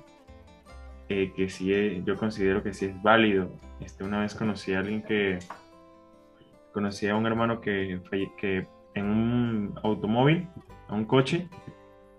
eh, 1.08 1.32
que 1.36 1.48
sí 1.48 1.72
es- 1.74 2.04
yo 2.04 2.16
considero 2.16 2.62
que 2.62 2.72
sí 2.72 2.86
es 2.86 3.02
válido. 3.02 3.50
Este, 3.80 4.04
una 4.04 4.20
vez 4.20 4.34
conocí 4.34 4.72
a 4.72 4.78
alguien 4.78 5.02
que 5.02 5.40
conocí 6.72 7.08
a 7.08 7.16
un 7.16 7.26
hermano 7.26 7.60
que, 7.60 8.00
que 8.38 8.66
en 8.94 9.06
un 9.06 9.74
automóvil, 9.82 10.48
a 10.88 10.94
un 10.94 11.04
coche, 11.04 11.48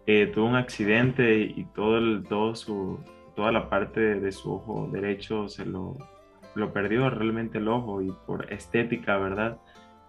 eh, 0.05 0.27
tuvo 0.27 0.45
un 0.47 0.55
accidente 0.55 1.39
y 1.39 1.65
todo 1.75 1.97
el, 1.97 2.23
todo 2.27 2.55
su, 2.55 2.99
toda 3.35 3.51
la 3.51 3.69
parte 3.69 3.99
de 4.19 4.31
su 4.31 4.53
ojo 4.53 4.89
derecho 4.91 5.47
se 5.47 5.65
lo, 5.65 5.97
lo 6.55 6.73
perdió 6.73 7.09
realmente 7.09 7.57
el 7.59 7.67
ojo 7.67 8.01
y 8.01 8.11
por 8.25 8.51
estética, 8.51 9.17
¿verdad? 9.17 9.57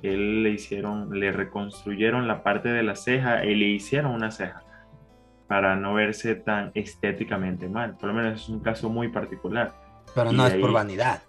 Él 0.03 0.43
le 0.43 0.51
hicieron, 0.51 1.19
le 1.19 1.33
reconstruyeron 1.33 2.27
la 2.29 2.43
parte 2.43 2.69
de 2.69 2.83
la 2.83 2.95
ceja 2.97 3.45
y 3.45 3.55
le 3.55 3.67
hicieron 3.67 4.13
una 4.13 4.31
ceja 4.31 4.63
para 5.47 5.77
no 5.77 5.95
verse 5.95 6.35
tan 6.35 6.73
estéticamente 6.75 7.69
mal. 7.69 7.97
Por 7.97 8.09
lo 8.09 8.15
menos 8.15 8.43
es 8.43 8.49
un 8.49 8.61
caso 8.61 8.89
muy 8.91 9.09
particular. 9.09 9.73
Pero 10.15 10.33
Y 10.33 10.37
no 10.37 10.47
es 10.47 10.55
ahí- 10.55 10.61
por 10.61 10.73
vanidad. 10.73 11.23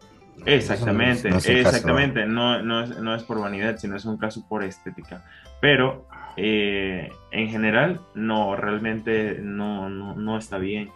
Exactamente, 0.45 1.29
no 1.29 1.37
es- 1.37 1.43
caso- 1.45 1.57
exactamente. 1.57 2.25
No, 2.25 2.61
no, 2.61 2.81
es, 2.83 2.89
no 2.99 3.15
es 3.15 3.23
por 3.23 3.39
vanidad, 3.39 3.77
sino 3.77 3.95
es 3.95 4.05
un 4.05 4.17
caso 4.17 4.45
por 4.47 4.63
estética. 4.63 5.23
Pero 5.61 6.07
eh, 6.37 7.09
en 7.31 7.49
general, 7.49 8.01
no, 8.13 8.55
realmente 8.55 9.39
no, 9.41 9.89
no, 9.89 10.15
no 10.15 10.37
está 10.37 10.57
bien. 10.57 10.91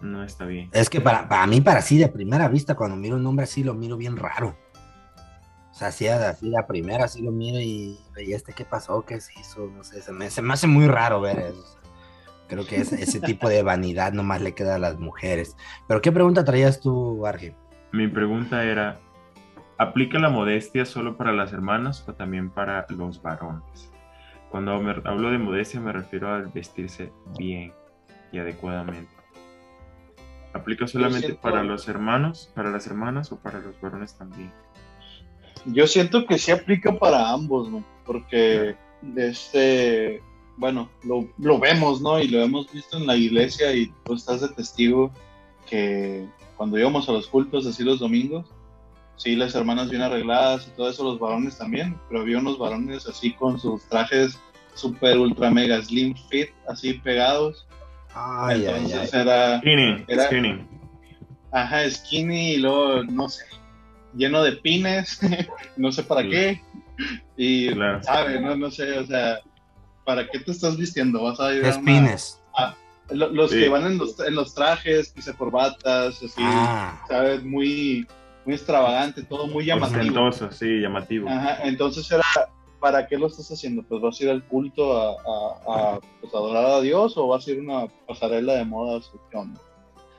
No 0.00 0.24
está 0.24 0.46
bien. 0.46 0.70
Es 0.72 0.88
que 0.88 1.00
para, 1.00 1.28
para 1.28 1.46
mí, 1.46 1.60
para 1.60 1.80
así 1.80 1.98
de 1.98 2.08
primera 2.08 2.48
vista, 2.48 2.74
cuando 2.74 2.96
miro 2.96 3.16
un 3.16 3.26
hombre 3.26 3.44
así, 3.44 3.62
lo 3.62 3.74
miro 3.74 3.96
bien 3.98 4.16
raro. 4.16 4.56
O 5.70 5.74
sea, 5.74 5.88
así, 5.88 6.08
así 6.08 6.50
de 6.50 6.62
primera, 6.64 7.04
así 7.04 7.22
lo 7.22 7.30
miro 7.32 7.58
y, 7.60 7.98
y 8.18 8.32
este, 8.32 8.52
¿qué 8.52 8.64
pasó? 8.64 9.02
¿Qué 9.04 9.20
se 9.20 9.32
hizo? 9.38 9.66
No 9.66 9.84
sé, 9.84 10.00
se 10.02 10.12
me, 10.12 10.30
se 10.30 10.42
me 10.42 10.54
hace 10.54 10.66
muy 10.66 10.86
raro 10.88 11.20
ver 11.20 11.38
eso. 11.38 11.78
Creo 12.48 12.66
que 12.66 12.80
ese, 12.80 13.00
ese 13.02 13.20
tipo 13.20 13.48
de 13.48 13.62
vanidad 13.62 14.12
nomás 14.12 14.40
le 14.40 14.54
queda 14.54 14.74
a 14.74 14.78
las 14.78 14.98
mujeres. 14.98 15.54
Pero, 15.86 16.00
¿qué 16.02 16.10
pregunta 16.12 16.44
traías 16.44 16.80
tú, 16.80 17.24
Arge? 17.26 17.54
Mi 17.92 18.06
pregunta 18.08 18.64
era, 18.64 18.98
¿aplica 19.78 20.18
la 20.18 20.28
modestia 20.30 20.84
solo 20.84 21.16
para 21.16 21.32
las 21.32 21.52
hermanas 21.52 22.06
o 22.08 22.14
también 22.14 22.50
para 22.50 22.86
los 22.90 23.20
varones? 23.22 23.90
Cuando 24.50 24.78
me- 24.80 24.94
hablo 25.04 25.30
de 25.30 25.38
modestia 25.38 25.80
me 25.80 25.92
refiero 25.92 26.32
al 26.32 26.48
vestirse 26.48 27.12
bien 27.38 27.72
y 28.32 28.38
adecuadamente. 28.38 29.12
¿Aplica 30.52 30.86
solamente 30.86 31.28
siento- 31.28 31.42
para 31.42 31.62
los 31.62 31.88
hermanos, 31.88 32.50
para 32.54 32.70
las 32.70 32.86
hermanas 32.86 33.30
o 33.32 33.38
para 33.38 33.60
los 33.60 33.80
varones 33.80 34.16
también? 34.18 34.52
Yo 35.66 35.86
siento 35.86 36.26
que 36.26 36.38
sí 36.38 36.50
aplica 36.50 36.92
para 36.98 37.30
ambos, 37.30 37.68
¿no? 37.70 37.84
Porque 38.04 38.74
de 39.02 39.28
este, 39.28 40.22
bueno, 40.56 40.90
lo, 41.04 41.28
lo 41.38 41.58
vemos, 41.60 42.00
¿no? 42.00 42.18
Y 42.18 42.28
lo 42.28 42.40
hemos 42.40 42.72
visto 42.72 42.96
en 42.96 43.06
la 43.06 43.14
iglesia 43.16 43.72
y 43.74 43.92
tú 44.04 44.14
estás 44.14 44.40
de 44.40 44.48
testigo 44.48 45.12
que 45.68 46.26
cuando 46.60 46.78
íbamos 46.78 47.08
a 47.08 47.12
los 47.12 47.26
cultos, 47.26 47.66
así 47.66 47.82
los 47.82 48.00
domingos, 48.00 48.44
sí, 49.16 49.34
las 49.34 49.54
hermanas 49.54 49.88
bien 49.88 50.02
arregladas 50.02 50.68
y 50.68 50.76
todo 50.76 50.90
eso, 50.90 51.04
los 51.04 51.18
varones 51.18 51.56
también, 51.56 51.98
pero 52.06 52.20
había 52.20 52.36
unos 52.36 52.58
varones 52.58 53.06
así 53.06 53.32
con 53.32 53.58
sus 53.58 53.82
trajes 53.88 54.38
super 54.74 55.16
ultra 55.16 55.50
mega 55.50 55.80
slim 55.82 56.14
fit, 56.28 56.50
así 56.68 56.92
pegados. 56.92 57.66
Ay, 58.14 58.66
ay, 58.66 58.74
ay. 58.74 58.84
Entonces 58.84 59.14
era, 59.14 59.58
Skinny, 59.60 60.04
Era- 60.06 60.26
skinny. 60.26 60.66
ajá, 61.50 61.90
skinny 61.90 62.50
y 62.50 62.56
luego, 62.58 63.04
no 63.04 63.30
sé, 63.30 63.44
lleno 64.14 64.42
de 64.42 64.52
pines, 64.52 65.18
no 65.78 65.90
sé 65.90 66.02
para 66.02 66.20
Sí. 66.20 66.28
qué. 66.28 66.62
Y, 67.38 67.70
Claro. 67.72 68.02
¿sabe? 68.02 68.38
No, 68.38 68.54
no 68.54 68.70
sé, 68.70 68.98
o 68.98 69.06
sea, 69.06 69.38
¿para 70.04 70.28
qué 70.28 70.40
te 70.40 70.50
estás 70.50 70.76
vistiendo? 70.76 71.22
Vas 71.22 71.40
a 71.40 71.54
ir 71.54 71.64
a 71.64 71.68
una- 71.68 71.70
Espines. 71.70 72.38
lo- 72.58 72.74
Los 73.12 73.50
Sí. 73.50 73.60
que 73.60 73.68
van 73.68 73.86
en 73.86 73.98
los, 73.98 74.18
en 74.20 74.34
los 74.34 74.54
trajes, 74.54 75.12
quizá 75.12 75.32
corbatas, 75.32 76.22
así, 76.22 76.32
Ah, 76.38 77.02
¿sabes? 77.08 77.42
Muy, 77.42 78.06
muy 78.44 78.54
extravagante, 78.54 79.22
todo 79.22 79.46
muy 79.46 79.64
llamativo. 79.64 79.98
Ostentoso, 80.00 80.52
sí, 80.52 80.80
llamativo. 80.80 81.28
Ajá, 81.28 81.58
entonces 81.64 82.10
era, 82.10 82.22
¿para 82.78 83.06
qué 83.06 83.18
lo 83.18 83.26
estás 83.26 83.50
haciendo? 83.50 83.82
Pues 83.82 84.00
vas 84.00 84.20
a 84.20 84.24
ir 84.24 84.30
al 84.30 84.44
culto 84.44 84.96
a, 84.96 85.10
a, 85.12 85.94
a, 85.96 86.00
pues, 86.20 86.34
adorar 86.34 86.64
a 86.66 86.80
Dios 86.80 87.16
o 87.16 87.26
vas 87.28 87.46
a 87.46 87.50
ir 87.50 87.58
a 87.58 87.62
una 87.62 87.86
pasarela 88.06 88.54
de 88.54 88.64
moda. 88.64 89.00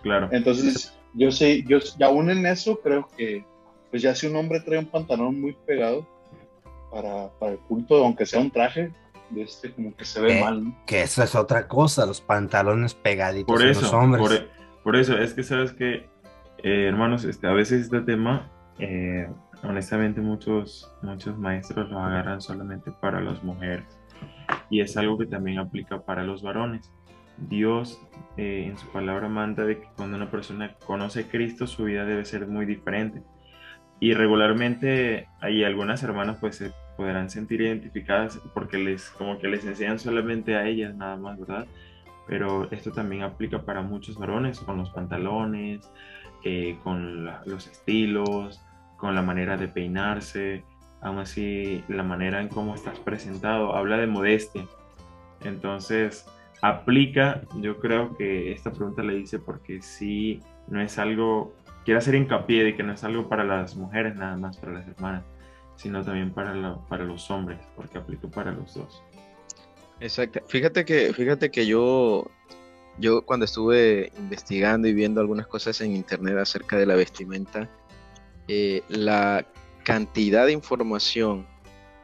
Claro. 0.03 0.29
Entonces, 0.31 0.93
yo 1.13 1.31
sé, 1.31 1.63
yo 1.67 1.77
y 1.97 2.03
aún 2.03 2.29
en 2.29 2.45
eso 2.45 2.79
creo 2.81 3.07
que, 3.17 3.45
pues 3.89 4.01
ya 4.01 4.15
si 4.15 4.27
un 4.27 4.35
hombre 4.35 4.59
trae 4.61 4.79
un 4.79 4.85
pantalón 4.85 5.39
muy 5.39 5.53
pegado 5.65 6.05
para, 6.91 7.29
para 7.39 7.53
el 7.53 7.59
culto, 7.59 8.03
aunque 8.03 8.25
sea 8.25 8.39
un 8.39 8.51
traje, 8.51 8.91
de 9.31 9.43
este 9.43 9.71
como 9.73 9.95
que 9.95 10.05
se 10.05 10.21
ve 10.21 10.39
Eh, 10.39 10.43
mal, 10.43 10.63
¿no? 10.63 10.77
Que 10.85 11.01
eso 11.03 11.23
es 11.23 11.35
otra 11.35 11.67
cosa, 11.67 12.05
los 12.05 12.21
pantalones 12.21 12.93
pegaditos 12.93 13.47
Por 13.53 13.61
en 13.61 13.69
eso, 13.69 13.81
los 13.81 13.93
hombres. 13.93 14.21
por, 14.21 14.49
por 14.83 14.95
eso, 14.95 15.17
es 15.17 15.33
que 15.33 15.43
sabes 15.43 15.73
que, 15.73 16.09
eh, 16.63 16.85
hermanos, 16.87 17.23
este, 17.25 17.47
a 17.47 17.53
veces 17.53 17.83
este 17.83 18.01
tema, 18.01 18.49
eh, 18.79 19.27
honestamente, 19.63 20.21
muchos, 20.21 20.91
muchos 21.01 21.37
maestros 21.37 21.89
lo 21.89 21.99
agarran 21.99 22.41
solamente 22.41 22.91
para 22.91 23.21
las 23.21 23.43
mujeres. 23.43 23.85
Y 24.69 24.81
es 24.81 24.95
algo 24.97 25.17
que 25.17 25.25
también 25.25 25.59
aplica 25.59 26.01
para 26.01 26.23
los 26.23 26.41
varones. 26.41 26.91
Dios 27.37 27.99
eh, 28.37 28.65
en 28.67 28.77
su 28.77 28.87
palabra 28.91 29.27
manda 29.29 29.63
de 29.65 29.79
que 29.79 29.87
cuando 29.95 30.17
una 30.17 30.29
persona 30.29 30.75
conoce 30.85 31.21
a 31.21 31.27
Cristo, 31.27 31.65
su 31.67 31.85
vida 31.85 32.05
debe 32.05 32.25
ser 32.25 32.47
muy 32.47 32.65
diferente. 32.65 33.21
Y 33.99 34.13
regularmente 34.13 35.27
hay 35.41 35.63
algunas 35.63 36.01
hermanas 36.03 36.37
pues 36.39 36.55
se 36.57 36.71
podrán 36.97 37.29
sentir 37.29 37.61
identificadas 37.61 38.39
porque 38.53 38.77
les 38.77 39.09
como 39.11 39.39
que 39.39 39.47
les 39.47 39.65
enseñan 39.65 39.99
solamente 39.99 40.55
a 40.55 40.67
ellas 40.67 40.93
nada 40.95 41.17
más, 41.17 41.39
¿verdad? 41.39 41.65
Pero 42.27 42.69
esto 42.71 42.91
también 42.91 43.23
aplica 43.23 43.63
para 43.63 43.81
muchos 43.81 44.17
varones 44.17 44.59
con 44.59 44.77
los 44.77 44.89
pantalones, 44.91 45.89
eh, 46.43 46.77
con 46.83 47.25
la- 47.25 47.41
los 47.45 47.67
estilos, 47.67 48.61
con 48.97 49.15
la 49.15 49.21
manera 49.21 49.57
de 49.57 49.67
peinarse, 49.67 50.63
aún 51.01 51.19
así 51.19 51.83
la 51.87 52.03
manera 52.03 52.41
en 52.41 52.47
cómo 52.47 52.75
estás 52.75 52.99
presentado, 52.99 53.75
habla 53.75 53.97
de 53.97 54.07
modestia. 54.07 54.65
Entonces, 55.43 56.25
aplica, 56.61 57.41
yo 57.57 57.79
creo 57.79 58.15
que 58.15 58.51
esta 58.51 58.71
pregunta 58.71 59.01
le 59.01 59.17
hice 59.17 59.39
porque 59.39 59.81
sí, 59.81 60.41
no 60.67 60.79
es 60.79 60.99
algo, 60.99 61.53
quiero 61.83 61.97
hacer 61.97 62.13
hincapié 62.15 62.63
de 62.63 62.75
que 62.75 62.83
no 62.83 62.93
es 62.93 63.03
algo 63.03 63.27
para 63.27 63.43
las 63.43 63.75
mujeres 63.75 64.15
nada 64.15 64.37
más, 64.37 64.57
para 64.57 64.73
las 64.73 64.87
hermanas, 64.87 65.23
sino 65.81 66.03
también 66.03 66.31
para, 66.31 66.75
para 66.87 67.03
los 67.05 67.31
hombres, 67.31 67.59
porque 67.75 67.97
aplica 67.97 68.27
para 68.27 68.51
los 68.51 68.75
dos. 68.75 69.01
Exacto. 69.99 70.39
Fíjate 70.47 70.85
que, 70.85 71.11
fíjate 71.13 71.49
que 71.49 71.65
yo, 71.65 72.25
yo 72.99 73.23
cuando 73.23 73.45
estuve 73.45 74.11
investigando 74.17 74.87
y 74.87 74.93
viendo 74.93 75.21
algunas 75.21 75.47
cosas 75.47 75.81
en 75.81 75.95
internet 75.95 76.37
acerca 76.37 76.77
de 76.77 76.85
la 76.85 76.95
vestimenta, 76.95 77.67
eh, 78.47 78.83
la 78.89 79.45
cantidad 79.83 80.45
de 80.45 80.51
información 80.51 81.47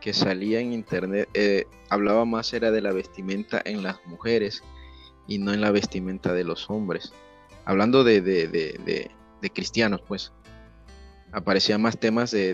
que 0.02 0.14
salía 0.14 0.60
en 0.60 0.74
internet 0.74 1.30
eh, 1.34 1.66
hablaba 1.90 2.26
más 2.26 2.54
era 2.54 2.72
de 2.72 2.82
la 2.82 2.92
vestimenta 2.94 3.62
en 3.64 3.84
las 3.84 3.98
mujeres 4.06 4.64
y 5.28 5.38
no 5.38 5.54
en 5.54 5.62
la 5.62 5.72
vestimenta 5.72 6.34
de 6.34 6.44
los 6.44 6.70
hombres. 6.70 7.14
Hablando 7.66 8.04
de, 8.04 8.22
de, 8.22 8.48
de- 8.48 9.12
de 9.42 9.50
cristianos, 9.52 10.02
pues, 10.08 10.34
aparecían 11.32 11.80
más 11.82 12.00
temas 12.00 12.32
de, 12.32 12.54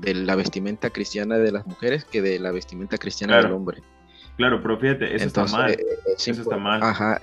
de, 0.00 0.14
la 0.14 0.34
vestimenta 0.34 0.90
cristiana 0.90 1.38
de 1.38 1.52
las 1.52 1.66
mujeres 1.66 2.04
que 2.04 2.20
de 2.22 2.38
la 2.38 2.50
vestimenta 2.50 2.98
cristiana 2.98 3.36
del 3.38 3.52
hombre. 3.52 3.82
Claro, 4.36 4.60
pero 4.62 4.78
fíjate, 4.78 5.14
eso 5.14 5.24
Entonces, 5.24 5.52
está 5.52 5.58
mal. 5.58 5.70
eh, 5.70 5.98
es 6.16 6.28
Eso 6.28 6.42
está 6.42 6.56
mal. 6.56 6.82
Ajá, 6.82 7.20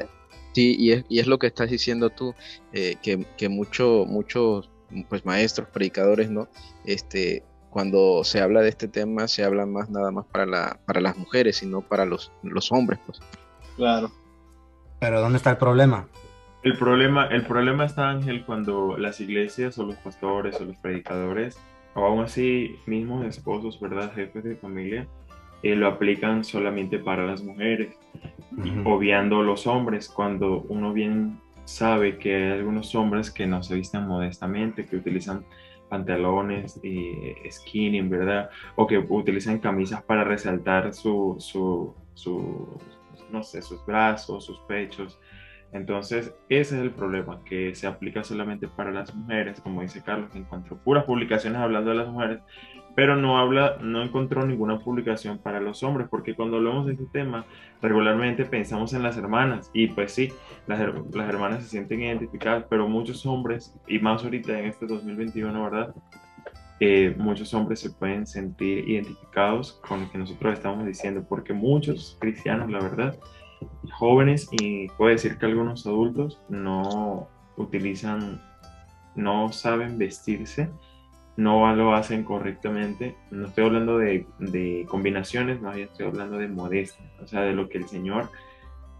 sí, 0.53 0.75
y 0.77 0.91
es, 0.91 1.05
y 1.09 1.19
es 1.19 1.27
lo 1.27 1.39
que 1.39 1.47
estás 1.47 1.69
diciendo 1.69 2.09
tú, 2.09 2.33
eh, 2.71 2.95
que, 3.01 3.25
que 3.37 3.49
mucho- 3.49 4.05
muchos 4.07 4.69
pues, 5.09 5.25
maestros, 5.25 5.67
predicadores, 5.69 6.29
¿no? 6.29 6.47
Este, 6.85 7.43
cuando 7.69 8.23
se 8.23 8.41
habla 8.41 8.61
de 8.61 8.69
este 8.69 8.87
tema, 8.87 9.27
se 9.27 9.43
habla 9.43 9.65
más 9.65 9.89
nada 9.89 10.11
más 10.11 10.25
para, 10.27 10.45
la, 10.45 10.79
para 10.85 11.01
las 11.01 11.17
mujeres 11.17 11.61
y 11.63 11.65
no 11.65 11.81
para 11.81 12.05
los, 12.05 12.31
los 12.43 12.71
hombres, 12.71 12.99
pues. 13.05 13.19
Claro. 13.75 14.11
Pero 14.99 15.21
¿dónde 15.21 15.37
está 15.37 15.51
el 15.51 15.57
problema? 15.57 16.07
El 16.61 16.77
problema, 16.77 17.27
el 17.27 17.45
problema 17.45 17.85
está, 17.85 18.09
Ángel, 18.09 18.45
cuando 18.45 18.97
las 18.97 19.21
iglesias 19.21 19.77
o 19.79 19.85
los 19.85 19.95
pastores 19.95 20.59
o 20.59 20.65
los 20.65 20.75
predicadores, 20.77 21.57
o 21.95 22.05
aún 22.05 22.23
así 22.23 22.75
mismos 22.85 23.25
esposos, 23.25 23.79
¿verdad? 23.79 24.13
Jefes 24.13 24.43
de 24.43 24.55
familia, 24.55 25.07
eh, 25.63 25.75
lo 25.75 25.87
aplican 25.87 26.43
solamente 26.43 26.99
para 26.99 27.25
las 27.25 27.43
mujeres, 27.43 27.95
Ujú. 28.57 28.89
obviando 28.89 29.41
los 29.43 29.67
hombres, 29.67 30.09
cuando 30.09 30.61
uno 30.69 30.93
bien 30.93 31.39
sabe 31.65 32.17
que 32.17 32.35
hay 32.35 32.51
algunos 32.59 32.95
hombres 32.95 33.29
que 33.29 33.45
no 33.45 33.61
se 33.61 33.75
visten 33.75 34.07
modestamente, 34.07 34.85
que 34.85 34.95
utilizan 34.95 35.45
pantalones 35.89 36.79
y 36.83 37.33
skinny, 37.49 38.01
¿verdad? 38.01 38.49
O 38.75 38.87
que 38.87 38.97
utilizan 38.97 39.59
camisas 39.59 40.01
para 40.03 40.23
resaltar 40.23 40.93
su, 40.93 41.35
su, 41.39 41.93
su, 42.13 42.77
no 43.31 43.43
sé, 43.43 43.61
sus 43.61 43.85
brazos, 43.85 44.45
sus 44.45 44.59
pechos. 44.61 45.19
Entonces, 45.71 46.33
ese 46.49 46.75
es 46.77 46.81
el 46.81 46.91
problema, 46.91 47.43
que 47.45 47.75
se 47.75 47.85
aplica 47.85 48.23
solamente 48.23 48.67
para 48.67 48.91
las 48.91 49.13
mujeres, 49.13 49.61
como 49.61 49.81
dice 49.81 50.01
Carlos, 50.03 50.35
encontró 50.35 50.77
puras 50.77 51.05
publicaciones 51.05 51.61
hablando 51.61 51.91
de 51.91 51.97
las 51.97 52.07
mujeres, 52.07 52.39
pero 52.95 53.15
no 53.15 53.37
habla, 53.37 53.77
no 53.79 54.01
encontró 54.01 54.45
ninguna 54.45 54.79
publicación 54.79 55.37
para 55.37 55.59
los 55.59 55.83
hombres, 55.83 56.07
porque 56.09 56.35
cuando 56.35 56.57
hablamos 56.57 56.87
de 56.87 56.93
este 56.93 57.05
tema, 57.13 57.45
regularmente 57.81 58.45
pensamos 58.45 58.93
en 58.93 59.03
las 59.03 59.15
hermanas, 59.17 59.69
y 59.73 59.87
pues 59.87 60.11
sí, 60.11 60.33
las, 60.65 60.79
las 60.79 61.29
hermanas 61.29 61.63
se 61.63 61.69
sienten 61.69 62.01
identificadas, 62.01 62.65
pero 62.67 62.87
muchos 62.87 63.25
hombres, 63.27 63.75
y 63.87 63.99
más 63.99 64.23
ahorita 64.23 64.57
en 64.57 64.65
este 64.65 64.87
2021, 64.87 65.63
¿verdad? 65.63 65.93
Eh, 66.81 67.13
muchos 67.17 67.53
hombres 67.53 67.81
se 67.81 67.89
pueden 67.89 68.25
sentir 68.25 68.87
identificados 68.89 69.73
con 69.87 70.01
lo 70.01 70.11
que 70.11 70.17
nosotros 70.17 70.53
estamos 70.53 70.85
diciendo, 70.85 71.25
porque 71.27 71.53
muchos 71.53 72.17
cristianos, 72.19 72.71
la 72.71 72.79
verdad, 72.79 73.19
jóvenes 73.93 74.47
y 74.51 74.87
puedo 74.89 75.11
decir 75.11 75.37
que 75.37 75.45
algunos 75.45 75.85
adultos 75.85 76.39
no 76.49 77.27
utilizan, 77.57 78.41
no 79.15 79.51
saben 79.51 79.97
vestirse, 79.97 80.69
no 81.37 81.73
lo 81.75 81.93
hacen 81.93 82.23
correctamente. 82.23 83.15
No 83.31 83.47
estoy 83.47 83.65
hablando 83.65 83.97
de, 83.97 84.25
de 84.39 84.85
combinaciones, 84.89 85.61
más 85.61 85.75
bien 85.75 85.87
estoy 85.89 86.07
hablando 86.07 86.37
de 86.37 86.47
modestia, 86.47 87.05
o 87.21 87.27
sea, 87.27 87.41
de 87.41 87.53
lo 87.53 87.69
que 87.69 87.77
el 87.77 87.87
Señor, 87.87 88.29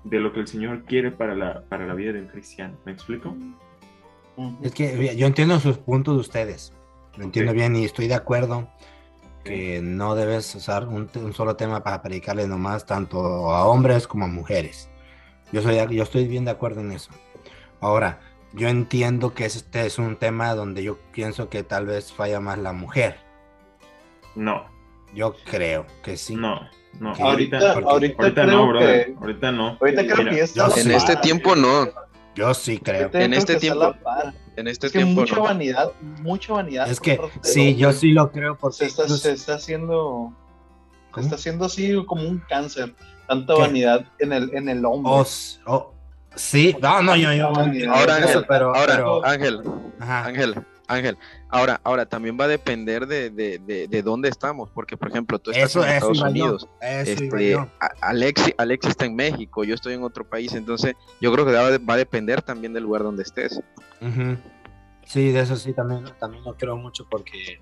de 0.04 0.20
lo 0.20 0.34
que 0.34 0.40
el 0.40 0.48
Señor 0.48 0.84
quiere 0.84 1.12
para 1.12 1.36
la, 1.36 1.64
para 1.70 1.86
la 1.86 1.94
vida 1.94 2.14
de 2.14 2.22
un 2.22 2.28
cristiano. 2.28 2.78
¿Me 2.86 2.92
explico? 2.92 3.36
Es 4.62 4.74
que 4.74 5.16
yo 5.18 5.28
entiendo 5.28 5.60
sus 5.60 5.78
puntos 5.78 6.16
de 6.16 6.22
ustedes. 6.22 6.74
Lo 7.18 7.26
entiendo 7.26 7.52
bien 7.52 7.76
y 7.76 7.84
estoy 7.84 8.08
de 8.08 8.14
acuerdo 8.14 8.70
que 9.44 9.82
no 9.82 10.16
debes 10.16 10.54
usar 10.56 10.88
un, 10.88 11.10
solo 11.34 11.56
tema 11.56 11.84
para 11.84 12.02
predicarle 12.02 12.48
nomás 12.48 12.86
tanto 12.86 13.52
a 13.54 13.66
hombres 13.66 14.08
como 14.08 14.26
a 14.26 14.28
mujeres. 14.28 14.90
Yo, 15.52 15.62
soy, 15.62 15.76
yo 15.96 16.04
estoy 16.04 16.28
bien 16.28 16.46
de 16.46 16.52
acuerdo 16.52 16.82
en 16.82 16.92
eso. 16.92 17.12
Ahora, 17.82 18.20
yo 18.54 18.68
entiendo 18.68 19.34
que 19.34 19.46
este 19.46 19.86
es 19.86 19.98
un 19.98 20.16
tema 20.18 20.54
donde 20.56 20.84
yo 20.84 20.98
pienso 21.12 21.50
que 21.50 21.64
tal 21.64 21.86
vez 21.86 22.12
falla 22.12 22.40
más 22.40 22.58
la 22.58 22.74
mujer. 22.74 23.18
No, 24.36 24.66
Yo 25.14 25.36
creo 25.50 25.86
que 26.04 26.18
sí. 26.18 26.36
no, 26.36 26.60
no. 27.00 27.14
Ahorita, 27.16 27.58
Ahorita, 27.58 27.74
porque- 27.74 27.90
ahorita, 27.90 28.24
ahorita 28.24 28.42
creo 28.44 28.56
no, 28.58 28.68
brother. 28.68 29.06
que, 29.08 29.16
Ahorita 29.20 29.52
no. 29.52 29.78
ahorita 29.82 30.02
creo 30.04 30.18
Mira, 30.18 30.30
que 30.32 30.42
está. 30.42 30.68
En 30.80 30.92
este 30.92 31.16
tiempo 31.18 31.56
no, 31.56 31.88
Yo 32.36 32.54
sí 32.54 32.78
creo. 32.78 33.10
Yo 33.12 33.20
En 33.20 33.28
creo 33.32 33.40
este 33.40 33.56
tiempo-. 33.56 33.96
En 34.60 34.68
este 34.68 34.88
Es 34.88 34.94
que 34.94 35.00
tiempo 35.00 35.22
mucha 35.22 35.36
no. 35.36 35.44
vanidad, 35.44 35.92
mucha 36.22 36.54
vanidad. 36.54 36.90
Es 36.90 37.00
que 37.00 37.20
sí, 37.42 37.76
yo 37.76 37.92
sí 37.94 38.12
lo 38.12 38.32
creo 38.32 38.58
porque 38.58 38.78
se 38.78 38.86
está, 38.86 39.08
se 39.08 39.32
está 39.34 39.56
haciendo 39.56 40.34
se 41.16 41.22
está 41.22 41.36
haciendo 41.36 41.66
así 41.66 41.94
como 42.06 42.24
un 42.28 42.40
cáncer 42.48 42.94
tanta 43.28 43.54
¿Qué? 43.56 43.60
vanidad 43.62 44.06
en 44.20 44.34
el 44.34 44.54
en 44.56 44.70
el 44.70 44.86
hombre 44.86 45.12
Oh, 45.14 45.26
oh, 45.66 45.94
sí, 46.36 46.76
no, 46.82 47.02
no, 47.02 47.16
yo, 47.16 47.34
yo 47.34 47.48
Ahora, 47.48 48.18
eso, 48.20 48.28
Ángel, 48.28 48.46
pero, 48.48 48.76
ahora, 48.76 48.96
pero- 48.96 49.26
Ángel, 49.26 49.62
ajá. 50.00 50.26
Ángel, 50.26 50.56
Ángel. 50.90 51.18
Ahora, 51.50 51.80
ahora 51.84 52.06
también 52.06 52.38
va 52.40 52.46
a 52.46 52.48
depender 52.48 53.08
de, 53.08 53.30
de, 53.30 53.60
de, 53.60 53.88
de 53.88 54.02
dónde 54.04 54.28
estamos, 54.28 54.70
porque 54.72 54.98
por 54.98 55.08
ejemplo, 55.10 55.40
tú 55.40 55.52
estás 55.52 55.70
Eso, 55.70 55.84
en 55.86 55.92
Estados 55.92 56.20
Unidos, 56.22 56.68
este, 56.82 57.58
Alexi, 58.02 58.54
Alexi 58.58 58.90
está 58.90 59.06
en 59.06 59.16
México, 59.16 59.64
yo 59.64 59.76
estoy 59.76 59.94
en 59.94 60.04
otro 60.04 60.28
país, 60.28 60.54
entonces 60.54 60.96
yo 61.22 61.32
creo 61.32 61.46
que 61.46 61.54
va, 61.54 61.68
a- 61.68 61.78
va 61.78 61.94
a 61.94 61.98
depender 61.98 62.42
también 62.42 62.74
del 62.74 62.84
lugar 62.84 63.04
donde 63.04 63.24
estés. 63.24 63.62
Sí, 65.06 65.32
de 65.32 65.40
eso 65.40 65.56
sí 65.56 65.74
también, 65.74 66.06
también 66.20 66.44
lo 66.44 66.56
creo 66.56 66.76
mucho 66.78 67.08
porque, 67.10 67.60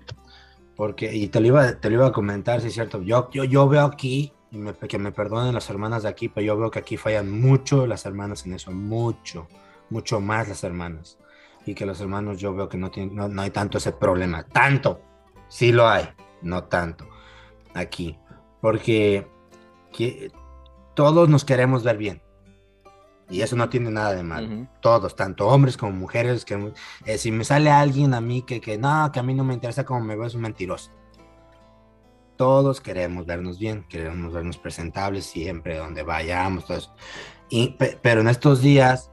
porque 0.76 1.14
y 1.14 1.28
te 1.28 1.40
lo 1.40 1.46
iba, 1.46 1.72
te 1.80 1.88
lo 1.90 1.96
iba 1.96 2.06
a 2.08 2.12
comentar, 2.12 2.60
sí 2.60 2.68
es 2.68 2.74
cierto. 2.74 3.02
Yo, 3.02 3.30
yo, 3.30 3.44
yo 3.44 3.68
veo 3.68 3.84
aquí, 3.86 4.32
y 4.50 4.58
me- 4.58 4.74
que 4.74 4.98
me 4.98 5.12
perdonen 5.12 5.54
las 5.54 5.68
hermanas 5.70 6.02
de 6.02 6.08
aquí, 6.08 6.28
pero 6.28 6.46
yo 6.46 6.56
veo 6.58 6.70
que 6.70 6.78
aquí 6.78 6.96
fallan 6.96 7.30
mucho 7.30 7.86
las 7.86 8.04
hermanas 8.06 8.44
en 8.46 8.54
eso, 8.54 8.70
mucho, 8.70 9.48
mucho 9.90 10.20
más 10.20 10.48
las 10.48 10.62
hermanas. 10.64 11.18
Y 11.68 11.74
que 11.74 11.84
los 11.84 12.00
hermanos 12.00 12.38
yo 12.38 12.54
veo 12.54 12.66
que 12.66 12.78
no, 12.78 12.90
tienen, 12.90 13.14
no, 13.14 13.28
no 13.28 13.42
hay 13.42 13.50
tanto 13.50 13.76
ese 13.76 13.92
problema, 13.92 14.42
tanto, 14.44 15.02
sí 15.48 15.70
lo 15.70 15.86
hay, 15.86 16.08
no 16.40 16.64
tanto 16.64 17.06
aquí, 17.74 18.18
porque 18.62 19.28
que- 19.92 20.32
todos 20.94 21.28
nos 21.28 21.44
queremos 21.44 21.84
ver 21.84 21.98
bien. 21.98 22.22
Y 23.28 23.42
eso 23.42 23.54
no 23.54 23.68
tiene 23.68 23.90
nada 23.90 24.14
de 24.14 24.22
malo. 24.22 24.46
Ujú. 24.48 24.66
Todos, 24.80 25.14
tanto 25.14 25.46
hombres 25.46 25.76
como 25.76 25.92
mujeres, 25.92 26.46
que 26.46 26.72
eh, 27.04 27.18
si 27.18 27.30
me 27.30 27.44
sale 27.44 27.70
alguien 27.70 28.14
a 28.14 28.22
mí 28.22 28.40
que, 28.40 28.62
que 28.62 28.78
no, 28.78 29.12
que 29.12 29.20
a 29.20 29.22
mí 29.22 29.34
no 29.34 29.44
me 29.44 29.52
interesa 29.52 29.84
cómo 29.84 30.00
me 30.00 30.16
veo, 30.16 30.24
es 30.24 30.34
un 30.34 30.40
mentiroso. 30.40 30.90
Todos 32.36 32.80
queremos 32.80 33.26
vernos 33.26 33.58
bien, 33.58 33.84
queremos 33.90 34.32
vernos 34.32 34.56
presentables 34.56 35.26
siempre, 35.26 35.76
donde 35.76 36.02
vayamos, 36.02 36.64
todo 36.64 36.78
eso. 36.78 36.94
Y, 37.50 37.70
pe- 37.72 37.98
pero 38.00 38.22
en 38.22 38.28
estos 38.28 38.62
días, 38.62 39.10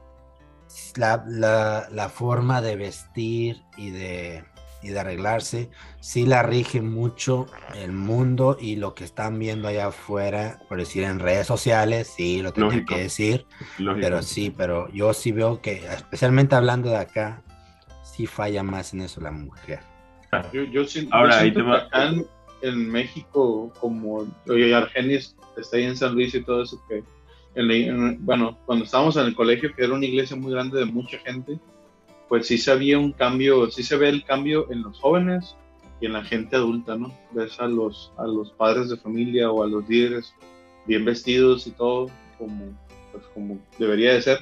la, 0.96 1.24
la- 1.28 1.88
la 1.90 2.08
forma 2.08 2.60
de 2.62 2.76
vestir 2.76 3.62
y 3.76 3.90
de, 3.90 4.44
y 4.82 4.88
de 4.88 5.00
arreglarse, 5.00 5.70
sí 6.00 6.26
la 6.26 6.42
rige 6.42 6.80
mucho 6.82 7.46
el 7.74 7.92
mundo 7.92 8.56
y 8.60 8.76
lo 8.76 8.94
que 8.94 9.04
están 9.04 9.38
viendo 9.38 9.68
allá 9.68 9.88
afuera, 9.88 10.60
por 10.68 10.78
decir 10.78 11.04
en 11.04 11.18
redes 11.18 11.46
sociales, 11.46 12.12
sí, 12.16 12.42
lo 12.42 12.52
Lógico. 12.54 12.94
que 12.94 13.02
decir. 13.02 13.46
Lógico. 13.78 14.00
Pero 14.04 14.22
sí, 14.22 14.52
pero 14.56 14.88
yo 14.92 15.12
sí 15.14 15.32
veo 15.32 15.60
que, 15.60 15.84
especialmente 15.86 16.54
hablando 16.54 16.90
de 16.90 16.98
acá, 16.98 17.42
sí 18.04 18.26
falla 18.26 18.62
más 18.62 18.92
en 18.94 19.02
eso 19.02 19.20
la 19.20 19.30
mujer. 19.30 19.80
Yo, 20.52 20.64
yo 20.64 20.84
siento, 20.84 21.14
Ahora, 21.14 21.36
yo 21.38 21.42
ahí 21.44 21.50
te 21.50 21.56
que 21.56 21.62
va- 21.62 21.76
acá 21.78 22.06
en, 22.08 22.26
en 22.62 22.90
México, 22.90 23.72
como 23.80 24.26
oye, 24.48 24.74
Argenis 24.74 25.34
está 25.56 25.76
ahí 25.78 25.84
en 25.84 25.96
San 25.96 26.12
Luis 26.14 26.34
y 26.34 26.42
todo 26.42 26.62
eso, 26.64 26.78
que 26.88 27.02
en 27.56 27.70
en- 27.70 28.24
bueno, 28.24 28.58
cuando 28.66 28.84
estábamos 28.84 29.16
en 29.16 29.26
el 29.26 29.34
colegio, 29.34 29.74
que 29.74 29.84
era 29.84 29.94
una 29.94 30.06
iglesia 30.06 30.36
muy 30.36 30.52
grande 30.52 30.78
de 30.78 30.84
mucha 30.86 31.18
gente, 31.18 31.58
pues 32.28 32.46
sí 32.46 32.58
se 32.58 32.70
había 32.70 32.98
un 32.98 33.12
cambio, 33.12 33.70
sí 33.70 33.82
se 33.82 33.96
ve 33.96 34.08
el 34.08 34.24
cambio 34.24 34.70
en 34.70 34.82
los 34.82 34.98
jóvenes 35.00 35.56
y 36.00 36.06
en 36.06 36.12
la 36.12 36.24
gente 36.24 36.56
adulta, 36.56 36.96
¿no? 36.96 37.12
Ves 37.32 37.58
a 37.60 37.66
los, 37.66 38.12
a 38.18 38.26
los 38.26 38.50
padres 38.52 38.88
de 38.90 38.96
familia 38.96 39.50
o 39.50 39.62
a 39.62 39.66
los 39.68 39.88
líderes 39.88 40.34
bien 40.86 41.04
vestidos 41.04 41.66
y 41.66 41.70
todo, 41.72 42.08
como, 42.38 42.76
pues, 43.12 43.24
como 43.34 43.58
debería 43.78 44.14
de 44.14 44.22
ser, 44.22 44.38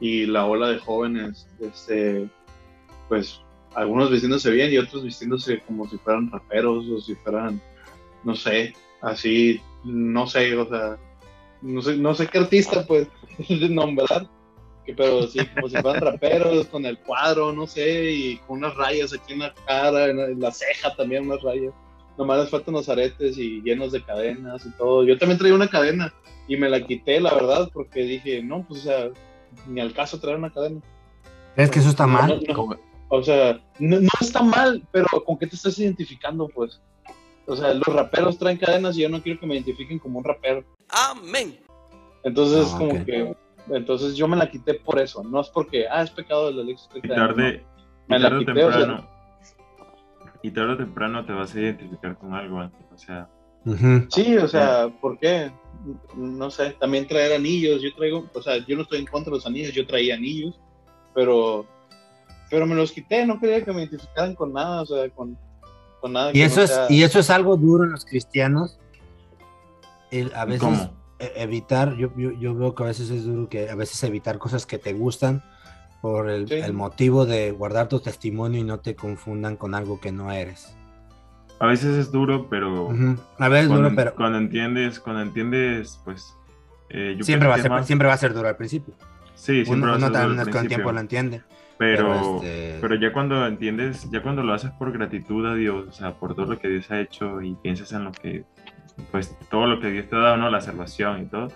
y 0.00 0.26
la 0.26 0.46
ola 0.46 0.68
de 0.68 0.78
jóvenes, 0.78 1.46
este, 1.60 2.28
pues 3.08 3.40
algunos 3.74 4.10
vistiéndose 4.10 4.50
bien 4.50 4.72
y 4.72 4.78
otros 4.78 5.04
vistiéndose 5.04 5.60
como 5.60 5.88
si 5.88 5.98
fueran 5.98 6.30
raperos 6.30 6.86
o 6.88 7.00
si 7.00 7.14
fueran, 7.16 7.60
no 8.24 8.34
sé, 8.34 8.72
así, 9.02 9.60
no 9.84 10.26
sé, 10.26 10.56
o 10.56 10.68
sea, 10.68 10.96
no 11.62 11.82
sé, 11.82 11.96
no 11.96 12.14
sé 12.14 12.26
qué 12.26 12.38
artista 12.38 12.86
pues 12.86 13.08
nombrar, 13.70 14.28
pero 14.96 15.26
sí, 15.26 15.40
como 15.54 15.68
si 15.68 15.76
fueran 15.76 16.02
raperos 16.02 16.66
con 16.66 16.86
el 16.86 16.98
cuadro, 16.98 17.52
no 17.52 17.66
sé, 17.66 18.10
y 18.12 18.36
con 18.38 18.58
unas 18.58 18.74
rayas 18.76 19.12
aquí 19.12 19.32
en 19.32 19.40
la 19.40 19.54
cara, 19.66 20.06
en 20.06 20.40
la, 20.40 20.52
ceja 20.52 20.94
también 20.94 21.26
unas 21.26 21.42
rayas. 21.42 21.72
Nomás 22.16 22.40
les 22.40 22.50
faltan 22.50 22.74
los 22.74 22.88
aretes 22.88 23.36
y 23.36 23.60
llenos 23.62 23.92
de 23.92 24.02
cadenas 24.02 24.64
y 24.64 24.70
todo. 24.72 25.04
Yo 25.04 25.18
también 25.18 25.38
traía 25.38 25.54
una 25.54 25.68
cadena 25.68 26.12
y 26.48 26.56
me 26.56 26.68
la 26.68 26.80
quité, 26.80 27.20
la 27.20 27.34
verdad, 27.34 27.68
porque 27.72 28.02
dije, 28.02 28.42
no, 28.42 28.64
pues, 28.66 28.80
o 28.80 28.84
sea, 28.84 29.08
ni 29.66 29.80
al 29.80 29.92
caso 29.92 30.18
traer 30.20 30.38
una 30.38 30.52
cadena. 30.52 30.80
¿Crees 31.54 31.70
que 31.70 31.80
eso 31.80 31.90
está 31.90 32.06
mal? 32.06 32.28
No, 32.28 32.40
no, 32.46 32.54
Como- 32.54 32.76
o 33.08 33.22
sea, 33.22 33.60
no, 33.78 34.00
no 34.00 34.08
está 34.20 34.42
mal, 34.42 34.82
pero 34.92 35.06
¿con 35.24 35.38
qué 35.38 35.46
te 35.46 35.56
estás 35.56 35.78
identificando, 35.78 36.48
pues? 36.48 36.80
O 37.46 37.54
sea, 37.54 37.74
los 37.74 37.86
raperos 37.86 38.38
traen 38.38 38.58
cadenas 38.58 38.96
y 38.96 39.02
yo 39.02 39.08
no 39.08 39.22
quiero 39.22 39.38
que 39.40 39.46
me 39.46 39.54
identifiquen 39.54 39.98
como 39.98 40.18
un 40.18 40.24
rapero. 40.24 40.64
Amén. 40.88 41.58
Entonces, 42.24 42.70
Ah, 42.72 42.78
como 42.78 43.04
que, 43.04 43.36
entonces 43.70 44.16
yo 44.16 44.26
me 44.26 44.36
la 44.36 44.50
quité 44.50 44.74
por 44.74 44.98
eso. 44.98 45.22
No 45.22 45.40
es 45.40 45.48
porque, 45.48 45.86
ah, 45.88 46.02
es 46.02 46.10
pecado 46.10 46.48
de 46.48 46.54
la 46.54 46.62
ley. 46.64 46.76
Y 46.94 47.08
tarde, 47.08 47.64
y 48.08 48.12
Me 48.12 48.18
la 48.18 48.28
tarde 48.28 48.36
o 48.36 48.46
quité, 48.46 48.64
o 48.64 48.72
sea, 48.72 48.80
temprano. 48.80 49.08
Y 50.42 50.50
tarde 50.50 50.72
o 50.72 50.76
temprano 50.76 51.24
te 51.24 51.32
vas 51.32 51.54
a 51.54 51.60
identificar 51.60 52.18
con 52.18 52.34
algo, 52.34 52.58
O 52.92 52.98
sea. 52.98 53.28
Sí, 54.10 54.36
o 54.36 54.46
sea, 54.46 54.88
¿por 55.00 55.18
qué? 55.18 55.50
No 56.16 56.50
sé, 56.50 56.70
también 56.78 57.06
traer 57.06 57.32
anillos. 57.32 57.82
Yo 57.82 57.94
traigo, 57.94 58.28
o 58.32 58.42
sea, 58.42 58.58
yo 58.58 58.76
no 58.76 58.82
estoy 58.82 59.00
en 59.00 59.06
contra 59.06 59.30
de 59.30 59.36
los 59.38 59.46
anillos, 59.46 59.72
yo 59.72 59.86
traía 59.86 60.14
anillos, 60.14 60.58
pero, 61.14 61.66
pero 62.48 62.66
me 62.66 62.76
los 62.76 62.92
quité, 62.92 63.26
no 63.26 63.40
quería 63.40 63.64
que 63.64 63.72
me 63.72 63.82
identificaran 63.82 64.34
con 64.36 64.52
nada, 64.52 64.82
o 64.82 64.86
sea, 64.86 65.08
con, 65.10 65.36
con 66.00 66.12
nada. 66.12 66.30
Y 66.30 66.34
que 66.34 66.44
eso, 66.44 66.56
no 66.58 66.62
es, 66.64 66.80
y 66.90 67.02
eso 67.02 67.18
es 67.18 67.30
algo 67.30 67.56
duro 67.56 67.84
en 67.84 67.92
los 67.92 68.04
cristianos. 68.04 68.78
El- 70.10 70.32
a 70.34 70.44
veces 70.44 70.60
¿cómo? 70.62 70.92
e- 71.18 71.32
evitar, 71.36 71.96
yo, 71.96 72.10
yo, 72.16 72.30
yo 72.32 72.54
veo 72.54 72.74
que 72.74 72.82
a 72.84 72.86
veces 72.86 73.10
es 73.10 73.24
duro 73.24 73.48
que 73.48 73.68
a 73.70 73.74
veces 73.74 74.02
evitar 74.04 74.38
cosas 74.38 74.66
que 74.66 74.78
te 74.78 74.92
gustan 74.92 75.42
por 76.02 76.28
el, 76.30 76.46
Sí. 76.48 76.54
el 76.54 76.72
motivo 76.74 77.26
de 77.26 77.50
guardar 77.50 77.88
tu 77.88 78.00
testimonio 78.00 78.60
y 78.60 78.64
no 78.64 78.78
te 78.80 78.94
confundan 78.94 79.56
con 79.56 79.74
algo 79.74 80.00
que 80.00 80.12
no 80.12 80.30
eres. 80.30 80.74
A 81.58 81.66
veces 81.66 81.96
es 81.96 82.12
duro, 82.12 82.48
pero. 82.50 82.90
A 83.38 83.48
veces 83.48 83.64
es 83.64 83.68
cuando, 83.68 83.84
duro, 83.88 83.96
pero 83.96 84.14
cuando 84.14 84.38
entiendes, 84.38 85.00
cuando 85.00 85.22
entiendes, 85.22 85.98
pues. 86.04 86.34
eh, 86.90 87.14
yo 87.18 87.24
siempre 87.24 87.48
va, 87.48 87.56
a 87.56 87.58
ser, 87.62 87.70
más- 87.70 87.86
siempre 87.86 88.06
va 88.06 88.14
a 88.14 88.18
ser 88.18 88.32
duro 88.34 88.46
al 88.48 88.56
principio. 88.56 88.94
Sí, 89.34 89.64
siempre 89.64 89.74
Uno, 89.74 89.86
va 89.88 89.92
a 89.94 89.96
uno 89.96 90.06
ser 90.06 90.12
duro 90.12 90.18
al 90.22 90.36
también 90.36 90.48
es 90.48 90.54
con 90.54 90.62
el 90.62 90.68
tiempo 90.68 90.92
lo 90.92 91.00
entiende. 91.00 91.42
Pero, 91.78 92.06
pero, 92.06 92.36
este- 92.36 92.78
pero 92.80 92.94
ya 92.94 93.12
cuando 93.12 93.46
entiendes, 93.46 94.08
ya 94.10 94.22
cuando 94.22 94.42
lo 94.42 94.54
haces 94.54 94.70
por 94.72 94.92
gratitud 94.92 95.44
a 95.46 95.54
Dios, 95.54 95.86
o 95.88 95.92
sea, 95.92 96.14
por 96.14 96.34
todo 96.34 96.46
lo 96.46 96.58
que 96.58 96.68
Dios 96.68 96.90
ha 96.90 97.00
hecho 97.00 97.42
y 97.42 97.54
piensas 97.56 97.92
en 97.92 98.04
lo 98.04 98.12
que, 98.12 98.44
pues 99.12 99.36
todo 99.50 99.66
lo 99.66 99.78
que 99.80 99.90
Dios 99.90 100.08
te 100.08 100.16
ha 100.16 100.20
dado, 100.20 100.36
¿no? 100.38 100.48
La 100.50 100.60
salvación 100.62 101.22
y 101.22 101.26
todo, 101.26 101.48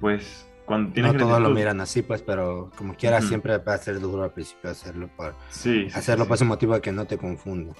pues 0.00 0.48
cuando 0.64 0.92
tienes 0.92 1.12
No 1.14 1.18
todos 1.20 1.40
lo 1.40 1.50
miran 1.50 1.80
así, 1.80 2.02
pues, 2.02 2.22
pero 2.22 2.70
como 2.76 2.94
quiera, 2.94 3.20
siempre 3.20 3.56
va 3.58 3.74
a 3.74 3.78
ser 3.78 4.00
duro 4.00 4.22
al 4.24 4.32
principio 4.32 4.70
hacerlo 4.70 5.08
por, 5.16 5.34
Sí, 5.50 5.88
hacerlo 5.94 6.24
sí. 6.24 6.28
por 6.28 6.34
ese 6.36 6.44
motivo 6.44 6.74
de 6.74 6.80
que 6.80 6.92
no 6.92 7.04
te 7.06 7.16
confunda. 7.18 7.72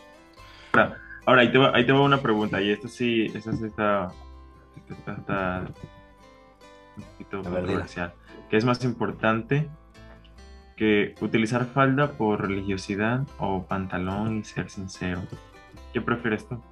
Ahora, 1.26 1.42
ahí 1.42 1.50
te, 1.52 1.58
va, 1.58 1.72
ahí 1.74 1.84
te 1.84 1.92
va 1.92 2.00
una 2.02 2.20
pregunta, 2.22 2.60
y 2.62 2.70
esta 2.70 2.88
sí, 2.88 3.26
esta 3.34 3.52
sí 3.52 3.64
está, 3.66 4.08
esta 4.90 5.12
está 5.12 5.66
un 6.96 7.02
poquito 7.04 7.42
ver, 7.42 7.52
controversial. 7.52 8.14
¿Qué 8.48 8.56
es 8.56 8.64
más 8.64 8.82
importante 8.84 9.68
que 10.78 11.14
utilizar 11.20 11.66
falda 11.66 12.12
por 12.12 12.40
religiosidad 12.40 13.22
o 13.38 13.64
pantalón 13.66 14.38
y 14.38 14.44
ser 14.44 14.70
sincero? 14.70 15.20
¿Qué 15.92 16.00
prefieres 16.00 16.48
tú? 16.48 16.62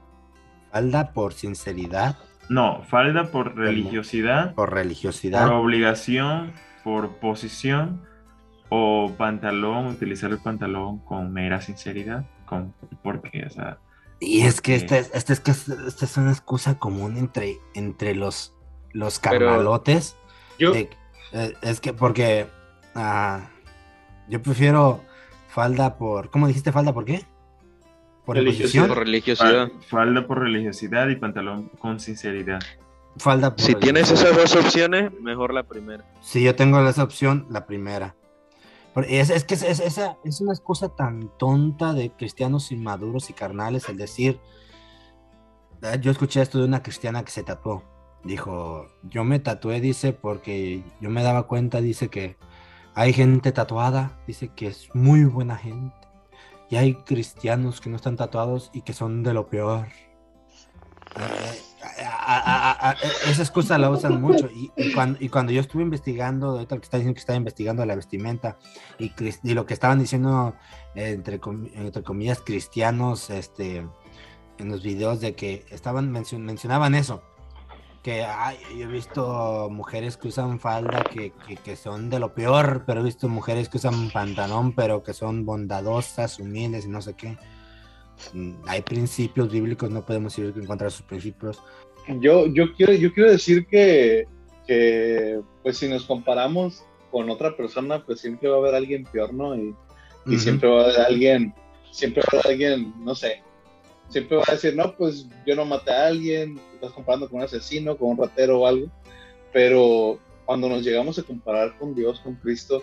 Falda 0.71 1.13
por 1.13 1.33
sinceridad, 1.33 2.17
No, 2.49 2.83
falda 2.85 3.25
por 3.33 3.57
religiosidad, 3.57 4.55
por 4.55 4.69
por 4.69 4.75
religiosidad. 4.75 5.49
obligación, 5.51 6.53
por 6.85 7.17
posición, 7.17 8.03
o 8.69 9.13
pantalón, 9.19 9.87
utilizar 9.87 10.31
el 10.31 10.39
pantalón 10.39 10.99
con 11.01 11.33
mera 11.33 11.61
sinceridad, 11.61 12.25
con, 12.47 12.73
porque, 13.03 13.45
o 13.47 13.51
sea, 13.51 13.79
Y 14.21 14.43
es 14.43 14.61
que 14.61 14.75
esta 14.77 14.97
este 14.99 15.33
es 15.35 15.41
que 15.41 15.51
es- 15.51 15.69
esta 15.69 16.05
es 16.05 16.17
una 16.17 16.31
excusa 16.31 16.79
común 16.79 17.17
entre, 17.17 17.59
entre 17.75 18.15
los, 18.15 18.55
los 18.93 19.19
Pero- 19.19 19.47
carnalotes. 19.47 20.17
Yo, 20.59 20.73
de- 20.73 20.89
eh, 21.33 21.53
es 21.63 21.81
que 21.81 21.93
porque 21.93 22.47
ah, 22.95 23.51
yo 24.29 24.43
prefiero 24.43 25.01
falda 25.49 25.97
por. 25.97 26.31
¿Cómo 26.31 26.47
dijiste 26.49 26.73
falda 26.73 26.93
por 26.93 27.05
qué? 27.05 27.25
Por 28.25 28.37
Religiosidad. 28.37 28.89
Por 28.89 28.99
religiosidad. 28.99 29.69
fal- 29.69 29.83
falda 29.89 30.27
por 30.27 30.41
religiosidad 30.41 31.09
y 31.09 31.17
pantalón 31.17 31.71
con 31.79 32.01
sinceridad. 32.01 32.61
Falda 33.19 33.51
por 33.55 33.61
Si 33.65 33.75
tienes 33.77 34.11
esas 34.11 34.37
dos 34.37 34.55
opciones, 34.57 35.11
mejor 35.23 35.55
la 35.55 35.63
primera. 35.63 36.05
Si 36.23 36.43
yo 36.43 36.55
tengo 36.55 36.87
esa 36.87 37.03
opción, 37.05 37.47
la 37.51 37.67
primera. 37.67 38.15
Porque 38.93 39.21
es, 39.21 39.31
es 39.31 39.45
que 39.45 39.55
es, 39.55 39.63
es- 39.63 39.81
esa 39.81 40.17
es 40.25 40.41
una 40.41 40.53
excusa 40.53 40.89
tan 40.89 41.31
tonta 41.39 41.93
de 41.93 42.11
cristianos 42.11 42.73
inmaduros 42.73 43.31
y 43.31 43.33
carnales 43.33 43.89
el 43.89 43.97
decir. 43.97 44.41
eh, 45.83 45.99
Yo 46.01 46.11
escuché 46.11 46.43
esto 46.43 46.59
de 46.59 46.65
una 46.65 46.83
cristiana 46.83 47.25
que 47.25 47.31
se 47.31 47.43
tatuó. 47.43 47.83
Dijo, 48.25 48.89
yo 49.05 49.23
me 49.23 49.39
tatué, 49.39 49.81
dice, 49.81 50.13
porque 50.13 50.83
yo 51.01 51.11
me 51.11 51.23
daba 51.23 51.47
cuenta, 51.47 51.81
dice 51.81 52.09
que 52.09 52.37
hay 52.97 53.13
gente 53.13 53.53
tatuada, 53.53 54.19
dice 54.27 54.49
que 54.49 54.69
es 54.69 54.89
muy 54.95 55.25
buena 55.25 55.57
gente. 55.57 55.95
Y 56.71 56.77
hay 56.77 56.95
cristianos 56.95 57.81
que 57.81 57.91
no 57.91 57.97
están 57.97 58.17
tatuados 58.17 58.71
y 58.73 58.81
que 58.81 58.95
son 58.95 59.23
de 59.23 59.35
lo 59.35 59.49
peor. 59.49 59.87
Eh, 61.17 62.03
a- 62.09 62.97
excusa 63.43 63.79
la 63.79 63.91
usan 63.91 64.21
mucho 64.21 64.49
y, 64.53 64.93
cuando, 65.29 65.53
yo 65.53 65.61
estuve 65.61 65.83
investigando, 65.83 66.53
ahorita 66.53 66.77
que 66.79 66.83
está 66.85 66.97
diciendo 66.97 67.15
que 67.15 67.21
estaba 67.21 67.37
investigando 67.37 67.85
la 67.87 67.95
vestimenta 67.95 68.57
y, 68.99 69.13
lo 69.55 69.67
que 69.67 69.75
estaban 69.75 69.99
diciendo 69.99 70.55
entre, 70.95 71.39
entre 71.75 72.03
comillas 72.03 72.41
cristianos 72.41 73.31
este, 73.31 73.87
en 74.59 74.69
los 74.69 74.83
videos 74.83 75.21
de 75.21 75.35
que 75.35 75.65
estaban 75.71 76.13
mencion- 76.13 76.41
mencionaban 76.41 76.95
eso, 76.95 77.23
que 78.07 78.23
ay, 78.23 78.57
yo 78.79 78.85
he 78.85 78.93
visto 78.93 79.69
mujeres 79.69 80.17
que 80.17 80.29
usan 80.29 80.61
falda 80.61 81.03
que, 81.03 81.33
que, 81.45 81.57
que 81.57 81.75
son 81.75 82.09
de 82.09 82.21
lo 82.21 82.33
peor, 82.33 82.85
pero 82.87 83.01
he 83.01 83.03
visto 83.03 83.29
mujeres 83.29 83.69
que 83.69 83.79
usan 83.79 84.11
pantalón 84.13 84.77
pero 84.77 85.03
que 85.03 85.13
son 85.13 85.45
bondadosas, 85.45 86.39
humildes 86.39 86.85
y 86.85 86.89
no 86.89 87.03
sé 87.03 87.15
qué. 87.15 87.37
Mm, 88.33 88.59
Hay 88.69 88.83
principios 88.83 89.51
bíblicos, 89.51 89.91
no 89.91 90.07
podemos 90.07 90.39
ir 90.39 90.55
en 90.57 90.67
contra 90.67 90.85
de 90.85 90.93
sus 90.93 91.03
principios. 91.03 91.61
yo, 92.21 92.47
yo, 92.47 92.73
quiero, 92.77 92.93
yo 92.93 93.13
quiero 93.13 93.33
decir 93.33 93.67
que, 93.67 94.29
que, 94.69 95.41
pues 95.65 95.79
si 95.79 95.89
nos 95.89 96.05
comparamos 96.05 96.85
con 97.11 97.29
otra 97.29 97.57
persona, 97.57 98.05
pues 98.07 98.21
siempre 98.21 98.49
va 98.49 98.55
a 98.55 98.59
haber 98.61 98.77
alguien 98.77 99.03
peor, 99.03 99.35
¿no? 99.35 99.57
Y, 99.57 99.75
y 100.27 100.39
siempre 100.39 100.69
va 100.69 100.83
a 100.83 100.85
haber 100.85 101.01
alguien, 101.01 101.53
siempre 101.91 102.23
va 102.23 102.39
a 102.39 102.41
haber 102.41 102.53
alguien, 102.53 102.95
no 103.05 103.17
sé, 103.17 103.43
siempre 104.09 104.37
va 104.37 104.45
a 104.47 104.53
decir, 104.53 104.77
no, 104.77 104.95
pues 104.97 105.27
yo 105.47 105.57
no 105.57 105.65
maté 105.65 105.91
a 105.91 106.07
alguien, 106.09 106.57
te 106.57 106.75
estás 106.75 106.93
comparando 106.93 107.29
con 107.29 107.39
un 107.39 107.45
asesino, 107.45 107.97
con 107.97 108.11
un 108.11 108.19
ratero 108.19 108.61
o 108.61 108.67
algo, 108.67 108.89
pero 109.53 110.19
cuando 110.45 110.69
nos 110.69 110.83
llegamos 110.83 111.19
a 111.19 111.23
comparar 111.23 111.77
con 111.79 111.95
Dios, 111.95 112.21
con 112.21 112.35
Cristo, 112.37 112.83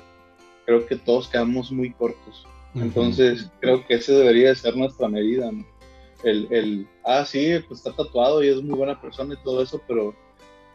creo 0.65 0.85
que 0.85 0.95
todos 0.95 1.27
quedamos 1.27 1.71
muy 1.71 1.91
cortos. 1.93 2.45
Entonces, 2.75 3.51
creo 3.59 3.85
que 3.85 3.95
ese 3.95 4.13
debería 4.13 4.49
de 4.49 4.55
ser 4.55 4.75
nuestra 4.75 5.07
medida, 5.07 5.51
¿no? 5.51 5.65
El, 6.23 6.47
el, 6.51 6.87
ah, 7.03 7.25
sí, 7.25 7.53
pues 7.67 7.79
está 7.79 7.91
tatuado 7.91 8.43
y 8.43 8.47
es 8.47 8.61
muy 8.61 8.77
buena 8.77 8.99
persona 8.99 9.33
y 9.33 9.43
todo 9.43 9.61
eso, 9.61 9.81
pero 9.87 10.15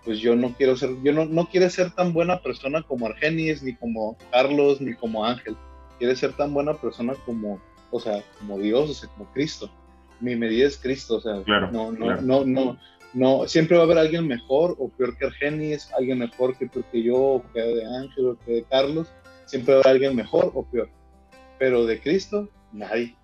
pues 0.05 0.20
yo 0.20 0.36
no 0.36 0.55
quiero 0.55 0.76
ser, 0.76 0.90
yo 1.03 1.12
no, 1.12 1.24
no 1.24 1.49
quiere 1.49 1.68
ser 1.70 1.90
tan 1.92 2.12
buena 2.12 2.40
persona 2.40 2.82
como 2.82 3.07
Argenis, 3.07 3.62
ni 3.62 3.74
como 3.74 4.16
Carlos, 4.30 4.80
ni 4.80 4.94
como 4.94 5.24
Ángel. 5.24 5.57
Quiere 5.99 6.14
ser 6.16 6.34
tan 6.34 6.55
buena 6.55 6.74
persona 6.74 7.14
como, 7.26 7.61
o 7.90 7.99
sea, 7.99 8.22
como 8.38 8.59
Dios, 8.59 8.90
o 8.90 8.94
sea, 8.94 9.09
como 9.11 9.30
Cristo. 9.32 9.70
Mi 10.20 10.36
medida 10.36 10.66
es 10.66 10.76
Cristo, 10.76 11.16
o 11.16 11.20
sea, 11.20 11.42
Claro, 11.44 11.70
no, 11.70 11.92
no, 11.92 12.06
claro. 12.06 12.22
no, 12.22 12.44
no, 12.44 12.78
no, 13.14 13.48
siempre 13.48 13.76
va 13.76 13.82
a 13.82 13.86
haber 13.86 13.98
alguien 13.98 14.26
mejor 14.26 14.76
o 14.78 14.88
peor 14.88 15.16
que 15.16 15.26
Argenis, 15.26 15.90
alguien 15.96 16.18
mejor 16.18 16.56
que, 16.56 16.66
peor 16.66 16.84
que 16.86 17.02
yo, 17.02 17.16
o 17.16 17.44
que 17.52 17.60
de 17.60 17.84
Ángel, 17.84 18.26
o 18.26 18.38
que 18.44 18.52
de 18.52 18.62
Carlos, 18.64 19.08
siempre 19.46 19.74
va 19.74 19.80
a 19.80 19.82
haber 19.82 19.94
alguien 19.94 20.16
mejor 20.16 20.50
o 20.54 20.64
peor. 20.64 20.88
Pero 21.58 21.86
de 21.86 22.00
Cristo, 22.00 22.48
nadie. 22.72 23.16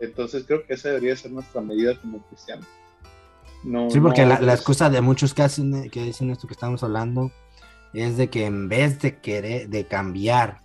Entonces 0.00 0.44
creo 0.46 0.66
que 0.66 0.74
esa 0.74 0.88
debería 0.88 1.16
ser 1.16 1.30
nuestra 1.30 1.60
medida 1.60 1.98
como 2.00 2.22
cristianos. 2.26 2.66
No, 3.62 3.90
Sí, 3.90 4.00
porque 4.00 4.22
no, 4.22 4.28
la, 4.28 4.40
la 4.40 4.54
excusa 4.54 4.88
de 4.88 5.00
muchos 5.00 5.34
que 5.34 5.42
hacen, 5.42 5.90
que 5.90 6.02
dicen 6.02 6.30
esto 6.30 6.46
que 6.46 6.54
estamos 6.54 6.82
hablando, 6.82 7.30
es 7.92 8.16
de 8.16 8.28
que 8.28 8.46
en 8.46 8.68
vez 8.68 9.00
de 9.00 9.18
querer, 9.18 9.68
de 9.68 9.84
cambiar 9.84 10.60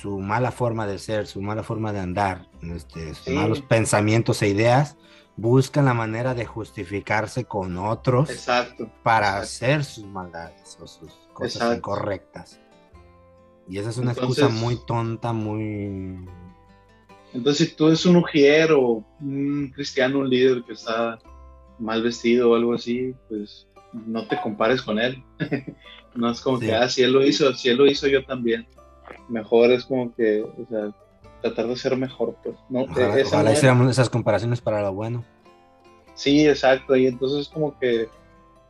su 0.00 0.18
mala 0.18 0.50
forma 0.52 0.86
de 0.86 0.98
ser, 0.98 1.26
su 1.26 1.40
mala 1.42 1.62
forma 1.62 1.92
de 1.92 2.00
andar, 2.00 2.48
este, 2.62 3.08
sus 3.14 3.24
Sí. 3.24 3.32
malos 3.32 3.60
pensamientos 3.62 4.40
e 4.42 4.48
ideas, 4.48 4.96
buscan 5.36 5.84
la 5.86 5.94
manera 5.94 6.34
de 6.34 6.44
justificarse 6.46 7.44
con 7.44 7.76
otros 7.78 8.30
Exacto. 8.30 8.90
para 9.02 9.28
exacto. 9.28 9.42
hacer 9.42 9.84
sus 9.84 10.04
maldades 10.06 10.76
o 10.80 10.86
sus 10.86 11.12
cosas 11.32 11.54
Exacto. 11.56 11.76
incorrectas. 11.76 12.60
Y 13.68 13.78
esa 13.78 13.90
es 13.90 13.98
una 13.98 14.12
Entonces- 14.12 14.38
excusa 14.44 14.48
muy 14.64 14.78
tonta, 14.86 15.32
muy... 15.32 16.18
Entonces, 17.32 17.68
si 17.68 17.74
tú 17.76 17.86
eres 17.86 18.04
un 18.06 18.16
ujier 18.16 18.72
o 18.72 19.04
un 19.20 19.70
cristiano, 19.74 20.18
un 20.18 20.28
líder 20.28 20.64
que 20.64 20.72
está 20.72 21.18
mal 21.78 22.02
vestido 22.02 22.50
o 22.50 22.54
algo 22.56 22.74
así, 22.74 23.14
pues 23.28 23.68
no 23.92 24.26
te 24.26 24.40
compares 24.40 24.82
con 24.82 24.98
él. 24.98 25.22
no 26.16 26.30
es 26.30 26.40
como 26.40 26.58
Sí. 26.58 26.66
que, 26.66 26.74
ah, 26.74 26.88
si 26.88 27.02
él 27.02 27.12
lo 27.12 27.24
hizo, 27.24 27.54
si 27.54 27.68
él 27.68 27.76
lo 27.76 27.86
hizo, 27.86 28.08
yo 28.08 28.24
también. 28.24 28.66
Mejor 29.28 29.70
es 29.72 29.84
como 29.84 30.14
que, 30.14 30.42
o 30.42 30.66
sea, 30.68 30.90
tratar 31.42 31.66
de 31.68 31.76
ser 31.76 31.96
mejor, 31.96 32.34
pues. 32.42 32.56
No, 32.68 32.82
Ojalá, 32.82 33.18
esa 33.18 33.28
ojalá 33.28 33.42
no 33.44 33.50
es- 33.50 33.56
hiciéramos 33.58 33.90
esas 33.90 34.10
comparaciones 34.10 34.60
para 34.60 34.82
lo 34.82 34.92
bueno. 34.92 35.24
Sí, 36.14 36.46
exacto. 36.46 36.96
Y 36.96 37.06
entonces 37.06 37.48
como 37.48 37.78
que, 37.78 38.08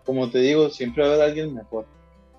como 0.05 0.31
te 0.31 0.39
digo, 0.39 0.71
siempre 0.71 1.03
va 1.03 1.11
a 1.11 1.15
haber 1.15 1.29
alguien 1.29 1.55
mejor. 1.55 1.87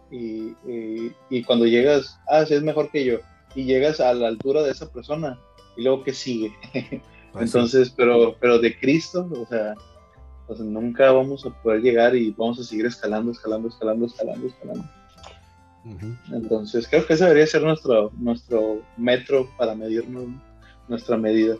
Y, 0.09 0.55
y, 0.67 1.13
y 1.29 1.43
cuando 1.43 1.65
llegas, 1.65 2.19
ah, 2.29 2.45
sí, 2.45 2.53
es 2.53 2.63
mejor 2.63 2.89
que 2.91 3.05
yo, 3.05 3.19
y 3.55 3.63
llegas 3.63 3.99
a 4.01 4.13
la 4.13 4.27
altura 4.27 4.61
de 4.61 4.71
esa 4.71 4.91
persona, 4.91 5.39
y 5.77 5.83
luego 5.83 6.03
que 6.03 6.13
sigue. 6.13 6.53
Pues 7.33 7.49
sí. 7.49 7.57
entonces, 7.57 7.89
pero, 7.95 8.35
pero 8.41 8.59
de 8.59 8.77
Cristo, 8.77 9.25
o 9.31 9.45
sea, 9.45 9.73
o 10.49 10.53
sea, 10.53 10.65
nunca 10.65 11.13
vamos 11.13 11.45
a 11.45 11.49
poder 11.63 11.79
llegar 11.81 12.13
y 12.13 12.31
vamos 12.31 12.59
a 12.59 12.63
seguir 12.65 12.85
escalando, 12.85 13.31
escalando, 13.31 13.69
escalando, 13.69 14.05
escalando, 14.05 14.47
escalando. 14.47 14.83
Entonces, 16.31 16.87
creo 16.87 17.05
que 17.07 17.13
ese 17.13 17.23
debería 17.25 17.47
ser 17.47 17.63
nuestro, 17.63 18.11
nuestro 18.17 18.81
metro 18.97 19.49
para 19.57 19.73
medirnos 19.75 20.25
nuestra 20.87 21.17
medida. 21.17 21.55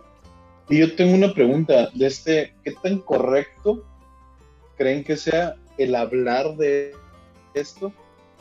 Y 0.70 0.80
yo 0.80 0.96
tengo 0.96 1.14
una 1.16 1.34
pregunta 1.34 1.90
de 1.94 2.06
este, 2.08 2.54
¿qué 2.64 2.72
tan 2.84 3.00
correcto 3.00 3.84
creen 4.78 5.04
que 5.04 5.18
sea 5.18 5.56
el 5.78 5.96
hablar 5.96 6.56
de 6.58 6.94
esto? 7.54 7.92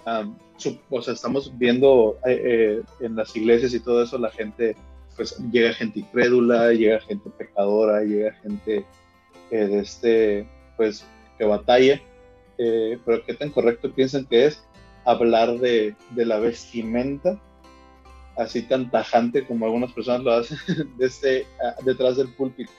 Am, 0.05 0.37
su- 0.57 0.79
o 0.91 1.03
sea, 1.03 1.15
estamos 1.15 1.53
viendo 1.59 2.19
eh, 2.27 2.41
eh, 2.45 2.83
en 3.01 3.17
las 3.17 3.35
iglesias 3.35 3.73
y 3.75 3.81
todo 3.81 4.03
eso, 4.03 4.19
la 4.19 4.31
gente, 4.31 4.77
pues 5.17 5.37
llega 5.51 5.73
gente 5.73 6.01
incrédula, 6.01 6.73
llega 6.73 7.01
gente 7.01 7.31
pecadora, 7.31 8.03
llega 8.03 8.33
gente 8.43 8.85
eh, 9.51 9.67
de 9.67 9.79
este, 9.81 10.47
pues, 10.77 11.05
que 11.39 11.45
batalla. 11.45 12.01
Eh, 12.59 12.99
pero 13.07 13.25
¿qué 13.25 13.33
tan 13.35 13.49
correcto 13.51 13.91
piensan 13.93 14.27
que 14.27 14.45
es 14.47 14.63
hablar 15.05 15.59
de, 15.59 15.95
de 16.11 16.27
la 16.27 16.39
vestimenta 16.39 17.41
así 18.37 18.63
tan 18.63 18.91
tajante 18.91 19.45
como 19.47 19.67
algunas 19.67 19.93
personas 19.93 20.23
lo 20.23 20.33
hacen 20.33 20.59
desde, 20.97 21.47
ah, 21.63 21.75
detrás 21.85 22.17
del 22.17 22.29
púlpito. 22.35 22.71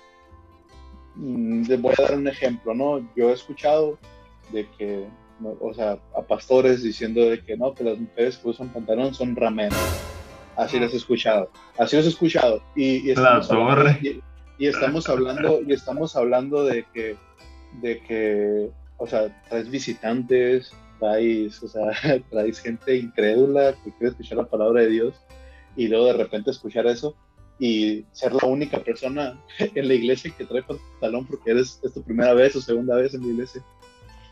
Mm, 1.16 1.64
Les 1.68 1.82
voy 1.82 1.94
a 1.98 2.02
dar 2.02 2.18
un 2.18 2.28
ejemplo, 2.28 2.74
¿no? 2.74 3.00
Yo 3.16 3.30
he 3.30 3.34
escuchado 3.34 3.98
de 4.52 4.68
que, 4.78 5.08
no, 5.40 5.56
o 5.60 5.74
sea, 5.74 6.00
a 6.16 6.22
pastores 6.22 6.84
diciendo 6.84 7.22
de 7.30 7.44
que 7.44 7.58
no, 7.58 7.74
que 7.74 7.84
las 7.84 8.00
mujeres 8.00 8.38
que 8.38 8.50
usan 8.50 8.70
pantalón 8.70 9.14
son 9.14 9.36
rameras. 9.36 9.78
Así 10.56 10.80
los 10.80 10.94
he 10.94 10.98
escuchado, 10.98 11.50
así 11.78 11.96
los 11.96 12.06
he 12.06 12.10
escuchado. 12.10 12.62
Y, 12.76 13.10
y 13.10 13.16
La 13.16 13.40
estamos 13.40 13.50
hablando- 13.50 14.00
y 14.58 14.68
estamos 14.68 15.10
hablando, 15.10 15.62
y 15.68 15.74
estamos 15.74 16.16
hablando 16.16 16.64
de 16.66 16.86
que, 16.94 17.16
de 17.82 18.00
que, 18.02 18.70
o 18.98 19.08
sea, 19.08 19.42
traes 19.50 19.70
visitantes, 19.72 20.72
traes, 21.02 21.62
o 21.64 21.68
sea, 21.68 21.92
traes 22.30 22.60
gente 22.60 22.96
incrédula 22.96 23.74
que 23.84 23.92
quiere 23.92 24.12
escuchar 24.12 24.38
la 24.38 24.46
palabra 24.46 24.82
de 24.84 24.90
Dios 24.90 25.16
y 25.76 25.88
luego 25.88 26.06
de 26.06 26.14
repente 26.14 26.52
escuchar 26.52 26.86
eso 26.86 27.16
y 27.60 28.06
ser 28.12 28.34
la 28.34 28.48
única 28.48 28.80
persona 28.80 29.42
en 29.60 29.88
la 29.88 29.94
iglesia 29.94 30.34
que 30.38 30.46
trae 30.46 30.64
pantalón 30.64 31.26
porque 31.26 31.52
eres 31.52 31.80
es 31.84 31.94
tu 31.94 32.04
primera 32.04 32.34
vez 32.34 32.56
o 32.56 32.62
segunda 32.62 32.96
vez 32.96 33.14
en 33.14 33.22
la 33.22 33.28
iglesia. 33.28 33.64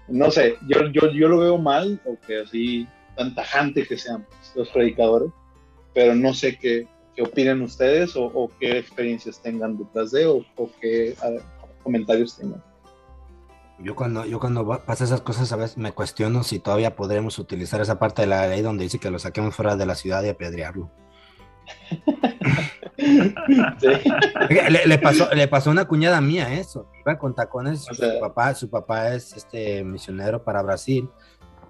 No 0.08 0.32
sé, 0.32 0.56
yo, 0.68 0.88
yo, 0.92 1.12
yo 1.12 1.28
lo 1.28 1.40
veo 1.40 1.58
mal 1.58 2.00
o 2.06 2.18
que 2.26 2.40
así 2.40 2.88
tan 3.16 3.36
tajante 3.36 3.86
que 3.86 3.98
sean 3.98 4.26
los 4.56 4.70
predicadores, 4.70 5.30
pero 5.94 6.16
no 6.16 6.34
sé 6.34 6.58
qué, 6.58 6.88
qué 7.16 7.24
opinen 7.24 7.62
ustedes 7.62 8.16
o, 8.16 8.26
o 8.26 8.50
qué 8.60 8.78
experiencias 8.78 9.42
tengan 9.42 9.78
detrás 9.78 10.12
de 10.12 10.26
o, 10.26 10.46
o 10.56 10.70
qué 10.80 11.16
ah, 11.22 11.38
comentarios 11.84 12.38
tengan. 12.38 12.64
Yo 13.82 13.96
cuando, 13.96 14.26
yo 14.26 14.40
cuando 14.40 14.68
pasa 14.86 15.06
esas 15.06 15.22
cosas 15.22 15.52
a 15.54 15.56
veces 15.56 15.78
me 15.78 15.94
cuestiono 15.94 16.44
si 16.44 16.60
todavía 16.60 16.96
podremos 16.96 17.40
utilizar 17.40 17.80
esa 17.80 17.98
parte 17.98 18.24
de 18.24 18.28
la 18.28 18.46
ley 18.48 18.62
donde 18.62 18.84
dice 18.84 19.00
que 19.00 19.10
lo 19.10 19.20
saquemos 19.20 19.56
fuera 19.56 19.76
de 19.78 19.86
la 19.86 19.96
ciudad 19.96 20.24
y 20.24 20.30
apedrearlo. 20.30 20.90
Sí. 22.98 23.88
Le, 24.50 24.86
le 24.86 24.98
pasó, 24.98 25.30
le 25.34 25.48
pasó 25.48 25.72
una 25.72 25.86
cuñada 25.86 26.20
mía 26.20 26.54
eso. 26.54 26.90
Iba 27.06 27.18
con 27.18 27.34
tacones. 27.34 27.90
O 27.90 27.94
sea- 27.94 28.14
su, 28.16 28.20
papá, 28.20 28.54
su 28.56 28.70
papá 28.70 29.14
es 29.14 29.34
este 29.38 29.84
misionero 29.86 30.44
para 30.44 30.62
Brasil. 30.62 31.10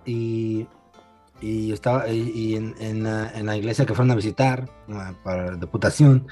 Y, 0.06 0.68
y 1.42 1.72
estaba 1.72 2.08
y, 2.10 2.56
en, 2.56 2.76
en 2.80 3.04
la, 3.04 3.32
en 3.34 3.46
la 3.46 3.56
iglesia 3.58 3.86
que 3.86 3.94
fueron 3.94 4.12
a 4.12 4.16
visitar 4.16 4.70
ah, 4.90 5.14
para 5.24 5.56
deputación, 5.56 6.28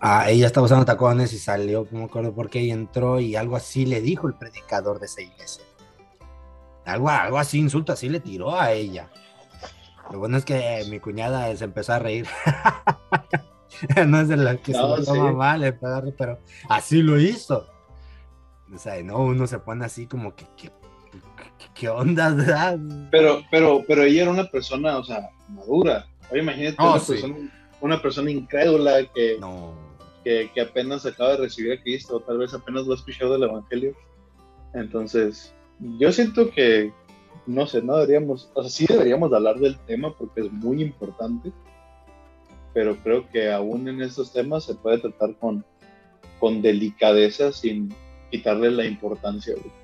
ah, 0.00 0.28
ella 0.30 0.46
estaba 0.46 0.66
usando 0.66 0.84
tacones 0.84 1.32
y 1.32 1.38
salió, 1.38 1.86
no 1.90 2.00
me 2.00 2.04
acuerdo 2.04 2.34
por 2.34 2.50
qué, 2.50 2.60
y 2.62 2.70
entró 2.70 3.20
y 3.20 3.36
algo 3.36 3.56
así 3.56 3.86
le 3.86 4.00
dijo 4.00 4.26
el 4.28 4.34
predicador 4.34 4.98
de 5.00 5.06
esa 5.06 5.22
iglesia. 5.22 5.64
Algo, 6.84 7.08
algo 7.08 7.38
así, 7.38 7.58
insulto 7.58 7.92
así 7.92 8.08
le 8.08 8.20
tiró 8.20 8.58
a 8.58 8.72
ella. 8.72 9.10
Lo 10.10 10.18
bueno 10.18 10.36
es 10.38 10.44
que 10.44 10.84
mi 10.90 10.98
cuñada 10.98 11.54
se 11.56 11.64
empezó 11.64 11.92
a 11.92 11.98
reír. 12.00 12.26
no 14.06 14.20
es 14.20 14.28
de 14.28 14.36
la 14.36 14.56
que 14.56 14.72
No, 14.72 14.96
se 14.96 15.00
lo 15.00 15.04
toma 15.04 15.30
sí. 15.30 15.36
mal, 15.36 15.64
a 15.64 16.02
pero 16.16 16.38
así 16.68 17.02
lo 17.02 17.18
hizo. 17.18 17.66
O 18.74 18.78
sea, 18.78 19.02
no, 19.02 19.18
uno 19.18 19.46
se 19.46 19.58
pone 19.58 19.84
así 19.84 20.06
como 20.06 20.34
que- 20.34 20.46
qué 21.74 21.88
onda, 21.88 22.30
¿verdad? 22.34 22.78
Pero, 23.10 23.42
pero, 23.50 23.84
pero 23.86 24.02
ella 24.04 24.22
era 24.22 24.30
una 24.30 24.44
persona, 24.50 24.98
o 24.98 25.04
sea, 25.04 25.30
madura. 25.48 26.06
Oye, 26.30 26.42
imagínate 26.42 26.76
Oh, 26.78 26.90
una, 26.92 26.98
sí. 27.00 27.12
persona, 27.12 27.36
una 27.80 28.02
persona 28.02 28.30
incrédula 28.30 29.04
que, 29.14 29.36
No. 29.40 29.72
que, 30.24 30.50
que 30.54 30.60
apenas 30.60 31.04
acaba 31.06 31.30
de 31.32 31.36
recibir 31.38 31.72
a 31.72 31.82
Cristo, 31.82 32.16
o 32.16 32.20
tal 32.20 32.38
vez 32.38 32.54
apenas 32.54 32.86
lo 32.86 32.92
ha 32.92 32.96
escuchado 32.96 33.32
del 33.34 33.44
Evangelio. 33.44 33.94
Entonces, 34.74 35.52
yo 35.98 36.12
siento 36.12 36.50
que, 36.50 36.92
no 37.46 37.66
sé, 37.66 37.82
no 37.82 37.96
deberíamos, 37.96 38.50
o 38.54 38.62
sea, 38.62 38.70
sí 38.70 38.86
deberíamos 38.88 39.32
hablar 39.32 39.58
del 39.58 39.76
tema 39.80 40.14
porque 40.16 40.42
es 40.42 40.52
muy 40.52 40.82
importante, 40.82 41.50
pero 42.72 42.96
creo 42.98 43.28
que 43.30 43.50
aún 43.50 43.88
en 43.88 44.00
estos 44.02 44.32
temas 44.32 44.64
se 44.64 44.74
puede 44.76 44.98
tratar 44.98 45.34
con, 45.36 45.64
con 46.38 46.62
delicadeza 46.62 47.50
sin 47.52 47.92
quitarle 48.30 48.70
la 48.70 48.84
importancia. 48.84 49.54
güey. 49.54 49.79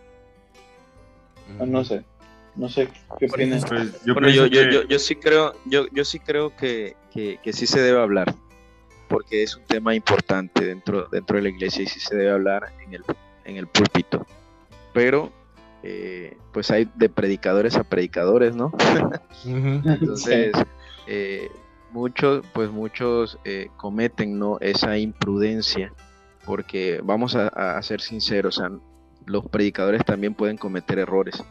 No, 1.58 1.66
no 1.66 1.84
sé, 1.84 2.04
no 2.54 2.68
sé 2.68 2.88
qué 3.18 3.26
opinas. 3.26 3.64
Pues 3.68 4.04
yo 4.04 4.14
Bueno, 4.14 4.28
yo, 4.28 4.46
yo, 4.46 4.62
que- 4.62 4.72
yo, 4.72 4.82
yo 4.84 4.98
sí 4.98 5.16
creo, 5.16 5.52
yo, 5.64 5.86
yo 5.92 6.04
sí 6.04 6.18
creo 6.20 6.54
que, 6.56 6.96
que, 7.12 7.38
que 7.42 7.52
sí 7.52 7.66
se 7.66 7.80
debe 7.80 8.00
hablar, 8.00 8.34
porque 9.08 9.42
es 9.42 9.56
un 9.56 9.64
tema 9.64 9.94
importante 9.94 10.64
dentro, 10.64 11.06
dentro 11.10 11.36
de 11.36 11.42
la 11.44 11.48
iglesia 11.50 11.82
y 11.84 11.86
sí 11.86 12.00
se 12.00 12.16
debe 12.16 12.30
hablar 12.32 12.72
en 12.84 12.94
el, 12.94 13.04
en 13.44 13.56
el 13.56 13.66
púlpito. 13.66 14.26
Pero, 14.92 15.30
eh, 15.82 16.36
pues 16.52 16.70
hay 16.70 16.88
de 16.96 17.08
predicadores 17.08 17.76
a 17.76 17.84
predicadores, 17.84 18.56
¿no? 18.56 18.72
Entonces, 19.44 20.52
eh, 21.06 21.50
muchos, 21.92 22.44
pues 22.52 22.70
muchos 22.70 23.38
eh, 23.44 23.68
cometen 23.76 24.38
¿no? 24.38 24.58
esa 24.60 24.98
imprudencia, 24.98 25.92
porque 26.44 27.00
vamos 27.02 27.36
a, 27.36 27.48
a 27.48 27.82
ser 27.82 28.00
sinceros, 28.00 28.58
o 28.58 28.60
sea, 28.62 28.70
los 29.26 29.46
predicadores 29.48 30.04
también 30.04 30.34
pueden 30.34 30.56
cometer 30.56 30.98
errores 30.98 31.42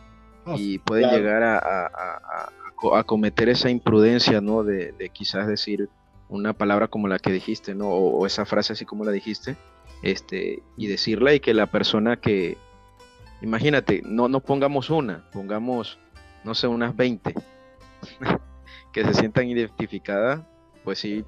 Oh, 0.47 0.55
y 0.57 0.78
pueden 0.80 1.05
claro. 1.09 1.17
llegar 1.17 1.43
a, 1.43 1.57
a- 1.57 1.86
a- 1.88 2.43
a 2.43 2.51
a 2.99 3.03
cometer 3.03 3.49
esa 3.49 3.69
imprudencia, 3.71 4.41
¿no? 4.41 4.63
De, 4.63 4.91
de, 4.91 5.09
quizás 5.09 5.47
decir 5.47 5.89
una 6.30 6.53
palabra 6.53 6.88
como 6.88 7.07
la 7.07 7.17
que 7.17 7.32
dijiste, 7.32 7.73
¿no? 7.73 7.88
O, 7.88 8.19
o, 8.19 8.26
esa 8.28 8.45
frase 8.45 8.73
así 8.73 8.86
como 8.86 9.03
la 9.05 9.11
dijiste, 9.11 9.55
este, 10.03 10.61
y 10.78 10.86
decirla 10.88 11.34
y 11.34 11.39
que 11.39 11.53
la 11.55 11.65
persona 11.67 12.17
que, 12.17 12.57
imagínate, 13.41 14.01
no, 14.05 14.28
no 14.28 14.39
pongamos 14.39 14.89
una, 14.91 15.23
pongamos, 15.32 15.97
no 16.43 16.53
sé, 16.53 16.67
unas 16.67 16.95
20, 16.95 17.34
que 18.91 19.03
se 19.03 19.13
sientan 19.15 19.47
identificadas, 19.47 20.41
pues 20.84 20.99
sí, 20.99 21.26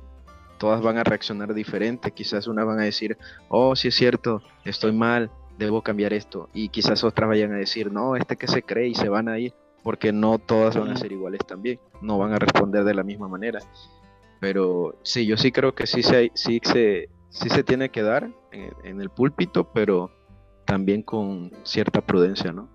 todas 0.59 0.81
van 0.81 0.97
a 0.97 1.03
reaccionar 1.03 1.53
diferente, 1.53 2.11
quizás 2.11 2.45
una 2.47 2.63
van 2.63 2.79
a 2.79 2.83
decir, 2.83 3.17
oh, 3.49 3.75
sí 3.75 3.87
es 3.87 3.95
cierto, 3.95 4.41
estoy 4.63 4.91
mal, 4.91 5.31
debo 5.57 5.81
cambiar 5.81 6.13
esto, 6.13 6.49
y 6.53 6.69
quizás 6.69 7.03
otras 7.03 7.29
vayan 7.29 7.53
a 7.53 7.57
decir, 7.57 7.91
no, 7.91 8.15
este 8.15 8.35
que 8.35 8.47
se 8.47 8.63
cree 8.63 8.87
y 8.87 8.95
se 8.95 9.09
van 9.09 9.27
a 9.27 9.39
ir, 9.39 9.53
porque 9.83 10.11
no 10.11 10.39
todas 10.39 10.77
van 10.77 10.89
a 10.89 10.97
ser 10.97 11.11
iguales 11.11 11.41
también, 11.45 11.79
no 12.01 12.17
van 12.17 12.33
a 12.33 12.39
responder 12.39 12.83
de 12.83 12.93
la 12.93 13.03
misma 13.03 13.27
manera. 13.27 13.59
Pero 14.39 14.99
sí, 15.03 15.25
yo 15.25 15.37
sí 15.37 15.51
creo 15.51 15.73
que 15.73 15.87
sí 15.87 16.03
se, 16.03 16.31
sí 16.35 16.61
se, 16.63 17.09
sí 17.29 17.49
se 17.49 17.63
tiene 17.63 17.89
que 17.89 18.03
dar 18.03 18.29
en, 18.51 18.71
en 18.83 19.01
el 19.01 19.09
púlpito, 19.09 19.71
pero 19.73 20.11
también 20.65 21.01
con 21.01 21.51
cierta 21.63 22.01
prudencia, 22.01 22.51
¿no? 22.51 22.69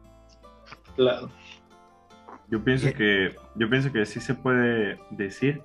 Claro. 0.96 1.28
Yo 2.48 2.62
pienso 2.62 2.92
que, 2.92 3.34
yo 3.54 3.70
pienso 3.70 3.92
que 3.92 4.04
sí 4.04 4.20
se 4.20 4.34
puede 4.34 4.98
decir, 5.10 5.62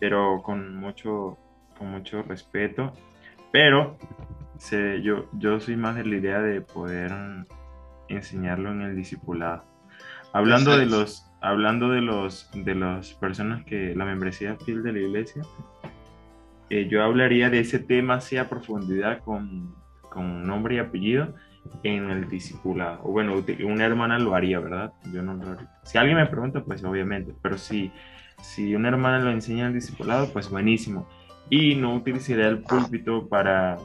pero 0.00 0.42
con 0.42 0.76
mucho, 0.76 1.36
con 1.78 1.90
mucho 1.90 2.22
respeto. 2.22 2.92
Pero 3.52 3.96
se, 4.58 5.02
yo, 5.02 5.28
yo 5.38 5.60
soy 5.60 5.76
más 5.76 5.96
de 5.96 6.04
la 6.04 6.16
idea 6.16 6.40
de 6.40 6.60
poder 6.60 7.12
enseñarlo 8.08 8.70
en 8.72 8.82
el 8.82 8.96
discipulado. 8.96 9.64
Hablando 10.32 10.76
de 10.76 10.86
los, 10.86 11.30
hablando 11.40 11.88
de 11.90 12.00
los, 12.00 12.50
de 12.54 12.74
las 12.74 13.14
personas 13.14 13.64
que 13.64 13.94
la 13.94 14.04
membresía 14.04 14.56
fiel 14.56 14.82
de 14.82 14.92
la 14.92 14.98
iglesia, 15.00 15.42
eh, 16.68 16.88
yo 16.88 17.02
hablaría 17.02 17.48
de 17.48 17.60
ese 17.60 17.78
tema 17.78 18.14
así 18.14 18.36
a 18.36 18.48
profundidad 18.48 19.20
con, 19.20 19.74
con 20.10 20.46
nombre 20.46 20.76
y 20.76 20.78
apellido 20.78 21.34
en 21.82 22.10
el 22.10 22.28
discipulado. 22.28 23.00
O 23.04 23.12
bueno, 23.12 23.44
una 23.64 23.84
hermana 23.84 24.18
lo 24.18 24.34
haría, 24.34 24.58
¿verdad? 24.60 24.92
Yo 25.12 25.22
no 25.22 25.34
lo 25.34 25.52
haría. 25.52 25.70
Si 25.84 25.98
alguien 25.98 26.16
me 26.16 26.26
pregunta, 26.26 26.64
pues 26.64 26.82
obviamente, 26.84 27.34
pero 27.42 27.56
si, 27.56 27.92
si 28.42 28.74
una 28.74 28.88
hermana 28.88 29.20
lo 29.20 29.30
enseña 29.30 29.62
en 29.62 29.68
el 29.68 29.74
discipulado, 29.74 30.32
pues 30.32 30.50
buenísimo. 30.50 31.08
Y 31.48 31.76
no 31.76 31.94
utilizaría 31.94 32.48
el 32.48 32.62
púlpito 32.62 33.28
para... 33.28 33.78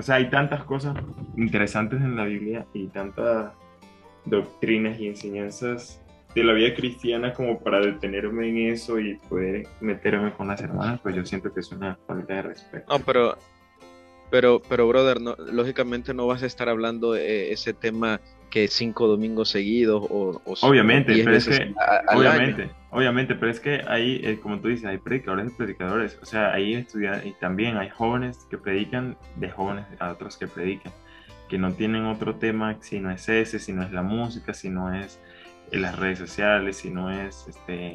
O 0.00 0.02
sea, 0.02 0.14
hay 0.14 0.30
tantas 0.30 0.64
cosas 0.64 0.96
interesantes 1.36 2.00
en 2.00 2.16
la 2.16 2.24
Biblia 2.24 2.66
y 2.72 2.86
tantas 2.86 3.52
doctrinas 4.24 4.98
y 4.98 5.08
enseñanzas 5.08 6.00
de 6.34 6.42
la 6.42 6.54
vida 6.54 6.74
cristiana 6.74 7.34
como 7.34 7.60
para 7.60 7.80
detenerme 7.80 8.48
en 8.48 8.72
eso 8.72 8.98
y 8.98 9.16
poder 9.28 9.68
meterme 9.82 10.32
con 10.32 10.48
las 10.48 10.62
hermanas, 10.62 11.00
pues 11.02 11.14
yo 11.16 11.26
siento 11.26 11.52
que 11.52 11.60
es 11.60 11.70
una 11.70 11.98
falta 12.06 12.32
de 12.32 12.42
respeto. 12.42 12.86
No, 12.88 13.04
pero 13.04 13.36
pero, 14.30 14.62
pero 14.68 14.86
brother, 14.88 15.20
no, 15.20 15.36
lógicamente 15.36 16.14
no 16.14 16.26
vas 16.26 16.42
a 16.42 16.46
estar 16.46 16.68
hablando 16.68 17.12
de 17.12 17.52
ese 17.52 17.72
tema 17.72 18.20
que 18.50 18.68
cinco 18.68 19.06
domingos 19.06 19.50
seguidos 19.50 20.04
o, 20.10 20.40
o 20.44 20.54
obviamente, 20.62 21.14
pero 21.24 21.36
es 21.36 21.48
que 21.48 21.74
a, 21.78 22.16
obviamente, 22.16 22.62
año. 22.62 22.72
obviamente, 22.90 23.34
pero 23.36 23.50
es 23.50 23.60
que 23.60 23.82
ahí, 23.86 24.20
eh, 24.24 24.40
como 24.40 24.58
tú 24.58 24.68
dices, 24.68 24.86
hay 24.86 24.98
predicadores 24.98 25.52
y 25.52 25.54
predicadores, 25.54 26.18
o 26.20 26.26
sea, 26.26 26.52
ahí 26.52 26.74
estudian 26.74 27.26
y 27.26 27.32
también 27.34 27.76
hay 27.76 27.90
jóvenes 27.90 28.46
que 28.50 28.58
predican 28.58 29.16
de 29.36 29.50
jóvenes 29.50 29.86
a 30.00 30.10
otros 30.10 30.36
que 30.36 30.48
predican, 30.48 30.92
que 31.48 31.58
no 31.58 31.72
tienen 31.72 32.06
otro 32.06 32.36
tema 32.36 32.76
si 32.80 32.98
no 32.98 33.10
es 33.10 33.28
ese, 33.28 33.58
si 33.58 33.72
no 33.72 33.82
es 33.82 33.92
la 33.92 34.02
música, 34.02 34.52
si 34.52 34.68
no 34.68 34.92
es 34.92 35.20
las 35.70 35.96
redes 35.98 36.18
sociales, 36.18 36.78
si 36.78 36.90
no 36.90 37.10
es 37.10 37.46
este 37.48 37.94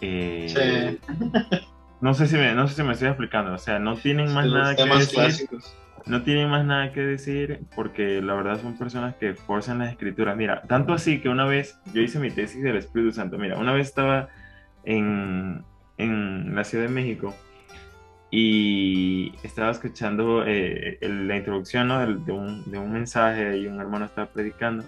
eh, 0.00 0.98
sí. 1.00 1.58
No 2.00 2.14
sé 2.14 2.26
si 2.26 2.36
me, 2.36 2.54
no 2.54 2.66
sé 2.66 2.74
si 2.74 2.82
me 2.82 2.92
estoy 2.92 3.08
explicando, 3.08 3.52
o 3.52 3.58
sea, 3.58 3.78
no 3.78 3.96
tienen 3.96 4.32
más 4.32 4.46
nada 4.46 4.74
que 4.74 4.84
decir. 4.84 5.14
Clásicos. 5.14 5.76
No 6.06 6.22
tienen 6.22 6.48
más 6.48 6.64
nada 6.64 6.92
que 6.92 7.00
decir 7.00 7.60
porque 7.76 8.22
la 8.22 8.34
verdad 8.34 8.60
son 8.60 8.76
personas 8.78 9.14
que 9.16 9.34
forzan 9.34 9.80
las 9.80 9.90
escrituras. 9.90 10.36
Mira, 10.36 10.62
tanto 10.62 10.94
así 10.94 11.20
que 11.20 11.28
una 11.28 11.44
vez 11.44 11.78
yo 11.92 12.00
hice 12.00 12.18
mi 12.18 12.30
tesis 12.30 12.62
del 12.62 12.76
Espíritu 12.76 13.12
Santo. 13.12 13.36
Mira, 13.38 13.58
una 13.58 13.72
vez 13.72 13.88
estaba 13.88 14.28
en, 14.84 15.62
en 15.98 16.54
la 16.54 16.64
Ciudad 16.64 16.84
de 16.84 16.90
México 16.90 17.34
y 18.30 19.34
estaba 19.42 19.70
escuchando 19.70 20.44
eh, 20.46 20.98
la 21.02 21.36
introducción 21.36 21.88
¿no? 21.88 21.98
de, 22.00 22.14
de, 22.14 22.32
un, 22.32 22.70
de 22.70 22.78
un 22.78 22.92
mensaje 22.92 23.58
y 23.58 23.66
un 23.66 23.78
hermano 23.78 24.06
estaba 24.06 24.28
predicando 24.28 24.84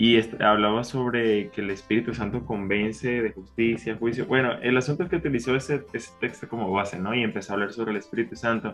y 0.00 0.18
hablaba 0.42 0.82
sobre 0.82 1.50
que 1.50 1.60
el 1.60 1.68
Espíritu 1.68 2.14
Santo 2.14 2.46
convence 2.46 3.20
de 3.20 3.32
justicia, 3.32 3.96
juicio. 3.96 4.24
Bueno, 4.24 4.54
el 4.62 4.74
asunto 4.78 5.02
es 5.02 5.10
que 5.10 5.16
utilizó 5.16 5.54
ese, 5.54 5.82
ese, 5.92 6.10
texto 6.18 6.48
como 6.48 6.72
base, 6.72 6.98
¿no? 6.98 7.14
Y 7.14 7.22
empezó 7.22 7.52
a 7.52 7.56
hablar 7.56 7.70
sobre 7.74 7.90
el 7.90 7.98
Espíritu 7.98 8.34
Santo. 8.34 8.72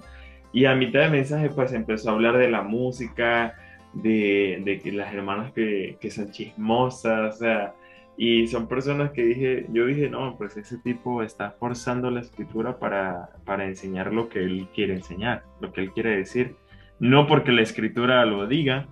Y 0.53 0.67
a 0.67 0.77
mitad 0.77 1.01
de 1.01 1.09
mensaje, 1.09 1.51
pues 1.51 1.73
empezó 1.73 2.11
a 2.11 2.13
hablar 2.13 2.39
de 2.39 2.49
la 2.49 2.63
música, 2.63 3.57
de, 3.93 4.81
de 4.85 4.93
las 4.93 5.13
hermanas 5.13 5.51
que, 5.53 5.99
que, 6.01 6.13
son 6.13 6.31
chismosas, 6.31 7.35
o 7.35 7.39
sea, 7.39 7.75
y 8.17 8.47
son 8.47 8.69
personas 8.69 9.11
que 9.11 9.25
dije, 9.25 9.67
yo 9.73 9.85
dije, 9.87 10.09
no, 10.09 10.37
pues 10.37 10.57
ese 10.57 10.79
tipo 10.79 11.25
está 11.25 11.51
forzando 11.59 12.09
la 12.09 12.21
escritura 12.21 12.79
para, 12.79 13.31
para 13.45 13.65
enseñar 13.65 14.13
lo 14.13 14.29
que 14.29 14.45
él 14.45 14.69
quiere 14.73 14.95
enseñar, 14.95 15.43
lo 15.61 15.73
que 15.73 15.81
él 15.81 15.91
quiere 15.91 16.19
decir. 16.19 16.55
No 17.01 17.27
porque 17.27 17.51
la 17.51 17.63
escritura 17.63 18.25
lo 18.25 18.47
diga, 18.47 18.87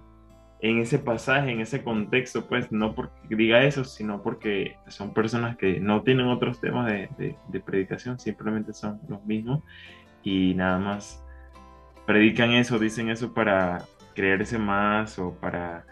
en 0.64 0.78
ese 0.78 0.98
pasaje, 0.98 1.50
en 1.50 1.60
ese 1.60 1.84
contexto, 1.84 2.46
pues 2.46 2.72
no 2.72 2.94
porque 2.94 3.36
diga 3.36 3.62
eso, 3.64 3.84
sino 3.84 4.22
porque 4.22 4.78
son 4.88 5.12
personas 5.12 5.58
que 5.58 5.78
no 5.78 6.02
tienen 6.02 6.26
otros 6.26 6.58
temas 6.58 6.90
de, 6.90 7.36
predicación, 7.66 8.18
simplemente 8.18 8.72
son 8.72 8.98
los 9.06 9.22
mismos 9.26 9.62
y 10.22 10.54
nada 10.54 10.78
más 10.78 11.22
predican 12.06 12.52
eso, 12.52 12.78
dicen 12.78 13.10
eso 13.10 13.34
para 13.34 13.84
creerse 14.14 14.56
más 14.56 15.18
o 15.18 15.34
para 15.34 15.84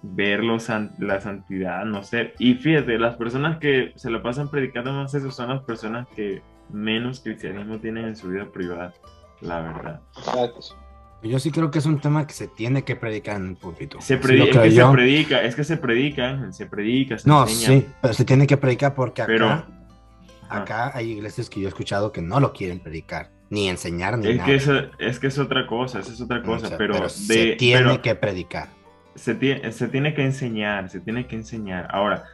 ver 0.00 0.44
la 0.44 1.20
santidad, 1.20 1.84
no 1.84 2.04
sé. 2.04 2.34
Y 2.38 2.54
fíjate, 2.54 3.00
las 3.00 3.16
personas 3.16 3.58
que 3.58 3.94
se 3.96 4.10
lo 4.10 4.22
pasan 4.22 4.48
predicando 4.48 4.92
más 4.92 5.12
eso 5.12 5.32
son 5.32 5.48
las 5.48 5.64
personas 5.64 6.06
que 6.14 6.40
menos 6.70 7.18
cristianismo 7.18 7.80
tienen 7.80 8.04
en 8.04 8.14
su 8.14 8.28
vida 8.28 8.46
privada, 8.52 8.94
la 9.40 9.60
verdad. 9.60 10.00
Exacto. 10.16 10.87
Yo 11.22 11.38
sí 11.40 11.50
creo 11.50 11.70
que 11.70 11.78
es 11.80 11.86
un 11.86 12.00
tema 12.00 12.26
que 12.26 12.32
se 12.32 12.46
tiene 12.46 12.84
que 12.84 12.94
predicar 12.94 13.36
en 13.36 13.48
el 13.48 13.56
púlpito. 13.56 14.00
Se 14.00 14.18
predica, 14.18 14.64
es 14.64 14.74
que 14.74 14.76
se 14.76 14.86
predica, 14.92 15.42
es 15.42 15.56
que 15.56 15.64
se 15.64 15.76
predica, 15.76 16.52
se 16.52 16.66
predica, 16.66 17.18
se 17.18 17.28
No, 17.28 17.42
enseña. 17.42 17.80
sí, 17.80 17.86
pero 18.00 18.14
se 18.14 18.24
tiene 18.24 18.46
que 18.46 18.56
predicar 18.56 18.94
porque 18.94 19.22
acá, 19.22 19.32
Pero- 19.32 19.64
acá 20.48 20.92
hay 20.96 21.10
iglesias 21.12 21.50
que 21.50 21.60
yo 21.60 21.66
he 21.66 21.70
escuchado 21.70 22.12
que 22.12 22.22
no 22.22 22.38
lo 22.38 22.52
quieren 22.52 22.78
predicar, 22.78 23.30
ni 23.50 23.68
enseñar, 23.68 24.16
ni 24.18 24.28
Es 24.28 24.36
nada. 24.36 24.46
que, 24.46 24.54
eso, 24.54 24.74
es 24.98 25.18
que 25.18 25.26
es 25.26 25.38
otra 25.38 25.66
cosa, 25.66 25.98
es 26.00 26.20
otra 26.20 26.38
O 26.38 26.42
cosa, 26.44 26.68
sea, 26.68 26.78
pero, 26.78 27.00
de, 27.00 27.08
se 27.08 27.56
tiene 27.56 27.82
pero 27.82 28.02
que 28.02 28.14
predicar. 28.14 28.68
se, 29.16 29.34
tiene, 29.34 29.72
se 29.72 29.88
tiene 29.88 30.14
que 30.14 30.24
enseñar, 30.24 30.88
se 30.88 31.00
tiene 31.00 31.26
que 31.26 31.34
enseñar. 31.34 31.88
Ahora, 31.90 32.24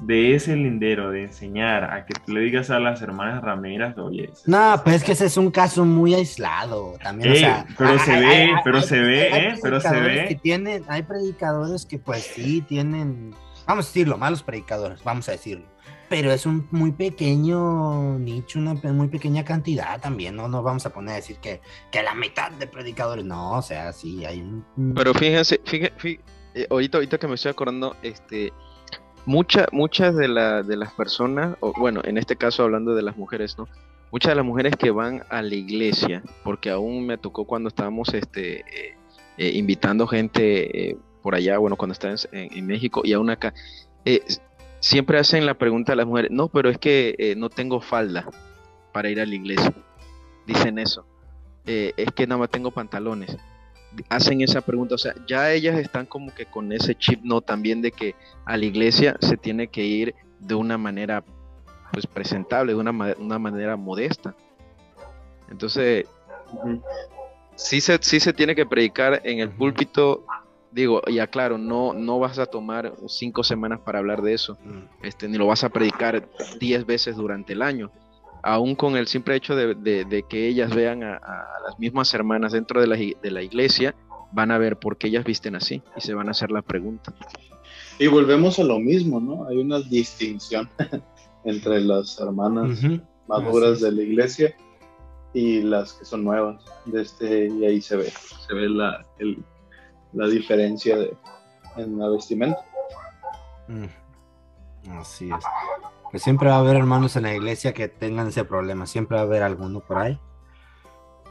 de 0.00 0.34
ese 0.34 0.56
lindero 0.56 1.10
de 1.10 1.24
enseñar 1.24 1.84
a 1.84 2.04
que 2.06 2.14
tú 2.24 2.32
le 2.32 2.40
digas 2.40 2.70
a 2.70 2.78
las 2.80 3.00
hermanas 3.02 3.42
rameras, 3.42 3.96
oye, 3.98 4.30
No, 4.46 4.80
pues 4.82 4.96
es 4.96 5.04
que 5.04 5.12
ese 5.12 5.26
es 5.26 5.36
un 5.36 5.50
caso 5.50 5.84
muy 5.84 6.14
aislado 6.14 6.96
también. 7.02 7.30
o 7.30 7.34
Ey, 7.34 7.40
sea, 7.40 7.66
pero 7.78 7.98
se 7.98 8.12
hay- 8.12 8.20
ve, 8.20 8.26
hay- 8.26 8.50
pero 8.64 8.76
hay- 8.78 8.82
se 8.84 8.98
ve, 9.00 9.32
hay 9.32 9.44
¿eh? 9.46 9.54
Pero 9.62 9.80
se 9.80 10.00
ve. 10.00 10.26
que 10.28 10.34
tienen, 10.36 10.84
hay 10.88 11.02
predicadores 11.02 11.86
que 11.86 11.98
pues 11.98 12.22
sí 12.34 12.62
tienen, 12.62 13.34
vamos 13.66 13.86
a 13.86 13.88
decirlo, 13.88 14.18
malos 14.18 14.42
predicadores, 14.42 15.02
vamos 15.04 15.28
a 15.28 15.32
decirlo. 15.32 15.64
Pero 16.08 16.32
es 16.32 16.44
un 16.44 16.66
muy 16.72 16.90
pequeño 16.90 18.18
nicho, 18.18 18.58
una 18.58 18.74
muy 18.74 19.06
pequeña 19.08 19.44
cantidad 19.44 20.00
también, 20.00 20.34
no 20.34 20.48
nos 20.48 20.64
vamos 20.64 20.84
a 20.84 20.90
poner 20.90 21.12
a 21.12 21.16
decir 21.16 21.36
que, 21.36 21.60
que 21.92 22.02
la 22.02 22.14
mitad 22.14 22.50
de 22.50 22.66
predicadores, 22.66 23.24
no, 23.24 23.52
o 23.52 23.62
sea, 23.62 23.92
sí, 23.92 24.24
hay 24.24 24.40
un... 24.40 24.64
Pero 24.94 25.14
fíjense, 25.14 25.60
fíjense, 25.64 25.94
fí- 25.98 26.18
eh, 26.54 26.66
ahorita, 26.68 26.98
ahorita 26.98 27.18
que 27.18 27.28
me 27.28 27.34
estoy 27.36 27.52
acordando, 27.52 27.96
este, 28.02 28.52
mucha, 29.26 29.66
muchas 29.72 30.16
de, 30.16 30.28
la, 30.28 30.62
de 30.62 30.76
las 30.76 30.92
personas, 30.92 31.56
o 31.60 31.72
bueno, 31.72 32.00
en 32.04 32.18
este 32.18 32.36
caso 32.36 32.62
hablando 32.62 32.94
de 32.94 33.02
las 33.02 33.16
mujeres, 33.16 33.56
¿no? 33.58 33.68
Muchas 34.12 34.30
de 34.30 34.36
las 34.36 34.44
mujeres 34.44 34.74
que 34.76 34.90
van 34.90 35.24
a 35.28 35.40
la 35.42 35.54
iglesia, 35.54 36.22
porque 36.42 36.70
aún 36.70 37.06
me 37.06 37.16
tocó 37.16 37.44
cuando 37.44 37.68
estábamos 37.68 38.12
este, 38.12 38.60
eh, 38.60 38.96
eh, 39.38 39.52
invitando 39.54 40.06
gente 40.06 40.90
eh, 40.90 40.96
por 41.22 41.34
allá, 41.34 41.58
bueno, 41.58 41.76
cuando 41.76 41.92
estaba 41.92 42.14
en, 42.32 42.52
en 42.52 42.66
México 42.66 43.02
y 43.04 43.12
aún 43.12 43.30
acá, 43.30 43.54
siempre 44.80 45.18
hacen 45.18 45.46
la 45.46 45.54
pregunta 45.54 45.92
a 45.92 45.96
las 45.96 46.06
mujeres, 46.06 46.30
no, 46.32 46.48
pero 46.48 46.70
es 46.70 46.78
que 46.78 47.34
no 47.36 47.50
tengo 47.50 47.80
falda 47.80 48.28
para 48.92 49.10
ir 49.10 49.20
a 49.20 49.26
la 49.26 49.34
iglesia. 49.34 49.72
Dicen 50.46 50.78
eso. 50.78 51.06
Es 51.66 52.10
que 52.16 52.26
nada 52.26 52.40
más 52.40 52.50
tengo 52.50 52.70
pantalones 52.72 53.36
hacen 54.08 54.40
esa 54.40 54.60
pregunta, 54.60 54.94
o 54.94 54.98
sea, 54.98 55.14
ya 55.26 55.50
ellas 55.52 55.78
están 55.78 56.06
como 56.06 56.34
que 56.34 56.46
con 56.46 56.72
ese 56.72 56.94
chip, 56.94 57.20
¿no? 57.22 57.40
También 57.40 57.82
de 57.82 57.92
que 57.92 58.14
a 58.44 58.56
la 58.56 58.64
iglesia 58.64 59.16
se 59.20 59.36
tiene 59.36 59.68
que 59.68 59.84
ir 59.84 60.14
de 60.38 60.54
una 60.54 60.78
manera, 60.78 61.24
pues, 61.92 62.06
presentable, 62.06 62.72
de 62.72 62.78
una, 62.78 63.14
una 63.18 63.38
manera 63.38 63.76
modesta. 63.76 64.34
Entonces, 65.50 66.06
sí 67.56 67.80
se, 67.80 67.98
sí 68.00 68.20
se 68.20 68.32
tiene 68.32 68.54
que 68.54 68.66
predicar 68.66 69.20
en 69.24 69.40
el 69.40 69.50
púlpito 69.50 70.24
digo, 70.70 71.02
y 71.06 71.18
aclaro, 71.18 71.58
no, 71.58 71.92
no 71.92 72.18
vas 72.18 72.38
a 72.38 72.46
tomar 72.46 72.94
cinco 73.08 73.42
semanas 73.42 73.80
para 73.80 73.98
hablar 73.98 74.22
de 74.22 74.34
eso, 74.34 74.56
Mm. 74.64 74.82
este, 75.02 75.28
ni 75.28 75.36
lo 75.36 75.46
vas 75.46 75.64
a 75.64 75.68
predicar 75.68 76.28
diez 76.60 76.86
veces 76.86 77.16
durante 77.16 77.52
el 77.54 77.62
año. 77.62 77.90
Aún 78.42 78.74
con 78.74 78.96
el 78.96 79.06
simple 79.06 79.36
hecho 79.36 79.54
de, 79.54 79.74
de- 79.74 80.04
de 80.04 80.22
que 80.22 80.46
ellas 80.48 80.74
vean 80.74 81.02
a, 81.02 81.16
a 81.16 81.46
las 81.66 81.78
mismas 81.78 82.12
hermanas 82.14 82.52
dentro 82.52 82.80
de 82.80 82.86
la, 82.86 82.96
i- 82.98 83.16
de 83.22 83.30
la 83.30 83.42
iglesia, 83.42 83.94
van 84.32 84.50
a 84.50 84.58
ver 84.58 84.78
por 84.78 84.96
qué 84.96 85.08
ellas 85.08 85.24
visten 85.24 85.56
así 85.56 85.82
y 85.96 86.00
se 86.00 86.14
van 86.14 86.28
a 86.28 86.30
hacer 86.30 86.50
la 86.50 86.62
pregunta. 86.62 87.12
Y 87.98 88.06
volvemos 88.06 88.58
a 88.58 88.64
lo 88.64 88.78
mismo, 88.78 89.20
¿no? 89.20 89.46
Hay 89.48 89.58
una 89.58 89.80
distinción 89.80 90.68
entre 91.44 91.80
las 91.80 92.18
hermanas 92.20 92.80
maduras 93.26 93.72
Así 93.72 93.84
de 93.84 93.92
la 93.92 94.02
iglesia 94.02 94.54
y 95.34 95.62
las 95.62 95.92
que 95.94 96.04
son 96.04 96.24
nuevas. 96.24 96.64
De 96.86 97.02
este, 97.02 97.46
y 97.48 97.64
ahí 97.66 97.80
se 97.82 97.96
ve, 97.96 98.10
se 98.46 98.54
ve 98.54 98.68
la, 98.68 99.04
el- 99.18 99.44
la 100.12 100.26
diferencia 100.28 100.96
de, 100.96 101.12
en 101.76 101.98
la 101.98 102.08
vestimenta. 102.08 102.58
Mm. 103.68 103.84
Así 104.98 105.26
es. 105.30 105.44
Pues 106.10 106.22
siempre 106.22 106.48
va 106.48 106.56
a 106.56 106.58
haber 106.58 106.76
hermanos 106.76 107.14
en 107.16 107.22
la 107.22 107.34
iglesia 107.34 107.72
que 107.72 107.88
tengan 107.88 108.28
ese 108.28 108.44
problema, 108.44 108.86
siempre 108.86 109.16
va 109.16 109.22
a 109.22 109.24
haber 109.26 109.42
alguno 109.42 109.80
por 109.80 109.98
ahí. 109.98 110.18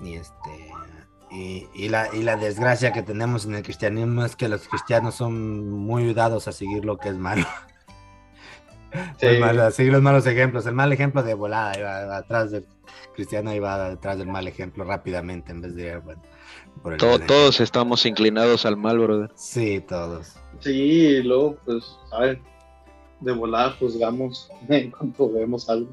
Y 0.02 0.14
este 0.14 0.72
y, 1.32 1.68
y 1.76 1.90
la, 1.90 2.10
y 2.14 2.24
la 2.24 2.38
desgracia 2.38 2.92
que 2.92 3.04
tenemos 3.04 3.46
en 3.46 3.56
el 3.56 3.62
cristianismo 3.64 4.26
es 4.26 4.36
que 4.36 4.48
los 4.48 4.68
cristianos 4.68 5.16
son 5.16 5.70
muy 5.70 6.14
dados 6.14 6.48
a 6.48 6.52
seguir 6.52 6.86
lo 6.86 6.98
que 6.98 7.10
es 7.10 7.16
malo. 7.16 7.46
Sí. 9.20 9.28
Es 9.28 9.40
malo, 9.40 9.64
a 9.66 9.72
seguir 9.72 9.92
los 9.92 10.02
malos 10.02 10.26
ejemplos. 10.26 10.66
El 10.66 10.74
mal 10.74 10.92
ejemplo 10.92 11.22
de 11.22 11.36
volada 11.36 11.78
iba, 11.78 12.18
atrás 12.18 12.50
del 12.50 12.66
cristiano 13.14 13.54
iba 13.54 13.90
detrás 13.90 14.18
del 14.18 14.28
mal 14.28 14.48
ejemplo 14.48 14.84
rápidamente 14.84 15.52
en 15.52 15.62
vez 15.62 15.76
de 15.76 15.88
ir, 15.90 16.00
bueno, 16.00 16.22
por 16.82 16.94
el 16.94 17.00
To- 17.00 17.10
buen 17.10 17.28
todos 17.28 17.60
estamos 17.60 18.06
inclinados 18.08 18.66
al 18.66 18.78
mal, 18.78 18.98
brother. 18.98 19.32
Sí, 19.36 19.82
todos. 19.88 20.38
Sí, 20.60 20.72
y 20.72 21.22
luego, 21.22 21.58
pues, 21.66 22.00
¿saben? 22.10 22.42
De 23.22 23.32
volada 23.32 23.72
juzgamos 23.80 24.50
en 24.70 24.92
cuanto 24.92 25.32
vemos 25.32 25.70
algo. 25.70 25.90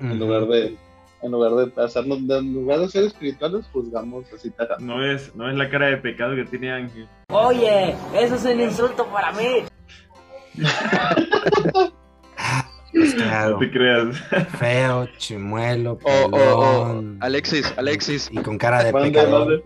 En 0.00 0.18
lugar 0.18 0.46
de, 0.46 0.76
en 1.22 1.30
lugar 1.30 1.52
de 1.52 1.82
hacernos, 1.82 2.18
en 2.20 2.54
lugar 2.54 2.78
de 2.80 2.88
ser 2.88 3.04
espirituales, 3.04 3.66
juzgamos 3.72 4.24
así. 4.32 4.50
No 4.78 5.04
es, 5.04 5.34
no 5.36 5.48
es 5.50 5.56
la 5.56 5.68
cara 5.68 5.88
de 5.88 5.98
pecado 5.98 6.34
que 6.34 6.44
tiene 6.46 6.72
Ángel. 6.72 7.06
Oye, 7.28 7.94
eso 8.14 8.34
es 8.36 8.44
un 8.46 8.60
insulto 8.60 9.06
para 9.06 9.32
mí. 9.32 9.64
No 12.92 13.58
te 13.58 13.70
creas. 13.70 14.18
feo, 14.58 15.06
chimuelo, 15.16 15.96
Alexis, 17.20 17.72
Alexis, 17.76 18.28
y 18.32 18.38
con 18.38 18.58
cara 18.58 18.82
de 18.82 18.92
mande. 18.92 19.62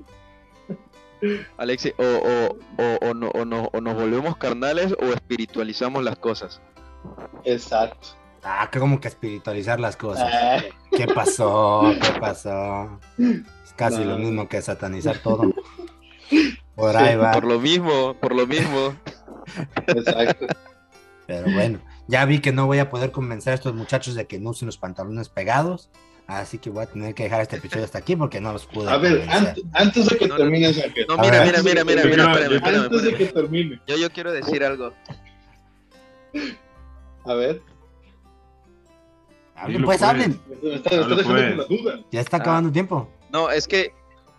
Alexis, 1.57 1.95
o, 1.97 2.03
o, 2.03 2.59
o, 2.83 3.09
o 3.11 3.15
no- 3.15 3.29
o 3.31 3.45
no- 3.47 3.71
o 3.73 3.81
nos 3.81 3.95
volvemos 3.95 4.37
carnales 4.37 4.95
o 5.01 5.07
espiritualizamos 5.07 6.05
las 6.05 6.17
cosas. 6.19 6.61
Exacto. 7.45 8.09
Ah, 8.43 8.69
que 8.71 8.79
como 8.79 9.01
que 9.01 9.09
espiritualizar 9.09 9.81
las 9.81 9.97
cosas. 9.97 10.31
Ah, 10.33 10.63
¿Qué 10.95 11.07
pasó? 11.07 11.95
¿Qué 12.01 12.21
pasó? 12.21 13.01
Es 13.19 13.73
casi 13.75 14.01
No. 14.01 14.05
lo 14.13 14.19
mismo 14.19 14.49
que 14.49 14.61
satanizar 14.61 15.19
todo. 15.19 15.53
Por 16.75 16.97
ahí 16.97 17.17
va. 17.17 17.33
Por 17.33 17.45
lo 17.45 17.59
mismo, 17.59 18.15
por 18.21 18.35
lo 18.35 18.47
mismo. 18.47 18.95
exacto. 19.87 20.47
Pero 21.27 21.51
bueno, 21.53 21.79
ya 22.07 22.25
vi 22.27 22.41
que 22.41 22.53
no 22.53 22.67
voy 22.67 22.81
a 22.81 22.91
poder 22.91 23.13
convencer 23.13 23.53
a 23.53 23.55
estos 23.55 23.75
muchachos 23.75 24.15
de 24.15 24.27
que 24.27 24.39
no 24.39 24.51
usen 24.51 24.67
los 24.67 24.77
pantalones 24.77 25.29
pegados. 25.31 25.89
Así 26.27 26.57
que 26.59 26.71
voy 26.71 26.83
a 26.85 26.87
tener 26.87 27.15
que 27.15 27.25
dejar 27.25 27.43
este 27.43 27.57
episodio 27.57 27.85
hasta 27.85 27.99
aquí 27.99 28.17
porque 28.17 28.41
no 28.41 28.51
los 28.53 28.65
pude 28.67 28.91
A 28.91 28.97
ver, 28.97 29.27
antes 29.75 30.07
de 30.07 30.17
que 30.17 30.27
No, 30.27 30.39
no. 30.39 30.45
No, 30.47 30.51
mira, 30.51 30.71
ver. 31.45 31.63
mira, 31.63 31.63
mira, 31.63 31.85
mira, 31.85 32.05
mira, 32.05 32.25
espérame, 32.33 32.57
espérame, 32.57 32.85
Antes 32.85 33.03
de 33.03 33.15
que 33.15 33.27
termine. 33.27 33.81
Yo, 33.87 33.97
yo 33.97 34.11
quiero 34.11 34.33
decir 34.33 34.65
algo. 34.65 34.93
A 37.25 37.35
ver. 37.35 37.63
Hablen, 39.57 39.85
pues, 39.85 39.99
pues. 39.99 40.03
hablen. 40.11 40.41
Me 40.49 40.55
está, 40.55 40.67
me 40.67 40.75
está 40.75 40.91
Habla, 40.91 41.17
dejando 41.17 41.17
pues. 41.17 41.27
con 41.27 41.59
la 41.87 41.93
duda. 41.95 42.05
Ya 42.11 42.21
está 42.21 42.37
acabando 42.39 42.69
el 42.69 42.73
tiempo. 42.73 43.09
No, 43.33 43.51
es 43.51 43.67
que, 43.69 43.93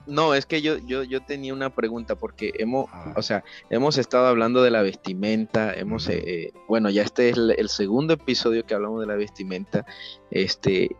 no, 0.07 0.33
es 0.33 0.45
que 0.45 0.61
yo, 0.61 0.77
yo, 0.77 1.03
yo 1.03 1.21
tenía 1.21 1.53
una 1.53 1.69
pregunta 1.69 2.15
porque 2.15 2.51
hemos, 2.59 2.87
Ah. 2.91 3.13
o 3.15 3.21
sea, 3.21 3.43
hemos 3.69 3.97
estado 3.97 4.27
hablando 4.27 4.61
de 4.61 4.71
la 4.71 4.81
vestimenta, 4.81 5.73
hemos, 5.73 6.07
eh, 6.09 6.53
bueno, 6.67 6.89
ya 6.89 7.01
este 7.03 7.29
es 7.29 7.37
el, 7.37 7.51
el 7.57 7.69
segundo 7.69 8.13
episodio 8.13 8.65
que 8.65 8.73
hablamos 8.75 9.01
de 9.01 9.07
la 9.07 9.15
vestimenta, 9.15 9.85
este, 10.31 10.95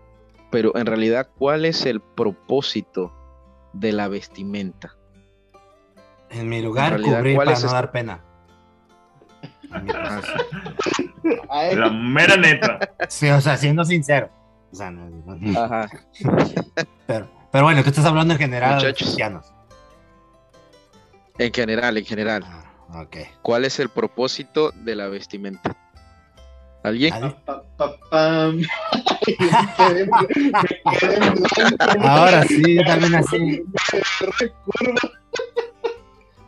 pero 0.49 0.75
en 0.77 0.85
realidad, 0.87 1.29
¿cuál 1.37 1.65
es 1.65 1.85
el 1.85 1.99
propósito 2.01 3.13
de 3.73 3.91
la 3.91 4.07
vestimenta? 4.07 4.95
En 6.31 6.49
mi 6.49 6.61
lugar, 6.61 6.91
realidad, 6.93 7.19
cubrir 7.19 7.35
¿cuál 7.35 7.45
para 7.45 7.57
es 7.57 7.63
no 7.63 7.67
este? 7.67 7.75
dar 7.75 7.91
pena. 7.91 8.24
La 11.75 11.89
mera 11.89 12.37
neta. 12.37 12.79
Sí, 13.09 13.29
o 13.29 13.41
sea, 13.41 13.57
siendo 13.57 13.83
sincero. 13.85 14.29
O 14.71 14.75
sea, 14.75 14.91
no- 14.91 15.09
no- 15.25 15.59
Ajá. 15.59 15.89
pero, 17.07 17.27
pero 17.51 17.63
bueno, 17.63 17.81
tú 17.83 17.89
estás 17.89 18.05
hablando 18.05 18.33
en 18.33 18.39
general 18.39 18.69
de 18.71 18.75
Muchachos. 18.75 18.97
cristianos. 19.07 19.45
En 21.37 21.53
general, 21.53 21.97
en 21.97 22.05
general, 22.05 22.43
Ah, 22.89 23.01
ok. 23.01 23.17
¿cuál 23.41 23.65
es 23.65 23.79
el 23.79 23.89
propósito 23.89 24.71
de 24.71 24.95
la 24.95 25.07
vestimenta? 25.07 25.75
¿Alguien? 26.83 27.13
Ahora 31.99 32.43
sí, 32.43 32.77
también 32.85 33.15
así. 33.15 33.63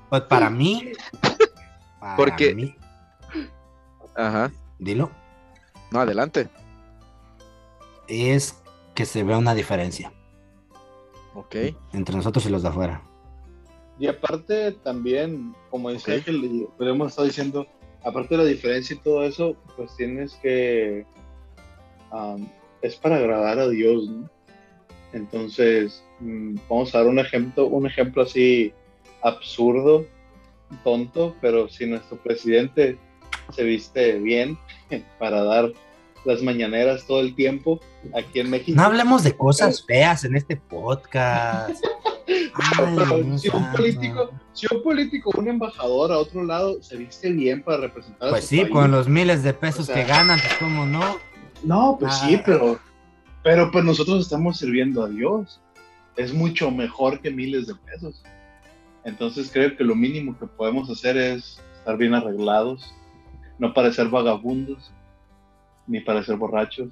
Pues 0.09 0.21
para 0.23 0.49
mí. 0.49 0.91
Para 1.99 2.15
Porque- 2.15 2.55
mí- 2.55 2.75
Ajá. 4.17 4.51
dilo. 4.79 5.09
No, 5.91 5.99
adelante. 6.01 6.49
Es 8.07 8.61
que 8.95 9.05
se 9.05 9.23
vea 9.23 9.37
una 9.37 9.53
diferencia 9.55 10.11
Ok. 11.35 11.55
entre 11.93 12.15
nosotros 12.15 12.45
y 12.45 12.49
los 12.49 12.63
de 12.63 12.69
afuera. 12.69 13.01
Y 13.99 14.07
aparte 14.07 14.71
también, 14.83 15.55
como 15.69 15.91
dice 15.91 16.11
Ok. 16.11 16.17
Ángel, 16.19 16.43
y 16.45 16.67
lo 16.77 16.89
hemos 16.89 17.09
estado 17.09 17.27
diciendo, 17.27 17.65
aparte 18.03 18.35
de 18.35 18.43
la 18.43 18.49
diferencia 18.49 18.95
y 18.95 18.99
todo 18.99 19.23
eso, 19.23 19.55
pues 19.75 19.95
tienes 19.95 20.35
que... 20.35 21.05
am, 22.11 22.47
es 22.81 22.95
para 22.95 23.17
agradar 23.17 23.59
a 23.59 23.69
Dios, 23.69 24.07
¿no? 24.09 24.29
Entonces, 25.13 26.03
mm, 26.19 26.55
vamos 26.69 26.93
a 26.93 26.99
dar 26.99 27.07
un 27.07 27.19
ejemplo, 27.19 27.65
un 27.67 27.87
ejemplo 27.87 28.23
así 28.23 28.73
absurdo, 29.23 30.05
tonto, 30.83 31.35
pero 31.41 31.69
si 31.69 31.85
nuestro 31.87 32.17
presidente 32.17 32.97
se 33.53 33.63
viste 33.63 34.19
bien 34.19 34.57
para 35.19 35.43
dar 35.43 35.71
las 36.25 36.41
mañaneras 36.43 37.05
todo 37.07 37.21
el 37.21 37.35
tiempo 37.35 37.79
aquí 38.15 38.39
en 38.41 38.49
México. 38.49 38.75
No 38.75 38.83
hablemos 38.83 39.23
de 39.23 39.35
cosas 39.35 39.85
feas 39.85 40.23
en 40.25 40.35
este 40.35 40.57
podcast. 40.57 41.83
Ay, 42.27 43.37
si 43.37 43.49
un 43.49 43.71
político, 43.71 44.31
si 44.51 44.67
un 44.73 44.83
político, 44.83 45.31
un 45.37 45.47
embajador 45.47 46.11
a 46.11 46.17
otro 46.17 46.43
lado 46.43 46.81
se 46.81 46.97
viste 46.97 47.31
bien 47.31 47.63
para 47.63 47.77
representar 47.77 48.27
a 48.27 48.31
Pues 48.31 48.43
su 48.43 48.49
sí, 48.49 48.61
país. 48.61 48.71
con 48.73 48.91
los 48.91 49.07
miles 49.07 49.43
de 49.43 49.53
pesos 49.53 49.81
O 49.81 49.93
sea, 49.93 49.95
que 49.95 50.03
ganan, 50.05 50.39
pues 50.39 50.53
cómo 50.59 50.85
no. 50.85 51.17
No, 51.63 51.97
pues 51.99 52.13
Ah. 52.15 52.27
sí, 52.27 52.41
pero, 52.45 52.79
pero 53.43 53.71
pues 53.71 53.85
nosotros 53.85 54.21
estamos 54.21 54.57
sirviendo 54.57 55.03
a 55.03 55.09
Dios. 55.09 55.61
Es 56.17 56.33
mucho 56.33 56.71
mejor 56.71 57.21
que 57.21 57.29
miles 57.31 57.67
de 57.67 57.75
pesos. 57.75 58.23
Entonces 59.05 59.49
creo 59.53 59.77
que 59.77 59.83
lo 59.83 59.95
mínimo 59.95 60.37
que 60.37 60.47
podemos 60.47 60.89
hacer 60.89 61.15
es 61.15 61.61
estar 61.77 61.95
bien 61.95 62.13
arreglados, 62.13 62.93
no 63.59 63.73
parecer 63.73 64.07
vagabundos, 64.09 64.91
ni 65.87 65.99
parecer 65.99 66.35
borrachos, 66.35 66.89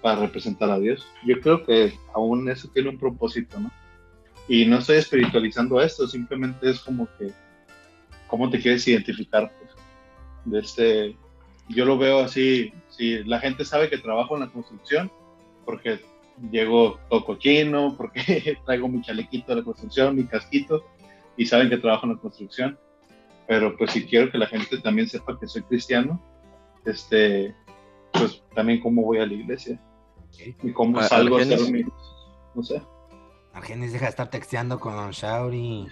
para 0.00 0.20
representar 0.20 0.70
a 0.70 0.78
Dios. 0.78 1.06
Yo 1.24 1.40
creo 1.40 1.64
que 1.64 1.94
aún 2.14 2.48
eso 2.48 2.68
tiene 2.68 2.90
un 2.90 2.98
propósito, 2.98 3.58
¿no? 3.60 3.70
Y 4.48 4.66
no 4.66 4.78
estoy 4.78 4.96
espiritualizando 4.96 5.80
esto, 5.80 6.06
simplemente 6.08 6.70
es 6.70 6.80
como 6.80 7.08
que, 7.18 7.30
¿cómo 8.26 8.50
te 8.50 8.60
quieres 8.60 8.86
identificar? 8.88 9.50
De 10.44 10.58
este, 10.58 11.16
yo 11.68 11.84
lo 11.84 11.96
veo 11.96 12.20
así, 12.20 12.72
si 12.88 13.22
la 13.24 13.38
gente 13.38 13.64
sabe 13.64 13.88
que 13.88 13.98
trabajo 13.98 14.34
en 14.34 14.40
la 14.40 14.50
construcción, 14.50 15.10
porque 15.64 16.00
llego 16.50 16.98
todo 17.08 17.24
cochino, 17.24 17.94
porque 17.96 18.58
traigo 18.66 18.88
mi 18.88 19.00
chalequito 19.02 19.52
de 19.52 19.60
la 19.60 19.64
construcción, 19.64 20.16
mi 20.16 20.24
casquito, 20.24 20.84
y 21.36 21.46
saben 21.46 21.70
que 21.70 21.78
trabajo 21.78 22.06
en 22.06 22.14
la 22.14 22.18
construcción. 22.18 22.78
Pero 23.52 23.76
pues 23.76 23.90
si 23.90 24.06
quiero 24.06 24.30
que 24.32 24.38
la 24.38 24.46
gente 24.46 24.78
también 24.78 25.06
sepa 25.10 25.38
que 25.38 25.46
soy 25.46 25.60
cristiano, 25.64 26.18
este, 26.86 27.54
pues 28.10 28.42
también 28.54 28.80
cómo 28.80 29.02
voy 29.02 29.18
a 29.18 29.26
la 29.26 29.34
iglesia 29.34 29.78
y 30.62 30.72
cómo 30.72 30.98
A- 31.00 31.02
salgo 31.02 31.36
a 31.36 31.40
Argenis. 31.40 31.60
hacer 31.60 31.72
mi, 31.74 31.84
no 32.54 32.62
sé. 32.62 32.80
Argenis 33.52 33.92
deja 33.92 34.06
de 34.06 34.10
estar 34.10 34.30
texteando 34.30 34.80
con 34.80 35.10
Shauri. 35.10 35.86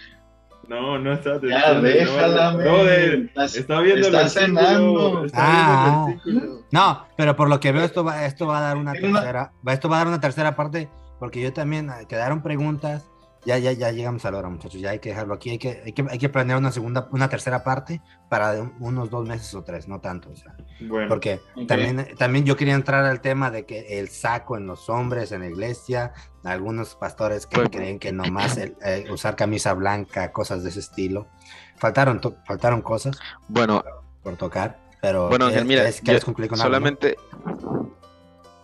No, 0.68 0.98
no 0.98 1.12
está. 1.12 1.38
Ya, 1.42 1.74
no, 1.74 1.82
déjala, 1.82 2.52
No, 2.52 2.84
de-. 2.84 3.24
Estás- 3.26 3.56
está 3.56 3.80
viendo 3.80 4.08
el 4.08 4.14
estás 4.14 4.34
versículo. 4.36 4.61
cenando. 4.62 5.24
Está 5.26 5.38
Ah. 5.42 6.04
viendo 6.06 6.22
el 6.24 6.34
versículo. 6.34 6.66
No, 6.72 7.06
pero 7.18 7.36
por 7.36 7.50
lo 7.50 7.61
que 7.61 7.72
veo 7.72 7.84
esto 7.84 8.02
va, 8.04 8.24
esto 8.24 8.46
va 8.46 8.56
a 8.56 8.61
dar 8.62 8.76
una 8.78 8.92
una- 8.92 9.00
tercera, 9.20 9.52
va, 9.68 9.72
esto 9.74 9.90
va 9.90 9.96
a 9.96 9.98
dar 9.98 10.08
una 10.08 10.20
tercera 10.20 10.56
parte, 10.56 10.88
porque 11.18 11.42
yo 11.42 11.52
también 11.52 11.90
eh, 11.90 12.06
quedaron 12.08 12.40
preguntas 12.42 13.06
ya, 13.45 13.59
ya, 13.59 13.72
ya 13.72 13.91
llegamos 13.91 14.24
a 14.24 14.30
la 14.30 14.38
hora, 14.38 14.49
muchachos. 14.49 14.80
Ya 14.80 14.91
hay 14.91 14.99
que 14.99 15.11
dejarlo 15.11 15.34
aquí. 15.34 15.51
Hay 15.51 15.59
que, 15.59 15.82
hay 15.84 15.93
que, 15.93 16.05
hay 16.09 16.18
que 16.18 16.28
planear 16.28 16.59
una 16.59 16.72
segunda, 16.72 17.09
una 17.12 17.28
tercera 17.28 17.62
parte 17.64 18.01
para 18.28 18.55
unos 18.80 19.11
dos 19.11 19.26
meses 19.26 19.55
o 19.55 19.62
tres, 19.62 19.88
no 19.88 20.01
tanto. 20.01 20.30
O 20.30 20.36
sea, 20.36 20.55
Bueno, 20.80 21.09
porque 21.09 21.41
Ok. 21.57 21.66
también, 21.66 22.07
también 22.18 22.45
yo 22.45 22.57
quería 22.57 22.74
entrar 22.74 23.05
al 23.05 23.20
tema 23.20 23.51
de 23.51 23.64
que 23.66 23.99
el 23.99 24.09
saco 24.09 24.57
en 24.57 24.66
los 24.66 24.88
hombres 24.88 25.32
en 25.32 25.41
la 25.41 25.47
iglesia, 25.49 26.12
algunos 26.45 26.95
pastores 26.95 27.47
que 27.47 27.57
Pues- 27.57 27.70
creen 27.70 27.99
que 27.99 28.12
nomás 28.12 28.57
el, 28.57 28.76
eh, 28.84 29.07
usar 29.11 29.36
camisa 29.36 29.72
blanca, 29.74 30.32
cosas 30.32 30.62
de 30.62 30.70
ese 30.70 30.80
estilo. 30.80 31.28
Faltaron, 31.76 32.20
to- 32.20 32.36
faltaron 32.47 32.82
cosas 32.82 33.18
Bueno, 33.49 33.82
por 34.22 34.36
tocar, 34.36 34.78
pero 35.01 35.28
Bueno, 35.28 35.47
Ángel, 35.47 35.66
¿quieres- 35.66 35.68
mira, 35.68 35.82
quieres- 35.82 36.01
quieres 36.03 36.22
yo 36.22 36.26
concluir 36.26 36.51
con 36.51 36.61
algo, 36.61 36.68
no? 36.70 36.76
solamente... 36.76 37.16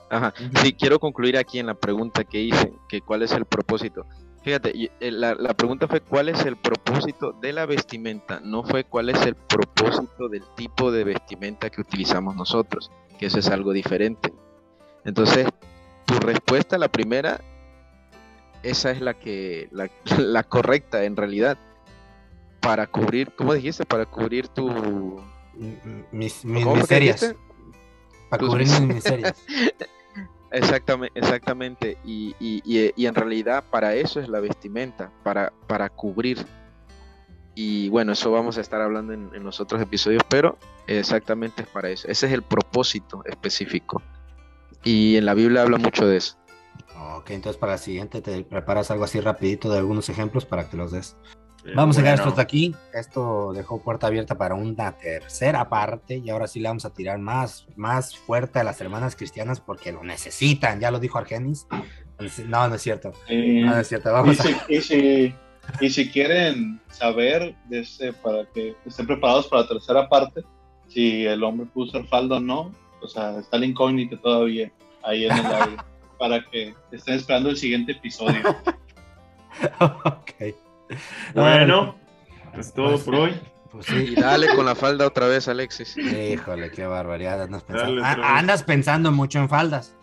Ajá, 0.09 0.33
sí, 0.63 0.73
quiero 0.73 0.99
concluir 1.01 1.37
aquí 1.37 1.59
en 1.59 1.67
la 1.67 1.75
pregunta 1.75 2.25
que 2.25 2.41
hice, 2.41 2.73
que 2.89 3.01
cuál 3.01 3.23
es 3.23 3.33
el 3.33 3.45
propósito. 3.45 4.07
Fíjate, 4.43 4.73
eh, 5.01 5.11
la, 5.11 5.35
la 5.35 5.55
pregunta 5.55 5.89
fue 5.89 6.01
cuál 6.01 6.29
es 6.29 6.45
el 6.45 6.57
propósito 6.57 7.33
de 7.33 7.53
la 7.53 7.67
vestimenta, 7.67 8.39
no 8.45 8.63
fue 8.63 8.85
cuál 8.85 9.09
es 9.09 9.21
el 9.27 9.35
propósito 9.35 10.29
del 10.29 10.45
tipo 10.55 10.93
de 10.93 11.03
vestimenta 11.03 11.69
que 11.71 11.81
utilizamos 11.81 12.37
nosotros, 12.37 12.91
que 13.19 13.27
eso 13.27 13.41
es 13.41 13.49
algo 13.49 13.73
diferente. 13.73 14.33
Entonces, 15.05 15.49
tu 16.05 16.15
respuesta, 16.21 16.79
la 16.79 16.87
primera, 16.87 17.41
esa 18.63 18.93
es 18.93 19.01
la 19.01 19.15
que, 19.15 19.69
la, 19.73 19.91
la 20.19 20.45
correcta 20.45 21.03
en 21.05 21.17
realidad, 21.17 21.59
para 22.61 22.87
cubrir, 22.87 23.33
¿cómo 23.35 23.55
dijiste? 23.55 23.85
Para 23.85 24.07
cubrir 24.07 24.47
tu... 24.47 24.69
M- 25.59 26.05
Mis, 26.13 26.45
mis 26.45 26.63
¿Cómo 26.65 26.77
fue 26.77 26.89
que 26.89 27.01
miserias. 27.01 27.35
Para 28.31 28.41
Tus 28.41 28.49
cubrir 28.51 28.69
mis- 28.69 28.81
mis 28.81 28.95
miserias. 28.97 29.35
Exactamente, 30.53 31.19
exactamente. 31.19 31.99
Y, 32.05 32.35
y- 32.39 32.63
y- 32.97 33.07
en 33.07 33.15
realidad 33.15 33.65
para 33.71 33.95
eso 33.95 34.21
es 34.21 34.29
la 34.29 34.41
vestimenta, 34.41 35.11
para, 35.23 35.53
para 35.67 35.89
cubrir. 35.89 36.47
Y 37.55 37.89
bueno, 37.89 38.13
eso 38.13 38.31
vamos 38.31 38.59
a 38.59 38.61
estar 38.61 38.81
hablando 38.81 39.13
en, 39.13 39.31
en 39.35 39.43
los 39.43 39.61
otros 39.61 39.81
episodios, 39.81 40.23
pero 40.29 40.59
exactamente 40.87 41.63
es 41.63 41.69
para 41.69 41.89
eso. 41.91 42.07
Ese 42.09 42.27
es 42.27 42.33
el 42.33 42.43
propósito 42.43 43.23
específico. 43.25 44.03
Y 44.85 45.17
en 45.17 45.25
la 45.25 45.35
Biblia 45.35 45.63
habla 45.63 45.79
mucho 45.79 46.07
de 46.07 46.19
eso. 46.19 46.37
Ok, 47.17 47.31
entonces 47.31 47.59
para 47.59 47.73
la 47.73 47.79
siguiente 47.79 48.21
te 48.21 48.45
preparas 48.45 48.91
algo 48.91 49.05
así 49.05 49.21
rapidito 49.21 49.71
de 49.71 49.79
algunos 49.79 50.09
ejemplos 50.09 50.45
para 50.45 50.69
que 50.69 50.77
los 50.77 50.93
des. 50.93 51.17
Vamos 51.75 51.97
a 51.99 52.01
dejar 52.01 52.15
esto 52.15 52.25
bueno, 52.25 52.31
hasta 52.33 52.43
aquí. 52.43 52.75
Esto 52.93 53.53
dejó 53.53 53.81
puerta 53.81 54.07
abierta 54.07 54.37
para 54.37 54.55
una 54.55 54.93
tercera 54.93 55.69
parte 55.69 56.19
y 56.25 56.31
ahora 56.31 56.47
sí 56.47 56.61
le 56.61 56.69
vamos 56.69 56.85
a 56.85 56.93
tirar 56.93 57.19
más, 57.19 57.67
más 57.77 58.17
fuerte 58.17 58.59
a 58.59 58.65
las 58.65 58.81
hermanas 58.81 59.17
cristianas 59.17 59.61
porque 59.61 59.93
lo 59.93 60.03
necesitan. 60.05 60.81
Ya 60.81 60.91
lo 60.91 61.01
dijo 61.01 61.19
Argenis. 61.19 61.67
No, 62.47 62.69
no 62.69 62.75
es 62.75 62.83
cierto. 62.83 63.13
Eh, 63.29 63.63
No, 63.65 63.73
no 63.73 63.81
es 63.81 63.89
cierto. 63.89 64.11
y, 64.11 64.13
Vamos 64.13 64.41
a... 64.41 64.43
si, 64.43 64.57
y, 64.69 64.81
si, 64.81 65.35
y 65.81 65.91
si 65.91 66.11
quieren 66.11 66.81
saber, 66.91 67.55
de 67.69 67.81
ese, 67.81 68.13
para 68.13 68.47
que 68.47 68.75
estén 68.87 69.07
preparados 69.07 69.49
para 69.49 69.63
la 69.63 69.69
tercera 69.69 70.09
parte, 70.09 70.43
si 70.89 71.27
el 71.27 71.43
hombre 71.43 71.67
pudo 71.67 71.87
usar 71.87 72.07
falda 72.07 72.37
o 72.37 72.41
no, 72.41 72.73
o 73.03 73.09
sea, 73.09 73.39
está 73.39 73.59
la 73.59 73.67
incógnita 73.67 74.17
todavía 74.17 74.71
ahí 75.03 75.27
en 75.27 75.33
el 75.33 75.47
aire, 75.47 75.77
para 76.19 76.43
que 76.45 76.75
estén 76.91 77.15
esperando 77.15 77.51
el 77.51 77.57
siguiente 77.57 77.93
episodio. 77.93 78.41
ok. 79.81 80.66
Bueno, 81.35 81.97
es 82.55 82.73
todo 82.73 82.91
Pues- 82.93 83.03
por 83.03 83.15
hoy. 83.17 83.41
Pues 83.71 83.91
Y 83.91 84.15
dale 84.15 84.55
con 84.55 84.65
la 84.65 84.75
falda 84.75 85.07
otra 85.07 85.27
vez, 85.27 85.49
Alexis. 85.49 85.97
Híjole, 85.99 86.71
qué 86.71 86.87
barbaridad. 86.87 87.43
Andas 87.43 87.63
pensando, 87.65 88.01
Dale 88.01 88.23
Ah, 88.25 88.39
andas 88.39 88.63
pensando 88.63 89.13
mucho 89.13 89.39
en 89.39 89.49
faldas. 89.51 89.95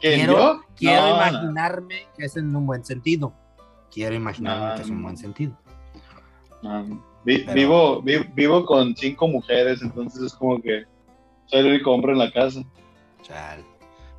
¿Quién, 0.00 0.16
Quiero- 0.26 0.32
yo? 0.38 0.60
Quiero 0.76 1.00
No, 1.02 1.08
no. 1.08 1.16
imaginarme 1.16 2.06
que 2.16 2.24
es 2.26 2.36
en 2.36 2.54
un 2.54 2.66
buen 2.66 2.84
sentido. 2.84 3.32
Quiero 3.90 4.14
imaginarme 4.14 4.66
No, 4.68 4.74
que 4.76 4.82
es 4.82 4.88
un 4.90 5.02
buen 5.02 5.16
sentido. 5.16 5.56
No, 6.62 6.84
vi- 7.24 7.38
Pero- 7.38 7.52
vivo, 7.54 8.02
vi- 8.02 8.28
vivo 8.34 8.64
con 8.66 8.94
cinco 8.94 9.26
mujeres, 9.28 9.82
entonces 9.82 10.22
es 10.22 10.34
como 10.34 10.60
que 10.60 10.84
soy 11.46 11.60
el 11.60 11.66
único 11.66 11.90
hombre 11.92 12.12
en 12.12 12.18
la 12.18 12.30
casa. 12.32 12.60
Chale. 13.22 13.64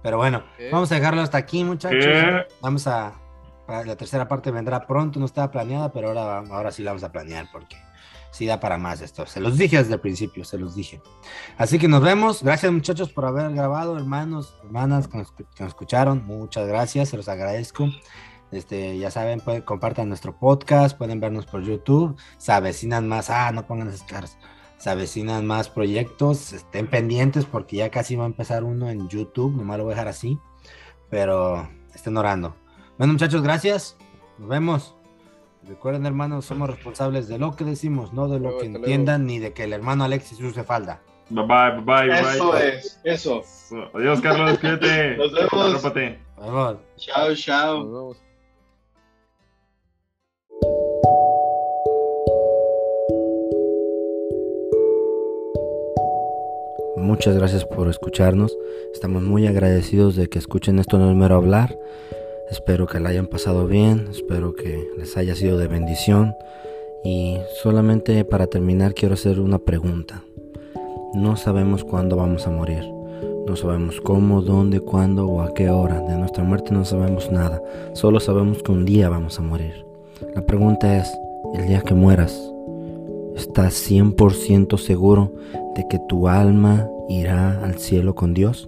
Pero 0.02 0.18
bueno, 0.18 0.44
¿Qué? 0.58 0.70
vamos 0.72 0.92
a 0.92 0.96
dejarlo 0.96 1.22
hasta 1.22 1.38
aquí, 1.38 1.64
muchachos. 1.64 2.04
¿Qué? 2.06 2.46
Vamos 2.62 2.88
a. 2.88 3.14
La 3.68 3.96
tercera 3.96 4.28
parte 4.28 4.52
vendrá 4.52 4.86
pronto, 4.86 5.20
no 5.20 5.26
estaba 5.26 5.52
planeada, 5.52 5.92
pero 5.92 6.10
ahora, 6.10 6.44
ahora 6.52 6.72
sí 6.72 6.84
la 6.84 6.92
vamos 6.92 7.04
a 7.04 7.12
planear 7.12 7.48
porque 7.52 7.76
sí 8.36 8.46
da 8.46 8.60
para 8.60 8.78
más 8.78 9.02
esto. 9.02 9.26
Se 9.26 9.40
los 9.40 9.58
dije 9.58 9.78
desde 9.78 9.94
el 9.94 10.00
principio, 10.00 10.44
se 10.44 10.58
los 10.58 10.76
dije. 10.76 11.02
Así 11.58 11.80
que 11.80 11.88
nos 11.88 12.02
vemos. 12.02 12.44
Gracias, 12.44 12.72
muchachos, 12.72 13.12
por 13.12 13.26
haber 13.26 13.52
grabado, 13.54 13.98
hermanos, 13.98 14.58
hermanas 14.64 15.08
que 15.08 15.18
nos 15.18 15.34
escucharon. 15.60 16.26
Muchas 16.26 16.68
gracias, 16.68 17.10
se 17.10 17.18
los 17.18 17.30
agradezco. 17.30 17.88
Este, 18.52 18.98
ya 18.98 19.10
saben, 19.10 19.40
pueden, 19.40 19.62
compartan 19.62 20.10
nuestro 20.10 20.38
podcast, 20.38 20.98
pueden 20.98 21.20
vernos 21.20 21.46
por 21.46 21.62
YouTube. 21.64 22.16
Se 22.38 22.52
avecinan 22.52 23.08
más, 23.08 23.30
ah, 23.30 23.52
no 23.52 23.66
pongan 23.66 23.88
esas 23.88 24.04
caras. 24.04 24.38
Se 24.78 24.90
avecinan 24.90 25.48
más 25.48 25.70
proyectos, 25.70 26.52
estén 26.52 26.88
pendientes 26.88 27.46
porque 27.46 27.78
ya 27.78 27.90
casi 27.90 28.18
va 28.18 28.26
a 28.26 28.28
empezar 28.28 28.66
uno 28.66 28.90
en 28.90 29.08
YouTube, 29.08 29.56
nomás 29.56 29.78
lo 29.78 29.86
voy 29.86 29.94
a 29.94 29.96
dejar 29.96 30.10
así, 30.10 30.38
pero 31.10 31.70
estén 31.94 32.18
orando. 32.18 32.56
Bueno, 32.98 33.14
muchachos, 33.14 33.42
gracias. 33.42 33.98
Nos 34.38 34.48
vemos. 34.48 34.96
Recuerden, 35.68 36.06
hermanos, 36.06 36.46
somos 36.46 36.70
responsables 36.70 37.28
de 37.28 37.40
lo 37.40 37.56
que 37.56 37.66
decimos, 37.66 38.14
no 38.14 38.28
de 38.30 38.40
lo 38.40 38.58
que 38.58 38.68
entiendan 38.68 39.26
ni 39.26 39.40
de 39.40 39.52
que 39.52 39.64
el 39.64 39.74
hermano 39.74 40.04
Alexis 40.04 40.40
use 40.40 40.64
falda. 40.64 41.02
Bye 41.30 41.44
bye, 41.46 41.82
bye 41.82 42.08
bye. 42.08 42.20
Eso 42.20 42.52
bye. 42.52 42.70
es, 42.70 43.00
eso. 43.04 43.42
Adiós, 43.94 44.22
Carlos, 44.22 44.58
cuídate. 44.62 45.18
Nos 45.18 45.34
vemos. 45.34 45.54
Arrópate. 45.54 46.20
Nos 46.38 46.46
vemos. 46.46 46.78
Chao, 46.98 47.36
chao. 47.36 47.84
Nos 47.84 47.94
vemos. 47.94 48.18
Muchas 56.96 57.36
gracias 57.36 57.66
por 57.66 57.90
escucharnos. 57.90 58.58
Estamos 58.94 59.24
muy 59.24 59.48
agradecidos 59.48 60.16
de 60.16 60.30
que 60.30 60.40
escuchen 60.40 60.80
esto 60.80 60.98
no 60.98 61.10
es 61.10 61.16
mero 61.16 61.36
hablar. 61.36 61.78
Espero 62.50 62.86
que 62.86 63.00
la 63.00 63.10
hayan 63.10 63.28
pasado 63.28 63.68
bien, 63.68 64.08
espero 64.12 64.54
que 64.54 64.88
les 64.98 65.18
haya 65.18 65.36
sido 65.36 65.58
de 65.58 65.68
bendición. 65.68 66.36
Y 67.04 67.38
solamente 67.62 68.24
para 68.26 68.48
terminar 68.48 68.94
quiero 68.94 69.16
hacer 69.16 69.40
una 69.40 69.60
pregunta. 69.60 70.24
No 71.14 71.38
sabemos 71.38 71.84
cuándo 71.84 72.16
vamos 72.16 72.46
a 72.46 72.52
morir. 72.52 72.84
No 73.48 73.56
sabemos 73.56 74.02
cómo, 74.02 74.42
dónde, 74.42 74.80
cuándo 74.80 75.28
o 75.28 75.42
a 75.42 75.54
qué 75.54 75.70
hora. 75.70 76.02
De 76.02 76.18
nuestra 76.18 76.44
muerte 76.44 76.72
no 76.72 76.84
sabemos 76.86 77.32
nada. 77.32 77.62
Solo 77.94 78.20
sabemos 78.20 78.62
que 78.64 78.72
un 78.72 78.86
día 78.86 79.10
vamos 79.10 79.40
a 79.40 79.42
morir. 79.42 79.86
La 80.36 80.46
pregunta 80.46 80.98
es, 80.98 81.12
el 81.54 81.68
día 81.68 81.82
que 81.82 81.94
mueras, 81.94 82.40
¿estás 83.36 83.74
100% 83.90 84.78
seguro 84.78 85.32
de 85.76 85.88
que 85.88 86.00
tu 86.08 86.28
alma 86.28 86.90
irá 87.08 87.64
al 87.64 87.76
cielo 87.80 88.16
con 88.16 88.34
Dios? 88.34 88.68